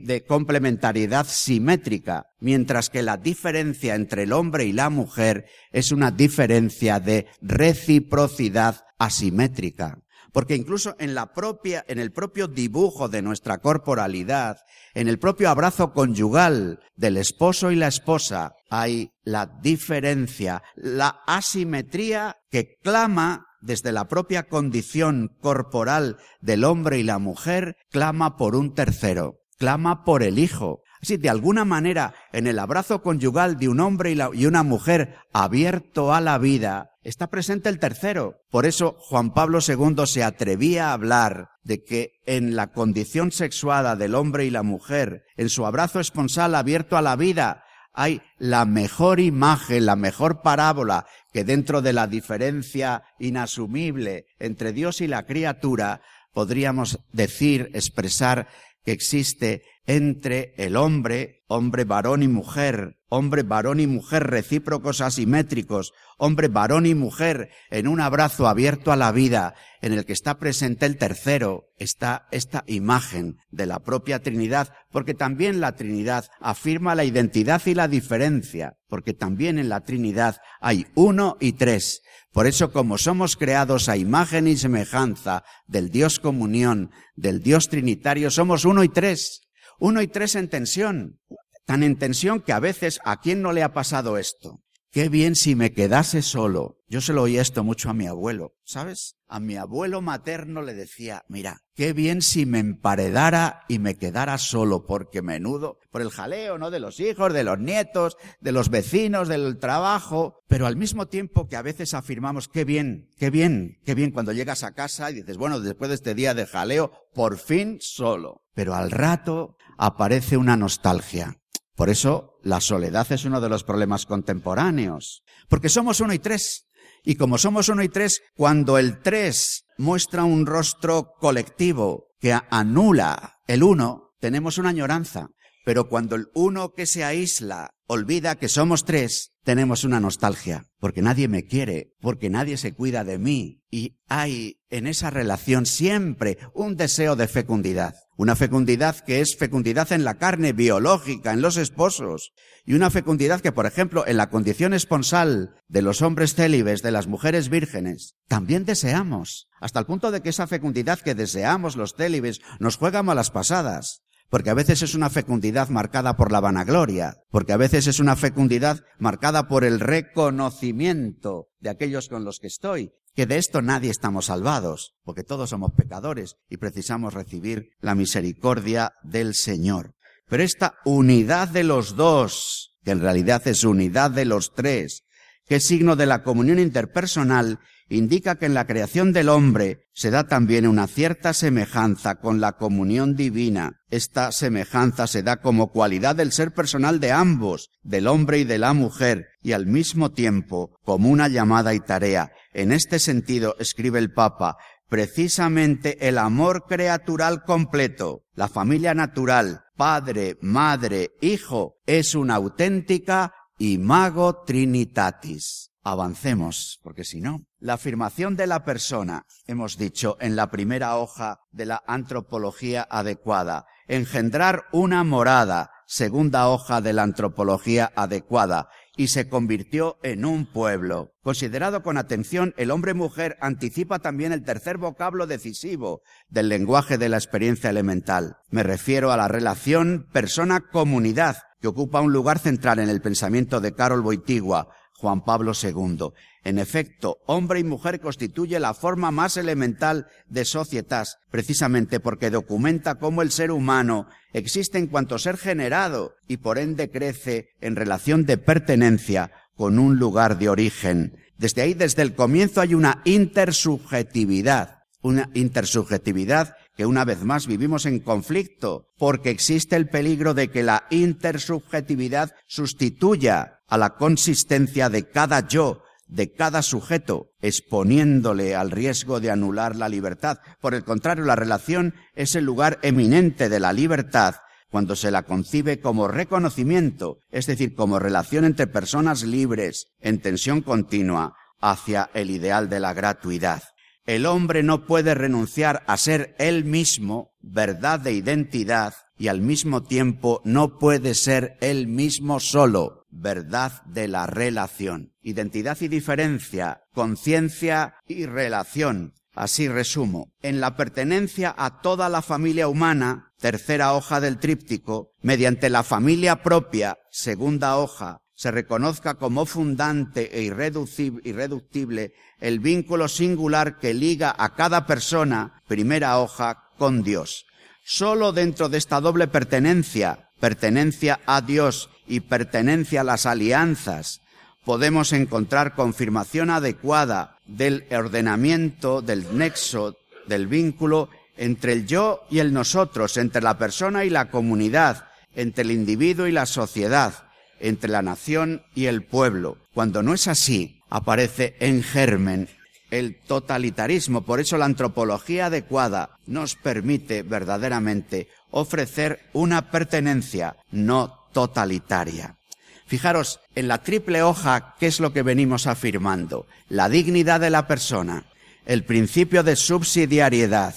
de 0.03 0.25
complementariedad 0.25 1.25
simétrica, 1.27 2.27
mientras 2.39 2.89
que 2.89 3.01
la 3.01 3.17
diferencia 3.17 3.95
entre 3.95 4.23
el 4.23 4.33
hombre 4.33 4.65
y 4.65 4.73
la 4.73 4.89
mujer 4.89 5.45
es 5.71 5.91
una 5.91 6.11
diferencia 6.11 6.99
de 6.99 7.27
reciprocidad 7.41 8.85
asimétrica. 8.99 9.99
Porque 10.33 10.55
incluso 10.55 10.95
en 10.97 11.13
la 11.13 11.31
propia, 11.31 11.85
en 11.87 11.99
el 11.99 12.11
propio 12.11 12.47
dibujo 12.47 13.07
de 13.07 13.21
nuestra 13.21 13.59
corporalidad, 13.59 14.57
en 14.95 15.07
el 15.07 15.19
propio 15.19 15.49
abrazo 15.49 15.93
conyugal 15.93 16.79
del 16.95 17.17
esposo 17.17 17.71
y 17.71 17.75
la 17.75 17.87
esposa, 17.87 18.55
hay 18.69 19.11
la 19.23 19.45
diferencia, 19.45 20.63
la 20.75 21.21
asimetría 21.27 22.37
que 22.49 22.77
clama 22.81 23.45
desde 23.63 23.91
la 23.91 24.07
propia 24.07 24.43
condición 24.43 25.35
corporal 25.39 26.17
del 26.41 26.65
hombre 26.65 26.99
y 26.99 27.03
la 27.03 27.17
mujer, 27.17 27.77
clama 27.89 28.35
por 28.35 28.55
un 28.55 28.73
tercero, 28.73 29.39
clama 29.57 30.03
por 30.03 30.21
el 30.21 30.37
hijo. 30.37 30.81
Así, 31.01 31.17
de 31.17 31.29
alguna 31.29 31.65
manera, 31.65 32.13
en 32.31 32.47
el 32.47 32.59
abrazo 32.59 33.01
conyugal 33.01 33.57
de 33.57 33.67
un 33.67 33.79
hombre 33.79 34.15
y, 34.33 34.45
una 34.45 34.63
mujer 34.63 35.15
abierto 35.33 36.13
a 36.13 36.21
la 36.21 36.37
vida, 36.37 36.91
está 37.03 37.27
presente 37.27 37.69
el 37.69 37.79
tercero. 37.79 38.35
Por 38.49 38.65
eso 38.65 38.95
Juan 38.99 39.33
Pablo 39.33 39.59
II 39.65 40.05
se 40.05 40.23
atrevía 40.23 40.89
a 40.89 40.93
hablar 40.93 41.49
de 41.63 41.83
que 41.83 42.11
en 42.25 42.55
la 42.55 42.71
condición 42.71 43.31
sexuada 43.31 43.95
del 43.95 44.15
hombre 44.15 44.45
y 44.45 44.49
la 44.49 44.63
mujer, 44.63 45.23
en 45.35 45.49
su 45.49 45.65
abrazo 45.65 45.99
esponsal 45.99 46.55
abierto 46.55 46.95
a 46.95 47.01
la 47.01 47.15
vida, 47.15 47.62
hay 47.93 48.21
la 48.37 48.65
mejor 48.65 49.19
imagen, 49.19 49.85
la 49.85 49.95
mejor 49.95 50.41
parábola 50.41 51.05
que 51.31 51.43
dentro 51.43 51.81
de 51.81 51.93
la 51.93 52.07
diferencia 52.07 53.03
inasumible 53.19 54.25
entre 54.39 54.73
Dios 54.73 55.01
y 55.01 55.07
la 55.07 55.25
criatura 55.25 56.01
podríamos 56.33 56.99
decir, 57.11 57.69
expresar 57.73 58.47
que 58.83 58.91
existe 58.91 59.63
entre 59.85 60.53
el 60.57 60.75
hombre, 60.75 61.42
hombre 61.55 61.83
varón 61.83 62.23
y 62.23 62.27
mujer, 62.27 62.97
hombre 63.09 63.43
varón 63.43 63.79
y 63.79 63.85
mujer 63.85 64.23
recíprocos 64.23 65.01
asimétricos, 65.01 65.93
hombre 66.17 66.47
varón 66.47 66.87
y 66.87 66.95
mujer 66.95 67.49
en 67.69 67.87
un 67.87 68.01
abrazo 68.01 68.47
abierto 68.47 68.91
a 68.91 68.95
la 68.95 69.11
vida, 69.11 69.53
en 69.79 69.93
el 69.93 70.03
que 70.03 70.13
está 70.13 70.39
presente 70.39 70.87
el 70.87 70.97
tercero, 70.97 71.65
está 71.77 72.27
esta 72.31 72.63
imagen 72.65 73.37
de 73.51 73.67
la 73.67 73.79
propia 73.83 74.23
Trinidad, 74.23 74.73
porque 74.91 75.13
también 75.13 75.61
la 75.61 75.75
Trinidad 75.75 76.25
afirma 76.41 76.95
la 76.95 77.03
identidad 77.03 77.61
y 77.67 77.75
la 77.75 77.87
diferencia, 77.87 78.77
porque 78.87 79.13
también 79.13 79.59
en 79.59 79.69
la 79.69 79.81
Trinidad 79.81 80.37
hay 80.59 80.87
uno 80.95 81.37
y 81.39 81.51
tres, 81.53 82.01
por 82.31 82.47
eso, 82.47 82.71
como 82.71 82.97
somos 82.97 83.35
creados 83.35 83.89
a 83.89 83.97
imagen 83.97 84.47
y 84.47 84.57
semejanza 84.57 85.43
del 85.67 85.91
Dios 85.91 86.17
comunión, 86.17 86.89
del 87.15 87.43
Dios 87.43 87.69
trinitario, 87.69 88.31
somos 88.31 88.65
uno 88.65 88.83
y 88.83 88.89
tres. 88.89 89.43
Uno 89.79 90.01
y 90.01 90.07
tres 90.07 90.35
en 90.35 90.49
tensión. 90.49 91.19
Tan 91.65 91.83
en 91.83 91.97
tensión 91.97 92.41
que 92.41 92.53
a 92.53 92.59
veces, 92.59 92.99
¿a 93.05 93.19
quién 93.19 93.41
no 93.41 93.53
le 93.53 93.63
ha 93.63 93.73
pasado 93.73 94.17
esto? 94.17 94.63
Qué 94.93 95.09
bien 95.09 95.35
si 95.35 95.55
me 95.55 95.73
quedase 95.73 96.21
solo. 96.21 96.77
Yo 96.87 97.01
se 97.01 97.13
lo 97.13 97.23
oí 97.23 97.39
esto 97.39 97.63
mucho 97.63 97.89
a 97.89 97.95
mi 97.95 98.05
abuelo, 98.05 98.53
¿sabes? 98.63 99.15
A 99.27 99.39
mi 99.39 99.55
abuelo 99.55 100.01
materno 100.01 100.61
le 100.61 100.75
decía, 100.75 101.23
mira, 101.27 101.61
qué 101.73 101.93
bien 101.93 102.21
si 102.21 102.45
me 102.45 102.59
emparedara 102.59 103.61
y 103.67 103.79
me 103.79 103.95
quedara 103.95 104.37
solo, 104.37 104.85
porque 104.85 105.23
menudo, 105.23 105.79
por 105.89 106.03
el 106.03 106.11
jaleo, 106.11 106.59
¿no? 106.59 106.69
De 106.69 106.79
los 106.79 106.99
hijos, 106.99 107.33
de 107.33 107.43
los 107.43 107.57
nietos, 107.57 108.17
de 108.39 108.51
los 108.51 108.69
vecinos, 108.69 109.29
del 109.29 109.57
trabajo, 109.57 110.35
pero 110.47 110.67
al 110.67 110.77
mismo 110.77 111.07
tiempo 111.07 111.47
que 111.47 111.55
a 111.55 111.63
veces 111.63 111.95
afirmamos, 111.95 112.47
qué 112.47 112.63
bien, 112.63 113.09
qué 113.17 113.31
bien, 113.31 113.79
qué 113.83 113.95
bien 113.95 114.11
cuando 114.11 114.31
llegas 114.31 114.61
a 114.61 114.75
casa 114.75 115.09
y 115.09 115.15
dices, 115.15 115.37
bueno, 115.37 115.59
después 115.59 115.89
de 115.89 115.95
este 115.95 116.13
día 116.13 116.35
de 116.35 116.45
jaleo, 116.45 116.91
por 117.15 117.39
fin 117.39 117.79
solo. 117.81 118.43
Pero 118.53 118.75
al 118.75 118.91
rato 118.91 119.57
aparece 119.79 120.37
una 120.37 120.55
nostalgia. 120.55 121.39
Por 121.75 121.89
eso 121.89 122.39
la 122.43 122.61
soledad 122.61 123.11
es 123.11 123.25
uno 123.25 123.41
de 123.41 123.49
los 123.49 123.63
problemas 123.63 124.05
contemporáneos, 124.05 125.23
porque 125.49 125.69
somos 125.69 125.99
uno 125.99 126.13
y 126.13 126.19
tres. 126.19 126.67
Y 127.03 127.15
como 127.15 127.37
somos 127.37 127.67
uno 127.69 127.83
y 127.83 127.89
tres, 127.89 128.21
cuando 128.35 128.77
el 128.77 129.01
tres 129.01 129.65
muestra 129.77 130.23
un 130.23 130.45
rostro 130.45 131.13
colectivo 131.19 132.07
que 132.19 132.37
anula 132.49 133.39
el 133.47 133.63
uno, 133.63 134.13
tenemos 134.19 134.57
una 134.57 134.69
añoranza. 134.69 135.29
Pero 135.65 135.89
cuando 135.89 136.15
el 136.15 136.27
uno 136.33 136.73
que 136.73 136.85
se 136.85 137.03
aísla 137.03 137.71
olvida 137.87 138.35
que 138.35 138.49
somos 138.49 138.85
tres, 138.85 139.33
tenemos 139.43 139.83
una 139.83 139.99
nostalgia, 139.99 140.65
porque 140.79 141.01
nadie 141.01 141.27
me 141.27 141.45
quiere, 141.45 141.93
porque 141.99 142.29
nadie 142.29 142.57
se 142.57 142.73
cuida 142.73 143.03
de 143.03 143.17
mí. 143.17 143.61
Y 143.69 143.97
hay 144.07 144.59
en 144.69 144.87
esa 144.87 145.09
relación 145.09 145.65
siempre 145.65 146.37
un 146.53 146.77
deseo 146.77 147.15
de 147.15 147.27
fecundidad. 147.27 147.95
Una 148.15 148.35
fecundidad 148.35 148.99
que 148.99 149.19
es 149.21 149.35
fecundidad 149.35 149.91
en 149.91 150.03
la 150.03 150.15
carne 150.15 150.53
biológica, 150.53 151.33
en 151.33 151.41
los 151.41 151.57
esposos. 151.57 152.31
Y 152.65 152.73
una 152.73 152.89
fecundidad 152.89 153.41
que, 153.41 153.51
por 153.51 153.65
ejemplo, 153.65 154.05
en 154.07 154.17
la 154.17 154.29
condición 154.29 154.73
esponsal 154.73 155.55
de 155.67 155.81
los 155.81 156.01
hombres 156.01 156.35
célibes, 156.35 156.83
de 156.83 156.91
las 156.91 157.07
mujeres 157.07 157.49
vírgenes, 157.49 158.15
también 158.27 158.65
deseamos. 158.65 159.49
Hasta 159.59 159.79
el 159.79 159.85
punto 159.85 160.11
de 160.11 160.21
que 160.21 160.29
esa 160.29 160.47
fecundidad 160.47 160.99
que 160.99 161.15
deseamos 161.15 161.75
los 161.75 161.95
célibes 161.95 162.39
nos 162.59 162.77
juega 162.77 163.03
malas 163.03 163.31
pasadas 163.31 164.03
porque 164.33 164.49
a 164.49 164.55
veces 164.55 164.81
es 164.81 164.95
una 164.95 165.11
fecundidad 165.11 165.69
marcada 165.69 166.17
por 166.17 166.31
la 166.31 166.39
vanagloria, 166.39 167.17
porque 167.29 167.53
a 167.53 167.57
veces 167.57 167.85
es 167.85 167.99
una 167.99 168.15
fecundidad 168.15 168.79
marcada 168.97 169.47
por 169.47 169.63
el 169.63 169.79
reconocimiento 169.79 171.49
de 171.59 171.69
aquellos 171.69 172.09
con 172.09 172.25
los 172.25 172.39
que 172.39 172.47
estoy, 172.47 172.93
que 173.13 173.27
de 173.27 173.37
esto 173.37 173.61
nadie 173.61 173.91
estamos 173.91 174.25
salvados, 174.25 174.95
porque 175.03 175.21
todos 175.21 175.51
somos 175.51 175.73
pecadores 175.77 176.37
y 176.49 176.57
precisamos 176.57 177.13
recibir 177.13 177.73
la 177.79 177.93
misericordia 177.93 178.93
del 179.03 179.35
Señor. 179.35 179.93
Pero 180.27 180.41
esta 180.41 180.77
unidad 180.83 181.49
de 181.49 181.63
los 181.63 181.95
dos, 181.95 182.75
que 182.83 182.89
en 182.89 183.01
realidad 183.01 183.47
es 183.47 183.63
unidad 183.63 184.09
de 184.09 184.25
los 184.25 184.51
tres, 184.55 185.03
que 185.47 185.55
es 185.57 185.65
signo 185.65 185.95
de 185.95 186.05
la 186.05 186.23
comunión 186.23 186.59
interpersonal, 186.59 187.59
indica 187.89 188.35
que 188.35 188.45
en 188.45 188.53
la 188.53 188.65
creación 188.65 189.13
del 189.13 189.29
hombre 189.29 189.85
se 189.93 190.09
da 190.09 190.23
también 190.25 190.67
una 190.67 190.87
cierta 190.87 191.33
semejanza 191.33 192.15
con 192.15 192.41
la 192.41 192.53
comunión 192.53 193.15
divina. 193.15 193.81
Esta 193.89 194.31
semejanza 194.31 195.07
se 195.07 195.21
da 195.21 195.37
como 195.37 195.71
cualidad 195.71 196.15
del 196.15 196.31
ser 196.31 196.53
personal 196.53 196.99
de 196.99 197.11
ambos, 197.11 197.69
del 197.83 198.07
hombre 198.07 198.39
y 198.39 198.43
de 198.43 198.57
la 198.57 198.73
mujer, 198.73 199.27
y 199.41 199.51
al 199.51 199.67
mismo 199.67 200.11
tiempo 200.11 200.79
como 200.83 201.09
una 201.09 201.27
llamada 201.27 201.73
y 201.73 201.79
tarea. 201.79 202.31
En 202.53 202.71
este 202.71 202.99
sentido, 202.99 203.55
escribe 203.59 203.99
el 203.99 204.13
Papa, 204.13 204.57
precisamente 204.89 206.07
el 206.07 206.17
amor 206.17 206.65
creatural 206.67 207.43
completo, 207.43 208.23
la 208.35 208.47
familia 208.47 208.93
natural, 208.93 209.61
padre, 209.75 210.37
madre, 210.41 211.11
hijo, 211.21 211.75
es 211.85 212.15
una 212.15 212.35
auténtica 212.35 213.33
imago 213.71 214.43
trinitatis. 214.43 215.69
Avancemos, 215.85 216.79
porque 216.81 217.03
si 217.03 217.19
no, 217.19 217.45
la 217.59 217.73
afirmación 217.73 218.37
de 218.37 218.47
la 218.47 218.63
persona, 218.63 219.25
hemos 219.47 219.77
dicho 219.77 220.15
en 220.21 220.37
la 220.37 220.49
primera 220.49 220.95
hoja 220.95 221.39
de 221.51 221.65
la 221.65 221.83
antropología 221.87 222.87
adecuada, 222.89 223.65
engendrar 223.87 224.63
una 224.71 225.03
morada, 225.03 225.71
segunda 225.85 226.47
hoja 226.47 226.79
de 226.79 226.93
la 226.93 227.03
antropología 227.03 227.91
adecuada, 227.97 228.69
y 228.95 229.07
se 229.07 229.27
convirtió 229.27 229.97
en 230.03 230.25
un 230.25 230.45
pueblo. 230.45 231.13
Considerado 231.23 231.81
con 231.81 231.97
atención, 231.97 232.53
el 232.57 232.71
hombre-mujer 232.71 233.37
anticipa 233.41 233.99
también 233.99 234.31
el 234.31 234.43
tercer 234.43 234.77
vocablo 234.77 235.25
decisivo 235.25 236.01
del 236.29 236.49
lenguaje 236.49 236.97
de 236.97 237.09
la 237.09 237.17
experiencia 237.17 237.69
elemental. 237.69 238.37
Me 238.49 238.63
refiero 238.63 239.11
a 239.11 239.17
la 239.17 239.27
relación 239.27 240.07
persona-comunidad, 240.13 241.37
que 241.59 241.69
ocupa 241.69 242.01
un 242.01 242.11
lugar 242.11 242.39
central 242.39 242.79
en 242.79 242.89
el 242.89 243.01
pensamiento 243.01 243.61
de 243.61 243.73
Carol 243.73 244.01
Boitigua, 244.01 244.67
Juan 244.97 245.23
Pablo 245.23 245.51
II. 245.61 246.09
En 246.43 246.59
efecto, 246.59 247.19
hombre 247.25 247.59
y 247.59 247.63
mujer 247.63 247.99
constituye 247.99 248.59
la 248.59 248.73
forma 248.73 249.11
más 249.11 249.37
elemental 249.37 250.07
de 250.27 250.45
societas, 250.45 251.17
precisamente 251.31 251.99
porque 251.99 252.29
documenta 252.29 252.95
cómo 252.95 253.21
el 253.21 253.31
ser 253.31 253.51
humano 253.51 254.07
existe 254.33 254.77
en 254.77 254.87
cuanto 254.87 255.17
ser 255.17 255.37
generado 255.37 256.15
y 256.27 256.37
por 256.37 256.57
ende 256.57 256.89
crece 256.89 257.49
en 257.61 257.75
relación 257.75 258.25
de 258.25 258.37
pertenencia 258.37 259.31
con 259.55 259.79
un 259.79 259.97
lugar 259.97 260.37
de 260.37 260.49
origen. 260.49 261.17
Desde 261.37 261.61
ahí, 261.61 261.73
desde 261.73 262.01
el 262.01 262.15
comienzo, 262.15 262.61
hay 262.61 262.73
una 262.73 263.01
intersubjetividad, 263.05 264.79
una 265.01 265.29
intersubjetividad 265.33 266.55
que 266.75 266.85
una 266.85 267.05
vez 267.05 267.23
más 267.23 267.47
vivimos 267.47 267.85
en 267.85 267.99
conflicto, 267.99 268.87
porque 268.97 269.29
existe 269.29 269.75
el 269.75 269.89
peligro 269.89 270.33
de 270.33 270.49
que 270.49 270.63
la 270.63 270.85
intersubjetividad 270.89 272.33
sustituya 272.47 273.59
a 273.73 273.77
la 273.79 273.95
consistencia 273.95 274.87
de 274.91 275.09
cada 275.09 275.47
yo 275.47 275.81
de 276.05 276.31
cada 276.31 276.61
sujeto, 276.61 277.31
exponiéndole 277.41 278.53
al 278.53 278.69
riesgo 278.69 279.19
de 279.19 279.31
anular 279.31 279.75
la 279.75 279.89
libertad. 279.89 280.37
Por 280.61 280.75
el 280.75 280.83
contrario, 280.83 281.25
la 281.25 281.35
relación 281.35 281.95
es 282.13 282.35
el 282.35 282.45
lugar 282.45 282.77
eminente 282.83 283.49
de 283.49 283.59
la 283.59 283.73
libertad 283.73 284.35
cuando 284.69 284.95
se 284.95 285.09
la 285.09 285.23
concibe 285.23 285.79
como 285.79 286.07
reconocimiento, 286.07 287.17
es 287.31 287.47
decir, 287.47 287.73
como 287.73 287.97
relación 287.97 288.45
entre 288.45 288.67
personas 288.67 289.23
libres, 289.23 289.87
en 290.01 290.21
tensión 290.21 290.61
continua, 290.61 291.33
hacia 291.59 292.11
el 292.13 292.29
ideal 292.29 292.69
de 292.69 292.79
la 292.79 292.93
gratuidad. 292.93 293.63
El 294.05 294.27
hombre 294.27 294.61
no 294.61 294.85
puede 294.85 295.15
renunciar 295.15 295.81
a 295.87 295.97
ser 295.97 296.35
él 296.37 296.63
mismo, 296.63 297.31
verdad 297.41 297.99
de 297.99 298.13
identidad, 298.13 298.93
y 299.17 299.29
al 299.29 299.41
mismo 299.41 299.81
tiempo 299.81 300.41
no 300.43 300.77
puede 300.77 301.15
ser 301.15 301.57
él 301.59 301.87
mismo 301.87 302.39
solo, 302.39 303.02
verdad 303.13 303.83
de 303.85 304.07
la 304.07 304.27
relación. 304.27 305.13
Identidad 305.21 305.77
y 305.81 305.87
diferencia, 305.87 306.81
conciencia 306.93 307.95
y 308.07 308.25
relación. 308.25 309.13
Así 309.35 309.67
resumo. 309.67 310.31
En 310.41 310.59
la 310.59 310.75
pertenencia 310.75 311.53
a 311.57 311.81
toda 311.81 312.09
la 312.09 312.21
familia 312.21 312.67
humana, 312.67 313.31
tercera 313.39 313.93
hoja 313.93 314.19
del 314.19 314.37
tríptico, 314.37 315.11
mediante 315.21 315.69
la 315.69 315.83
familia 315.83 316.43
propia, 316.43 316.97
segunda 317.09 317.77
hoja, 317.77 318.19
se 318.35 318.51
reconozca 318.51 319.15
como 319.15 319.45
fundante 319.45 320.37
e 320.37 320.43
irreductible 320.43 322.13
el 322.39 322.59
vínculo 322.59 323.07
singular 323.07 323.77
que 323.79 323.93
liga 323.93 324.35
a 324.37 324.53
cada 324.53 324.85
persona, 324.85 325.61
primera 325.67 326.19
hoja, 326.19 326.69
con 326.77 327.03
Dios. 327.03 327.45
Solo 327.85 328.33
dentro 328.33 328.69
de 328.69 328.77
esta 328.77 329.01
doble 329.01 329.27
pertenencia, 329.27 330.29
pertenencia 330.39 331.19
a 331.25 331.41
Dios 331.41 331.89
y 332.07 332.21
pertenencia 332.21 333.01
a 333.01 333.05
las 333.05 333.25
alianzas, 333.25 334.21
podemos 334.65 335.13
encontrar 335.13 335.75
confirmación 335.75 336.49
adecuada 336.49 337.37
del 337.45 337.85
ordenamiento, 337.91 339.01
del 339.01 339.37
nexo, 339.37 339.97
del 340.27 340.47
vínculo 340.47 341.09
entre 341.37 341.73
el 341.73 341.85
yo 341.87 342.23
y 342.29 342.39
el 342.39 342.53
nosotros, 342.53 343.17
entre 343.17 343.41
la 343.41 343.57
persona 343.57 344.05
y 344.05 344.09
la 344.09 344.29
comunidad, 344.29 345.05
entre 345.35 345.63
el 345.63 345.71
individuo 345.71 346.27
y 346.27 346.31
la 346.31 346.45
sociedad, 346.45 347.25
entre 347.59 347.89
la 347.89 348.01
nación 348.01 348.63
y 348.75 348.85
el 348.85 349.03
pueblo. 349.03 349.57
Cuando 349.73 350.03
no 350.03 350.13
es 350.13 350.27
así, 350.27 350.81
aparece 350.89 351.55
en 351.59 351.81
germen 351.81 352.49
el 352.91 353.15
totalitarismo. 353.15 354.21
Por 354.21 354.39
eso 354.39 354.57
la 354.57 354.65
antropología 354.65 355.47
adecuada 355.47 356.11
nos 356.27 356.55
permite 356.55 357.23
verdaderamente 357.23 358.27
ofrecer 358.51 359.21
una 359.33 359.71
pertenencia 359.71 360.55
no 360.71 361.22
totalitaria. 361.33 362.37
Fijaros, 362.85 363.39
en 363.55 363.67
la 363.67 363.83
triple 363.83 364.21
hoja, 364.23 364.75
¿qué 364.79 364.87
es 364.87 364.99
lo 364.99 365.11
que 365.11 365.23
venimos 365.23 365.67
afirmando? 365.67 366.47
La 366.69 366.89
dignidad 366.89 367.39
de 367.39 367.49
la 367.49 367.67
persona, 367.67 368.25
el 368.65 368.85
principio 368.85 369.43
de 369.43 369.55
subsidiariedad, 369.55 370.75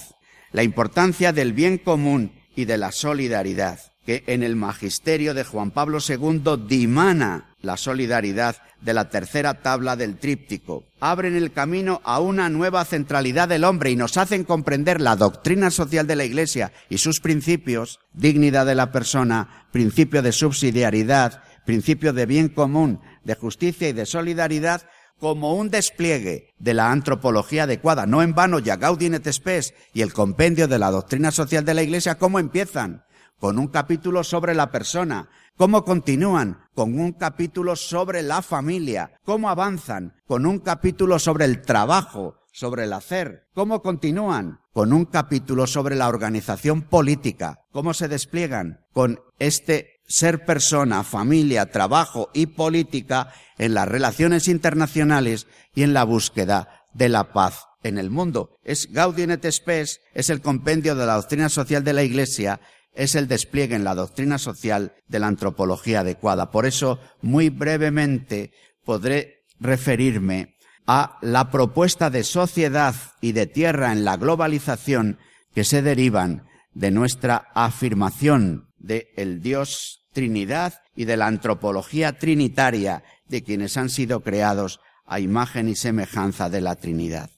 la 0.51 0.63
importancia 0.63 1.31
del 1.31 1.53
bien 1.53 1.77
común 1.77 2.33
y 2.55 2.65
de 2.65 2.77
la 2.77 2.91
solidaridad 2.91 3.79
que 4.07 4.23
en 4.27 4.41
el 4.41 4.55
magisterio 4.55 5.33
de 5.33 5.43
Juan 5.43 5.71
Pablo 5.71 5.97
II 5.99 6.65
dimana 6.65 7.53
la 7.61 7.75
solidaridad 7.75 8.55
de 8.79 8.93
la 8.93 9.09
tercera 9.09 9.55
tabla 9.55 9.97
del 9.97 10.15
tríptico. 10.15 10.85
Abren 11.01 11.35
el 11.35 11.51
camino 11.51 11.99
a 12.05 12.21
una 12.21 12.47
nueva 12.47 12.85
centralidad 12.85 13.49
del 13.49 13.65
hombre 13.65 13.91
y 13.91 13.97
nos 13.97 14.15
hacen 14.15 14.45
comprender 14.45 15.01
la 15.01 15.17
doctrina 15.17 15.71
social 15.71 16.07
de 16.07 16.15
la 16.15 16.23
Iglesia 16.23 16.71
y 16.89 16.99
sus 16.99 17.19
principios, 17.19 17.99
dignidad 18.13 18.65
de 18.65 18.75
la 18.75 18.93
persona, 18.93 19.67
principio 19.73 20.21
de 20.21 20.31
subsidiariedad, 20.31 21.43
principio 21.65 22.13
de 22.13 22.25
bien 22.25 22.47
común, 22.47 23.01
de 23.25 23.35
justicia 23.35 23.89
y 23.89 23.93
de 23.93 24.05
solidaridad, 24.05 24.83
como 25.19 25.55
un 25.55 25.69
despliegue 25.69 26.53
de 26.59 26.73
la 26.73 26.91
antropología 26.91 27.63
adecuada. 27.63 28.05
No 28.05 28.23
en 28.23 28.33
vano 28.33 28.59
ya 28.59 28.77
Gaudium 28.77 29.15
et 29.15 29.27
Spes 29.33 29.73
y 29.93 30.01
el 30.01 30.13
compendio 30.13 30.69
de 30.69 30.79
la 30.79 30.91
doctrina 30.91 31.31
social 31.31 31.65
de 31.65 31.73
la 31.73 31.83
Iglesia, 31.83 32.17
¿cómo 32.17 32.39
empiezan? 32.39 33.03
Con 33.39 33.59
un 33.59 33.67
capítulo 33.67 34.23
sobre 34.23 34.53
la 34.53 34.71
persona. 34.71 35.29
¿Cómo 35.55 35.83
continúan? 35.83 36.59
Con 36.73 36.99
un 36.99 37.13
capítulo 37.13 37.75
sobre 37.75 38.21
la 38.21 38.41
familia. 38.41 39.11
¿Cómo 39.25 39.49
avanzan? 39.49 40.13
Con 40.27 40.45
un 40.45 40.59
capítulo 40.59 41.19
sobre 41.19 41.45
el 41.45 41.61
trabajo, 41.61 42.35
sobre 42.51 42.83
el 42.83 42.93
hacer. 42.93 43.47
¿Cómo 43.53 43.81
continúan? 43.81 44.59
Con 44.73 44.93
un 44.93 45.05
capítulo 45.05 45.67
sobre 45.67 45.95
la 45.95 46.07
organización 46.07 46.83
política. 46.83 47.59
¿Cómo 47.71 47.93
se 47.93 48.07
despliegan? 48.07 48.81
Con 48.93 49.19
este 49.39 50.01
ser 50.07 50.45
persona, 50.45 51.03
familia, 51.03 51.69
trabajo 51.69 52.29
y 52.33 52.47
política 52.47 53.33
en 53.57 53.73
las 53.73 53.87
relaciones 53.87 54.47
internacionales 54.47 55.47
y 55.75 55.83
en 55.83 55.93
la 55.93 56.03
búsqueda 56.03 56.85
de 56.93 57.09
la 57.09 57.33
paz 57.33 57.65
en 57.83 57.97
el 57.97 58.09
mundo. 58.09 58.51
Es 58.63 58.91
Gaudium 58.91 59.31
et 59.31 59.51
Spes, 59.51 60.01
es 60.13 60.29
el 60.29 60.41
compendio 60.41 60.95
de 60.95 61.05
la 61.05 61.15
doctrina 61.15 61.49
social 61.49 61.83
de 61.83 61.93
la 61.93 62.03
Iglesia 62.03 62.59
es 62.97 63.15
el 63.15 63.27
despliegue 63.27 63.75
en 63.75 63.83
la 63.83 63.95
doctrina 63.95 64.37
social 64.39 64.93
de 65.07 65.19
la 65.19 65.27
antropología 65.27 66.01
adecuada. 66.01 66.51
Por 66.51 66.65
eso, 66.65 66.99
muy 67.21 67.49
brevemente, 67.49 68.51
podré 68.83 69.45
referirme 69.59 70.55
a 70.87 71.17
la 71.21 71.51
propuesta 71.51 72.09
de 72.09 72.23
sociedad 72.23 72.95
y 73.21 73.33
de 73.33 73.45
tierra 73.45 73.91
en 73.91 74.03
la 74.03 74.17
globalización 74.17 75.19
que 75.53 75.63
se 75.63 75.81
derivan 75.81 76.47
de 76.73 76.91
nuestra 76.91 77.47
afirmación 77.53 78.69
de 78.77 79.09
el 79.15 79.41
Dios 79.41 80.07
Trinidad 80.13 80.81
y 80.95 81.05
de 81.05 81.17
la 81.17 81.27
antropología 81.27 82.17
trinitaria 82.17 83.03
de 83.27 83.43
quienes 83.43 83.77
han 83.77 83.89
sido 83.89 84.21
creados 84.21 84.79
a 85.05 85.19
imagen 85.19 85.69
y 85.69 85.75
semejanza 85.75 86.49
de 86.49 86.61
la 86.61 86.75
Trinidad. 86.75 87.29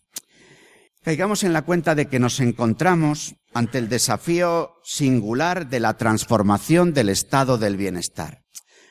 Caigamos 1.09 1.43
en 1.43 1.53
la 1.53 1.63
cuenta 1.63 1.95
de 1.95 2.05
que 2.05 2.19
nos 2.19 2.39
encontramos 2.39 3.33
ante 3.55 3.79
el 3.79 3.89
desafío 3.89 4.75
singular 4.83 5.67
de 5.67 5.79
la 5.79 5.97
transformación 5.97 6.93
del 6.93 7.09
estado 7.09 7.57
del 7.57 7.77
bienestar. 7.77 8.43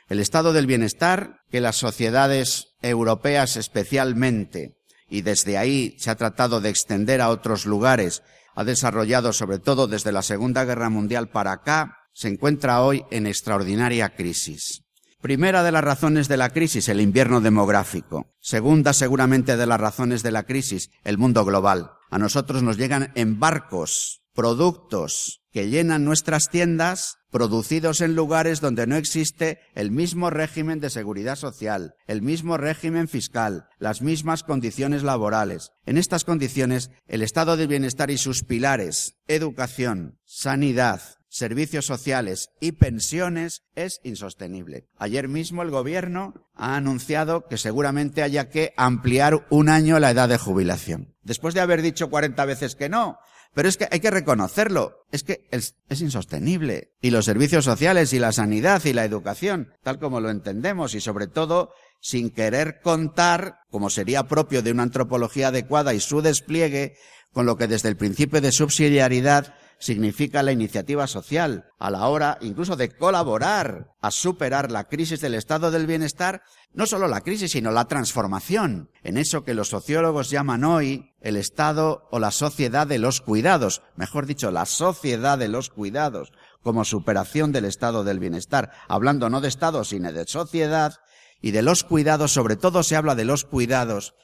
El 0.08 0.18
estado 0.18 0.52
del 0.52 0.66
bienestar 0.66 1.36
que 1.48 1.60
las 1.60 1.76
sociedades 1.76 2.74
europeas 2.82 3.56
especialmente, 3.56 4.74
y 5.08 5.22
desde 5.22 5.58
ahí 5.58 5.94
se 6.00 6.10
ha 6.10 6.16
tratado 6.16 6.60
de 6.60 6.70
extender 6.70 7.20
a 7.20 7.28
otros 7.28 7.66
lugares, 7.66 8.24
ha 8.56 8.64
desarrollado 8.64 9.32
sobre 9.32 9.60
todo 9.60 9.86
desde 9.86 10.10
la 10.10 10.22
Segunda 10.22 10.64
Guerra 10.64 10.90
Mundial 10.90 11.28
para 11.28 11.52
acá, 11.52 11.98
se 12.12 12.26
encuentra 12.26 12.82
hoy 12.82 13.04
en 13.12 13.28
extraordinaria 13.28 14.16
crisis. 14.16 14.82
Primera 15.20 15.64
de 15.64 15.72
las 15.72 15.82
razones 15.82 16.28
de 16.28 16.36
la 16.36 16.50
crisis, 16.50 16.88
el 16.88 17.00
invierno 17.00 17.40
demográfico. 17.40 18.26
Segunda, 18.40 18.92
seguramente, 18.92 19.56
de 19.56 19.66
las 19.66 19.80
razones 19.80 20.22
de 20.22 20.30
la 20.30 20.44
crisis, 20.44 20.90
el 21.02 21.18
mundo 21.18 21.44
global. 21.44 21.90
A 22.08 22.18
nosotros 22.18 22.62
nos 22.62 22.76
llegan 22.76 23.10
en 23.16 23.40
barcos 23.40 24.22
productos 24.32 25.42
que 25.50 25.68
llenan 25.68 26.04
nuestras 26.04 26.50
tiendas 26.50 27.16
producidos 27.32 28.00
en 28.00 28.14
lugares 28.14 28.60
donde 28.60 28.86
no 28.86 28.94
existe 28.94 29.58
el 29.74 29.90
mismo 29.90 30.30
régimen 30.30 30.78
de 30.78 30.90
seguridad 30.90 31.34
social, 31.34 31.94
el 32.06 32.22
mismo 32.22 32.56
régimen 32.56 33.08
fiscal, 33.08 33.66
las 33.80 34.02
mismas 34.02 34.44
condiciones 34.44 35.02
laborales. 35.02 35.72
En 35.84 35.98
estas 35.98 36.22
condiciones, 36.22 36.92
el 37.08 37.22
estado 37.22 37.56
de 37.56 37.66
bienestar 37.66 38.12
y 38.12 38.18
sus 38.18 38.44
pilares, 38.44 39.16
educación, 39.26 40.20
sanidad, 40.24 41.02
servicios 41.28 41.86
sociales 41.86 42.50
y 42.60 42.72
pensiones 42.72 43.62
es 43.74 44.00
insostenible. 44.02 44.86
Ayer 44.96 45.28
mismo 45.28 45.62
el 45.62 45.70
gobierno 45.70 46.34
ha 46.54 46.76
anunciado 46.76 47.46
que 47.46 47.58
seguramente 47.58 48.22
haya 48.22 48.48
que 48.48 48.72
ampliar 48.76 49.46
un 49.50 49.68
año 49.68 49.98
la 49.98 50.10
edad 50.10 50.28
de 50.28 50.38
jubilación. 50.38 51.14
Después 51.22 51.54
de 51.54 51.60
haber 51.60 51.82
dicho 51.82 52.10
40 52.10 52.44
veces 52.44 52.74
que 52.74 52.88
no, 52.88 53.18
pero 53.54 53.68
es 53.68 53.76
que 53.76 53.88
hay 53.90 54.00
que 54.00 54.10
reconocerlo. 54.10 55.04
Es 55.10 55.24
que 55.24 55.48
es, 55.50 55.74
insostenible. 56.00 56.92
Y 57.00 57.10
los 57.10 57.24
servicios 57.24 57.64
sociales 57.64 58.12
y 58.12 58.18
la 58.18 58.32
sanidad 58.32 58.84
y 58.84 58.92
la 58.92 59.04
educación, 59.04 59.72
tal 59.82 59.98
como 59.98 60.20
lo 60.20 60.30
entendemos 60.30 60.94
y 60.94 61.00
sobre 61.00 61.26
todo 61.26 61.72
sin 62.00 62.30
querer 62.30 62.80
contar, 62.80 63.60
como 63.70 63.90
sería 63.90 64.28
propio 64.28 64.62
de 64.62 64.70
una 64.70 64.84
antropología 64.84 65.48
adecuada 65.48 65.94
y 65.94 66.00
su 66.00 66.22
despliegue, 66.22 66.94
con 67.32 67.46
lo 67.46 67.56
que 67.56 67.66
desde 67.66 67.88
el 67.88 67.96
principio 67.96 68.40
de 68.40 68.52
subsidiariedad 68.52 69.54
significa 69.78 70.42
la 70.42 70.52
iniciativa 70.52 71.06
social, 71.06 71.66
a 71.78 71.90
la 71.90 72.08
hora 72.08 72.38
incluso 72.40 72.76
de 72.76 72.90
colaborar 72.90 73.92
a 74.00 74.10
superar 74.10 74.70
la 74.70 74.84
crisis 74.84 75.20
del 75.20 75.34
estado 75.34 75.70
del 75.70 75.86
bienestar, 75.86 76.42
no 76.72 76.86
solo 76.86 77.08
la 77.08 77.20
crisis, 77.20 77.52
sino 77.52 77.70
la 77.70 77.86
transformación, 77.86 78.90
en 79.02 79.16
eso 79.18 79.44
que 79.44 79.54
los 79.54 79.68
sociólogos 79.68 80.30
llaman 80.30 80.64
hoy 80.64 81.12
el 81.20 81.36
estado 81.36 82.08
o 82.10 82.18
la 82.18 82.30
sociedad 82.30 82.86
de 82.86 82.98
los 82.98 83.20
cuidados, 83.20 83.82
mejor 83.96 84.26
dicho, 84.26 84.50
la 84.50 84.66
sociedad 84.66 85.38
de 85.38 85.48
los 85.48 85.70
cuidados, 85.70 86.32
como 86.62 86.84
superación 86.84 87.52
del 87.52 87.64
estado 87.64 88.04
del 88.04 88.18
bienestar, 88.18 88.72
hablando 88.88 89.30
no 89.30 89.40
de 89.40 89.48
estado, 89.48 89.84
sino 89.84 90.12
de 90.12 90.26
sociedad, 90.26 90.94
y 91.40 91.52
de 91.52 91.62
los 91.62 91.84
cuidados, 91.84 92.32
sobre 92.32 92.56
todo 92.56 92.82
se 92.82 92.96
habla 92.96 93.14
de 93.14 93.24
los 93.24 93.44
cuidados 93.44 94.14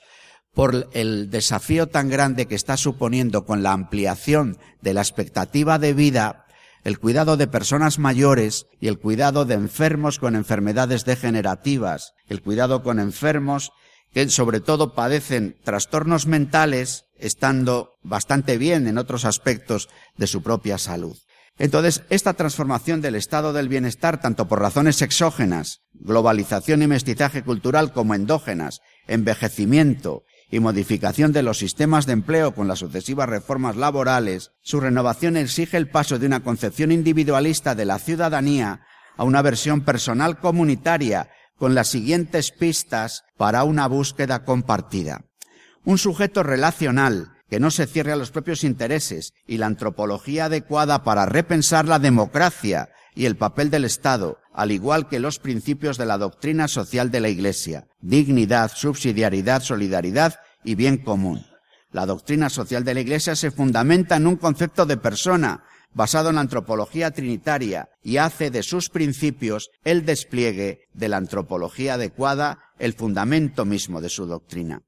por 0.55 0.89
el 0.93 1.31
desafío 1.31 1.89
tan 1.89 2.09
grande 2.09 2.47
que 2.47 2.55
está 2.55 2.77
suponiendo 2.77 3.45
con 3.45 3.63
la 3.63 3.73
ampliación 3.73 4.57
de 4.81 4.95
la 4.95 5.01
expectativa 5.01 5.79
de 5.79 5.93
vida, 5.93 6.47
el 6.85 6.99
cuidado 6.99 7.37
de 7.37 7.47
personas 7.47 7.99
mayores 7.99 8.67
y 8.81 8.89
el 8.89 8.99
cuidado 8.99 9.45
de 9.45 9.55
enfermos 9.55 10.19
con 10.19 10.37
enfermedades 10.37 11.05
degenerativas, 11.05 12.13
el 12.29 12.41
cuidado 12.41 12.83
con 12.83 13.01
enfermos 13.01 13.73
que 14.13 14.29
sobre 14.29 14.61
todo 14.61 14.95
padecen 14.95 15.57
trastornos 15.65 16.27
mentales, 16.27 17.07
estando 17.19 17.95
bastante 18.03 18.59
bien 18.59 18.87
en 18.87 18.99
otros 18.99 19.25
aspectos 19.25 19.89
de 20.17 20.29
su 20.29 20.43
propia 20.43 20.79
salud. 20.79 21.17
Entonces, 21.59 22.03
esta 22.11 22.35
transformación 22.35 23.01
del 23.01 23.15
estado 23.15 23.53
del 23.53 23.69
bienestar, 23.69 24.21
tanto 24.21 24.47
por 24.47 24.61
razones 24.61 25.03
exógenas, 25.03 25.83
globalización 25.93 26.83
y 26.83 26.87
mestizaje 26.87 27.43
cultural, 27.43 27.93
como 27.93 28.15
endógenas, 28.15 28.81
envejecimiento 29.07 30.23
y 30.55 30.61
modificación 30.61 31.33
de 31.33 31.43
los 31.43 31.59
sistemas 31.59 32.07
de 32.07 32.13
empleo 32.13 32.55
con 32.55 32.69
las 32.69 32.79
sucesivas 32.79 33.29
reformas 33.29 33.75
laborales, 33.75 34.53
su 34.63 34.79
renovación 34.79 35.37
exige 35.37 35.77
el 35.77 35.89
paso 35.89 36.21
de 36.21 36.27
una 36.27 36.45
concepción 36.45 36.93
individualista 36.93 37.75
de 37.75 37.85
la 37.85 37.99
ciudadanía 37.99 38.83
a 39.17 39.25
una 39.25 39.43
versión 39.43 39.81
personal 39.81 40.39
comunitaria 40.39 41.29
con 41.59 41.75
las 41.75 41.89
siguientes 41.89 42.53
pistas 42.53 43.25
para 43.37 43.65
una 43.65 43.89
búsqueda 43.89 44.45
compartida. 44.45 45.25
Un 45.85 45.99
sujeto 45.99 46.45
relacional 46.45 47.33
que 47.51 47.59
no 47.59 47.73
se 47.73 47.89
cierre 47.89 48.13
a 48.13 48.17
los 48.17 48.31
propios 48.31 48.63
intereses 48.63 49.33
y 49.49 49.59
la 49.59 49.67
antropología 49.67 50.45
adecuada 50.45 51.03
para 51.03 51.27
repensar 51.27 51.89
la 51.89 51.99
democracia 51.99 52.91
y 53.17 53.27
el 53.27 53.37
papel 53.37 53.71
del 53.71 53.85
Estado, 53.85 54.39
al 54.53 54.71
igual 54.71 55.09
que 55.09 55.19
los 55.19 55.41
principios 55.41 55.99
de 55.99 56.07
la 56.07 56.17
doctrina 56.17 56.69
social 56.69 57.11
de 57.11 57.19
la 57.19 57.29
Iglesia, 57.29 57.89
dignidad, 58.01 58.71
subsidiariedad, 58.73 59.63
solidaridad 59.63 60.37
y 60.65 60.75
bien 60.75 60.99
común. 60.99 61.47
La 61.93 62.07
doctrina 62.07 62.51
social 62.51 62.83
de 62.83 62.95
la 62.95 63.01
Iglesia 63.01 63.37
se 63.37 63.53
fundamenta 63.53 64.17
en 64.17 64.27
un 64.27 64.37
concepto 64.37 64.85
de 64.87 64.97
persona, 64.97 65.62
basado 65.93 66.31
en 66.31 66.35
la 66.35 66.41
antropología 66.41 67.12
trinitaria, 67.12 67.89
y 68.03 68.17
hace 68.17 68.51
de 68.51 68.65
sus 68.65 68.89
principios 68.89 69.71
el 69.85 70.05
despliegue 70.05 70.89
de 70.93 71.09
la 71.09 71.19
antropología 71.19 71.95
adecuada, 71.95 72.59
el 72.81 72.95
fundamento 72.95 73.65
mismo 73.65 74.01
de 74.01 74.09
su 74.09 74.27
doctrina. 74.27 74.83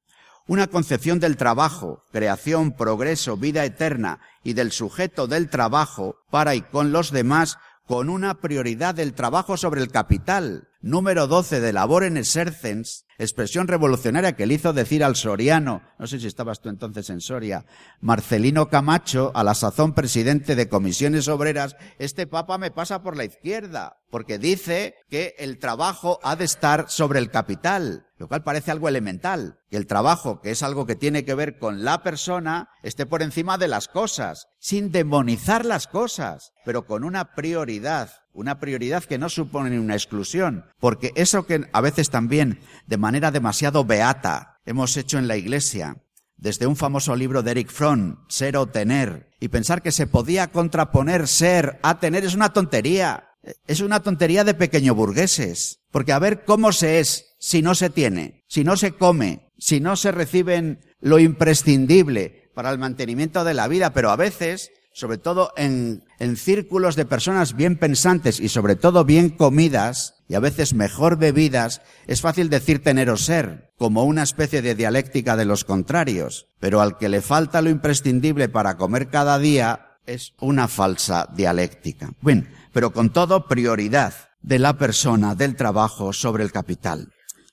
Una 0.48 0.68
concepción 0.68 1.20
del 1.20 1.36
trabajo, 1.36 2.02
creación, 2.12 2.72
progreso, 2.72 3.36
vida 3.36 3.64
eterna 3.64 4.20
y 4.42 4.54
del 4.54 4.72
sujeto 4.72 5.26
del 5.26 5.48
trabajo 5.48 6.16
para 6.30 6.54
y 6.54 6.62
con 6.62 6.92
los 6.92 7.10
demás 7.10 7.58
con 7.86 8.10
una 8.10 8.34
prioridad 8.34 8.94
del 8.94 9.14
trabajo 9.14 9.56
sobre 9.56 9.80
el 9.80 9.90
capital. 9.90 10.68
Número 10.86 11.26
12 11.26 11.58
de 11.58 11.72
Labor 11.72 12.04
en 12.04 12.16
Exercens, 12.16 13.06
expresión 13.18 13.66
revolucionaria 13.66 14.36
que 14.36 14.46
le 14.46 14.54
hizo 14.54 14.72
decir 14.72 15.02
al 15.02 15.16
soriano, 15.16 15.82
no 15.98 16.06
sé 16.06 16.20
si 16.20 16.28
estabas 16.28 16.60
tú 16.60 16.68
entonces 16.68 17.10
en 17.10 17.20
Soria, 17.20 17.66
Marcelino 18.00 18.68
Camacho, 18.68 19.32
a 19.34 19.42
la 19.42 19.56
sazón 19.56 19.94
presidente 19.94 20.54
de 20.54 20.68
comisiones 20.68 21.26
obreras, 21.26 21.74
este 21.98 22.28
papa 22.28 22.56
me 22.56 22.70
pasa 22.70 23.02
por 23.02 23.16
la 23.16 23.24
izquierda, 23.24 23.96
porque 24.10 24.38
dice 24.38 24.94
que 25.10 25.34
el 25.38 25.58
trabajo 25.58 26.20
ha 26.22 26.36
de 26.36 26.44
estar 26.44 26.88
sobre 26.88 27.18
el 27.18 27.32
capital, 27.32 28.06
lo 28.16 28.28
cual 28.28 28.44
parece 28.44 28.70
algo 28.70 28.88
elemental, 28.88 29.58
que 29.68 29.78
el 29.78 29.88
trabajo, 29.88 30.40
que 30.40 30.52
es 30.52 30.62
algo 30.62 30.86
que 30.86 30.94
tiene 30.94 31.24
que 31.24 31.34
ver 31.34 31.58
con 31.58 31.82
la 31.82 32.04
persona, 32.04 32.68
esté 32.84 33.06
por 33.06 33.22
encima 33.22 33.58
de 33.58 33.66
las 33.66 33.88
cosas, 33.88 34.46
sin 34.60 34.92
demonizar 34.92 35.64
las 35.64 35.88
cosas, 35.88 36.52
pero 36.64 36.86
con 36.86 37.02
una 37.02 37.34
prioridad 37.34 38.10
una 38.36 38.60
prioridad 38.60 39.02
que 39.04 39.18
no 39.18 39.28
supone 39.28 39.80
una 39.80 39.94
exclusión, 39.94 40.66
porque 40.78 41.12
eso 41.16 41.46
que 41.46 41.66
a 41.72 41.80
veces 41.80 42.10
también 42.10 42.60
de 42.86 42.98
manera 42.98 43.30
demasiado 43.30 43.84
beata 43.84 44.60
hemos 44.64 44.96
hecho 44.96 45.18
en 45.18 45.26
la 45.26 45.36
Iglesia, 45.36 45.96
desde 46.36 46.66
un 46.66 46.76
famoso 46.76 47.16
libro 47.16 47.42
de 47.42 47.52
Eric 47.52 47.70
Fromm, 47.70 48.18
Ser 48.28 48.56
o 48.56 48.66
Tener, 48.66 49.30
y 49.40 49.48
pensar 49.48 49.82
que 49.82 49.90
se 49.90 50.06
podía 50.06 50.48
contraponer 50.48 51.28
ser 51.28 51.78
a 51.82 51.98
tener 51.98 52.24
es 52.24 52.34
una 52.34 52.52
tontería. 52.52 53.30
Es 53.66 53.80
una 53.80 54.00
tontería 54.00 54.42
de 54.42 54.54
pequeño 54.54 54.94
burgueses. 54.94 55.80
Porque 55.92 56.12
a 56.12 56.18
ver 56.18 56.44
cómo 56.44 56.72
se 56.72 56.98
es 56.98 57.36
si 57.38 57.62
no 57.62 57.74
se 57.76 57.90
tiene, 57.90 58.44
si 58.48 58.64
no 58.64 58.76
se 58.76 58.92
come, 58.92 59.52
si 59.56 59.78
no 59.78 59.94
se 59.94 60.10
reciben 60.10 60.80
lo 61.00 61.20
imprescindible 61.20 62.50
para 62.54 62.70
el 62.70 62.78
mantenimiento 62.78 63.44
de 63.44 63.54
la 63.54 63.68
vida, 63.68 63.92
pero 63.92 64.10
a 64.10 64.16
veces 64.16 64.72
sobre 64.96 65.18
todo 65.18 65.52
en, 65.58 66.04
en 66.18 66.36
círculos 66.36 66.96
de 66.96 67.04
personas 67.04 67.54
bien 67.54 67.76
pensantes 67.76 68.40
y 68.40 68.48
sobre 68.48 68.76
todo 68.76 69.04
bien 69.04 69.30
comidas, 69.30 70.14
y 70.28 70.34
a 70.34 70.40
veces 70.40 70.74
mejor 70.74 71.18
bebidas, 71.18 71.82
es 72.06 72.20
fácil 72.20 72.48
decir 72.48 72.82
tener 72.82 73.10
o 73.10 73.16
ser, 73.16 73.72
como 73.78 74.04
una 74.04 74.22
especie 74.22 74.62
de 74.62 74.74
dialéctica 74.74 75.36
de 75.36 75.44
los 75.44 75.64
contrarios, 75.64 76.48
pero 76.58 76.80
al 76.80 76.96
que 76.98 77.08
le 77.08 77.20
falta 77.20 77.62
lo 77.62 77.70
imprescindible 77.70 78.48
para 78.48 78.76
comer 78.76 79.08
cada 79.08 79.38
día 79.38 79.98
es 80.06 80.32
una 80.40 80.68
falsa 80.68 81.28
dialéctica. 81.34 82.10
Bueno, 82.20 82.44
pero 82.72 82.92
con 82.92 83.10
todo 83.10 83.46
prioridad 83.46 84.14
de 84.40 84.58
la 84.58 84.78
persona, 84.78 85.34
del 85.34 85.56
trabajo 85.56 86.12
sobre 86.12 86.44
el 86.44 86.52
capital. 86.52 87.12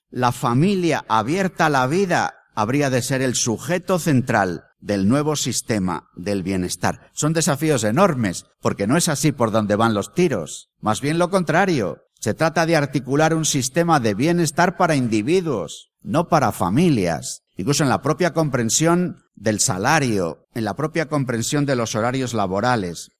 La 0.09 0.31
familia 0.31 1.03
abierta 1.07 1.65
a 1.65 1.69
la 1.69 1.87
vida 1.87 2.42
habría 2.55 2.89
de 2.89 3.01
ser 3.01 3.21
el 3.21 3.35
sujeto 3.35 3.99
central 3.99 4.65
del 4.79 5.07
nuevo 5.07 5.35
sistema 5.35 6.09
del 6.15 6.43
bienestar. 6.43 7.09
Son 7.13 7.33
desafíos 7.33 7.83
enormes, 7.83 8.45
porque 8.61 8.85
no 8.85 8.97
es 8.97 9.07
así 9.07 9.31
por 9.31 9.51
donde 9.51 9.75
van 9.75 9.93
los 9.93 10.13
tiros. 10.13 10.69
Más 10.81 11.01
bien 11.01 11.17
lo 11.17 11.29
contrario. 11.29 11.99
Se 12.19 12.33
trata 12.33 12.65
de 12.65 12.75
articular 12.75 13.33
un 13.33 13.45
sistema 13.45 13.99
de 13.99 14.13
bienestar 14.13 14.77
para 14.77 14.95
individuos, 14.95 15.91
no 16.01 16.27
para 16.29 16.51
familias. 16.51 17.41
Incluso 17.57 17.83
en 17.83 17.89
la 17.89 18.01
propia 18.01 18.33
comprensión 18.33 19.23
del 19.35 19.59
salario, 19.59 20.47
en 20.53 20.65
la 20.65 20.75
propia 20.75 21.07
comprensión 21.07 21.65
de 21.65 21.75
los 21.75 21.95
horarios 21.95 22.33
laborales. 22.33 23.11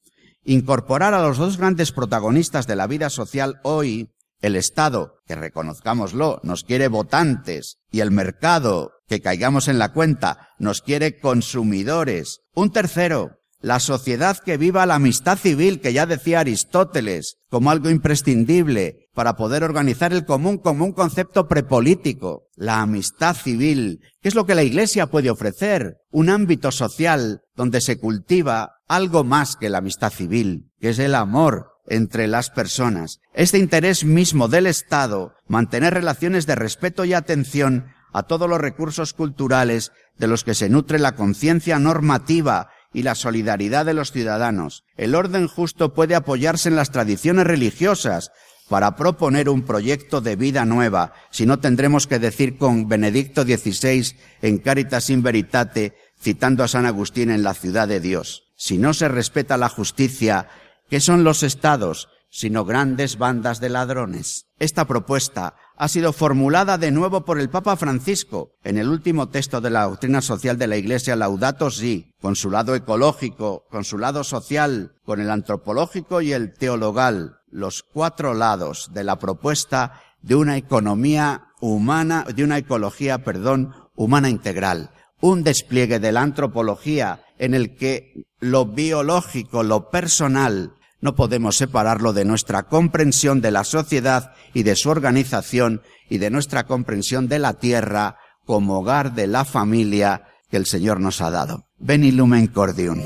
Incorporar 0.43 1.13
a 1.13 1.21
los 1.21 1.37
dos 1.37 1.57
grandes 1.57 1.91
protagonistas 1.91 2.67
de 2.67 2.75
la 2.75 2.87
vida 2.87 3.09
social 3.09 3.59
hoy, 3.63 4.09
el 4.41 4.55
Estado, 4.57 5.15
que 5.25 5.35
reconozcámoslo, 5.35 6.41
nos 6.43 6.63
quiere 6.63 6.89
votantes, 6.89 7.77
y 7.91 8.01
el 8.01 8.11
mercado, 8.11 8.91
que 9.13 9.21
caigamos 9.21 9.67
en 9.67 9.77
la 9.77 9.93
cuenta, 9.93 10.49
nos 10.57 10.81
quiere 10.81 11.19
consumidores. 11.19 12.39
Un 12.55 12.71
tercero, 12.71 13.37
la 13.61 13.79
sociedad 13.79 14.39
que 14.39 14.57
viva 14.57 14.87
la 14.87 14.95
amistad 14.95 15.37
civil, 15.37 15.81
que 15.81 15.93
ya 15.93 16.07
decía 16.07 16.39
Aristóteles, 16.39 17.37
como 17.47 17.69
algo 17.69 17.91
imprescindible 17.91 19.09
para 19.13 19.35
poder 19.35 19.63
organizar 19.63 20.13
el 20.13 20.25
común 20.25 20.57
como 20.57 20.83
un 20.83 20.93
concepto 20.93 21.47
prepolítico. 21.47 22.47
La 22.55 22.81
amistad 22.81 23.35
civil, 23.35 23.99
¿qué 24.23 24.29
es 24.29 24.35
lo 24.35 24.47
que 24.47 24.55
la 24.55 24.63
Iglesia 24.63 25.05
puede 25.05 25.29
ofrecer? 25.29 25.97
Un 26.09 26.31
ámbito 26.31 26.71
social 26.71 27.41
donde 27.55 27.81
se 27.81 27.99
cultiva 27.99 28.77
algo 28.87 29.23
más 29.23 29.55
que 29.55 29.69
la 29.69 29.77
amistad 29.77 30.11
civil, 30.11 30.71
que 30.79 30.89
es 30.89 30.97
el 30.97 31.13
amor, 31.13 31.67
entre 31.85 32.27
las 32.27 32.49
personas. 32.49 33.19
Este 33.35 33.59
interés 33.59 34.05
mismo 34.05 34.47
del 34.47 34.65
Estado, 34.65 35.33
mantener 35.47 35.93
relaciones 35.93 36.47
de 36.47 36.55
respeto 36.55 37.05
y 37.05 37.13
atención 37.13 37.92
a 38.13 38.23
todos 38.23 38.49
los 38.49 38.61
recursos 38.61 39.13
culturales 39.13 39.91
de 40.17 40.27
los 40.27 40.43
que 40.43 40.53
se 40.53 40.69
nutre 40.69 40.99
la 40.99 41.15
conciencia 41.15 41.79
normativa 41.79 42.69
y 42.93 43.03
la 43.03 43.15
solidaridad 43.15 43.85
de 43.85 43.93
los 43.93 44.11
ciudadanos. 44.11 44.83
El 44.95 45.15
orden 45.15 45.47
justo 45.47 45.93
puede 45.93 46.15
apoyarse 46.15 46.69
en 46.69 46.75
las 46.75 46.91
tradiciones 46.91 47.45
religiosas 47.45 48.31
para 48.69 48.95
proponer 48.95 49.49
un 49.49 49.63
proyecto 49.63 50.21
de 50.21 50.35
vida 50.35 50.63
nueva, 50.63 51.13
si 51.31 51.45
no 51.45 51.59
tendremos 51.59 52.07
que 52.07 52.19
decir 52.19 52.57
con 52.57 52.87
Benedicto 52.87 53.43
XVI 53.43 54.15
en 54.41 54.59
Caritas 54.59 55.09
in 55.09 55.21
Veritate, 55.21 55.97
citando 56.21 56.63
a 56.63 56.67
San 56.67 56.85
Agustín 56.85 57.29
en 57.29 57.43
la 57.43 57.53
ciudad 57.53 57.87
de 57.87 57.99
Dios. 57.99 58.43
Si 58.55 58.77
no 58.77 58.93
se 58.93 59.09
respeta 59.09 59.57
la 59.57 59.67
justicia 59.67 60.47
¿Qué 60.93 60.99
son 60.99 61.23
los 61.23 61.41
estados? 61.41 62.09
sino 62.29 62.65
grandes 62.65 63.17
bandas 63.17 63.59
de 63.59 63.69
ladrones. 63.69 64.47
Esta 64.57 64.85
propuesta 64.85 65.55
ha 65.75 65.87
sido 65.87 66.13
formulada 66.13 66.77
de 66.77 66.91
nuevo 66.91 67.25
por 67.25 67.39
el 67.39 67.49
Papa 67.49 67.75
Francisco 67.75 68.51
en 68.63 68.77
el 68.77 68.89
último 68.89 69.29
texto 69.29 69.61
de 69.61 69.69
la 69.69 69.83
doctrina 69.83 70.21
social 70.21 70.57
de 70.57 70.67
la 70.67 70.77
Iglesia 70.77 71.15
Laudato 71.15 71.71
Si, 71.71 72.13
con 72.21 72.35
su 72.35 72.51
lado 72.51 72.75
ecológico, 72.75 73.65
con 73.69 73.83
su 73.83 73.97
lado 73.97 74.23
social, 74.23 74.93
con 75.05 75.19
el 75.19 75.29
antropológico 75.29 76.21
y 76.21 76.33
el 76.33 76.53
teologal, 76.53 77.37
los 77.49 77.83
cuatro 77.83 78.33
lados 78.33 78.91
de 78.93 79.03
la 79.03 79.17
propuesta 79.19 80.01
de 80.21 80.35
una 80.35 80.57
economía 80.57 81.47
humana, 81.59 82.25
de 82.33 82.43
una 82.43 82.57
ecología, 82.57 83.23
perdón, 83.23 83.73
humana 83.95 84.29
integral, 84.29 84.91
un 85.21 85.43
despliegue 85.43 85.99
de 85.99 86.11
la 86.11 86.21
antropología 86.21 87.23
en 87.37 87.53
el 87.53 87.75
que 87.75 88.25
lo 88.39 88.65
biológico, 88.65 89.63
lo 89.63 89.89
personal, 89.89 90.73
no 91.03 91.15
podemos 91.15 91.57
separarlo 91.57 92.13
de 92.13 92.23
nuestra 92.23 92.63
comprensión 92.63 93.41
de 93.41 93.51
la 93.51 93.65
sociedad 93.65 94.31
y 94.53 94.63
de 94.63 94.77
su 94.77 94.89
organización 94.89 95.81
y 96.09 96.17
de 96.17 96.29
nuestra 96.29 96.63
comprensión 96.63 97.27
de 97.27 97.39
la 97.39 97.55
tierra 97.55 98.15
como 98.45 98.79
hogar 98.79 99.13
de 99.13 99.27
la 99.27 99.43
familia 99.43 100.23
que 100.49 100.55
el 100.55 100.65
Señor 100.65 101.01
nos 101.01 101.19
ha 101.19 101.29
dado. 101.29 101.67
Ven 101.77 102.15
lumen 102.15 102.47
cordium. 102.47 103.01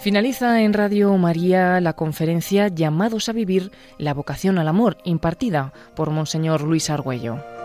Finaliza 0.00 0.62
en 0.62 0.72
Radio 0.72 1.16
María 1.16 1.80
la 1.80 1.92
conferencia 1.92 2.66
Llamados 2.66 3.28
a 3.28 3.32
vivir 3.32 3.70
la 3.98 4.14
vocación 4.14 4.58
al 4.58 4.66
amor, 4.66 4.96
impartida 5.04 5.72
por 5.94 6.10
Monseñor 6.10 6.62
Luis 6.62 6.90
Argüello. 6.90 7.57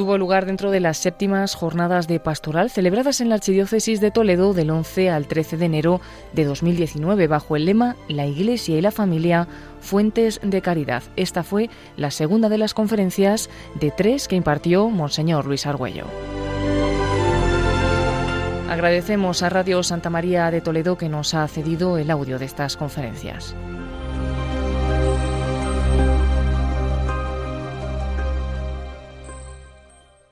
Tuvo 0.00 0.16
lugar 0.16 0.46
dentro 0.46 0.70
de 0.70 0.80
las 0.80 0.96
séptimas 0.96 1.54
jornadas 1.54 2.08
de 2.08 2.20
pastoral 2.20 2.70
celebradas 2.70 3.20
en 3.20 3.28
la 3.28 3.34
Archidiócesis 3.34 4.00
de 4.00 4.10
Toledo 4.10 4.54
del 4.54 4.70
11 4.70 5.10
al 5.10 5.26
13 5.26 5.58
de 5.58 5.66
enero 5.66 6.00
de 6.32 6.46
2019 6.46 7.26
bajo 7.26 7.54
el 7.54 7.66
lema 7.66 7.96
La 8.08 8.24
Iglesia 8.24 8.78
y 8.78 8.80
la 8.80 8.92
Familia, 8.92 9.46
Fuentes 9.82 10.40
de 10.42 10.62
Caridad. 10.62 11.02
Esta 11.16 11.42
fue 11.42 11.68
la 11.98 12.10
segunda 12.10 12.48
de 12.48 12.56
las 12.56 12.72
conferencias 12.72 13.50
de 13.78 13.90
tres 13.90 14.26
que 14.26 14.36
impartió 14.36 14.88
Monseñor 14.88 15.44
Luis 15.44 15.66
Argüello. 15.66 16.06
Agradecemos 18.70 19.42
a 19.42 19.50
Radio 19.50 19.82
Santa 19.82 20.08
María 20.08 20.50
de 20.50 20.62
Toledo 20.62 20.96
que 20.96 21.10
nos 21.10 21.34
ha 21.34 21.46
cedido 21.46 21.98
el 21.98 22.10
audio 22.10 22.38
de 22.38 22.46
estas 22.46 22.78
conferencias. 22.78 23.54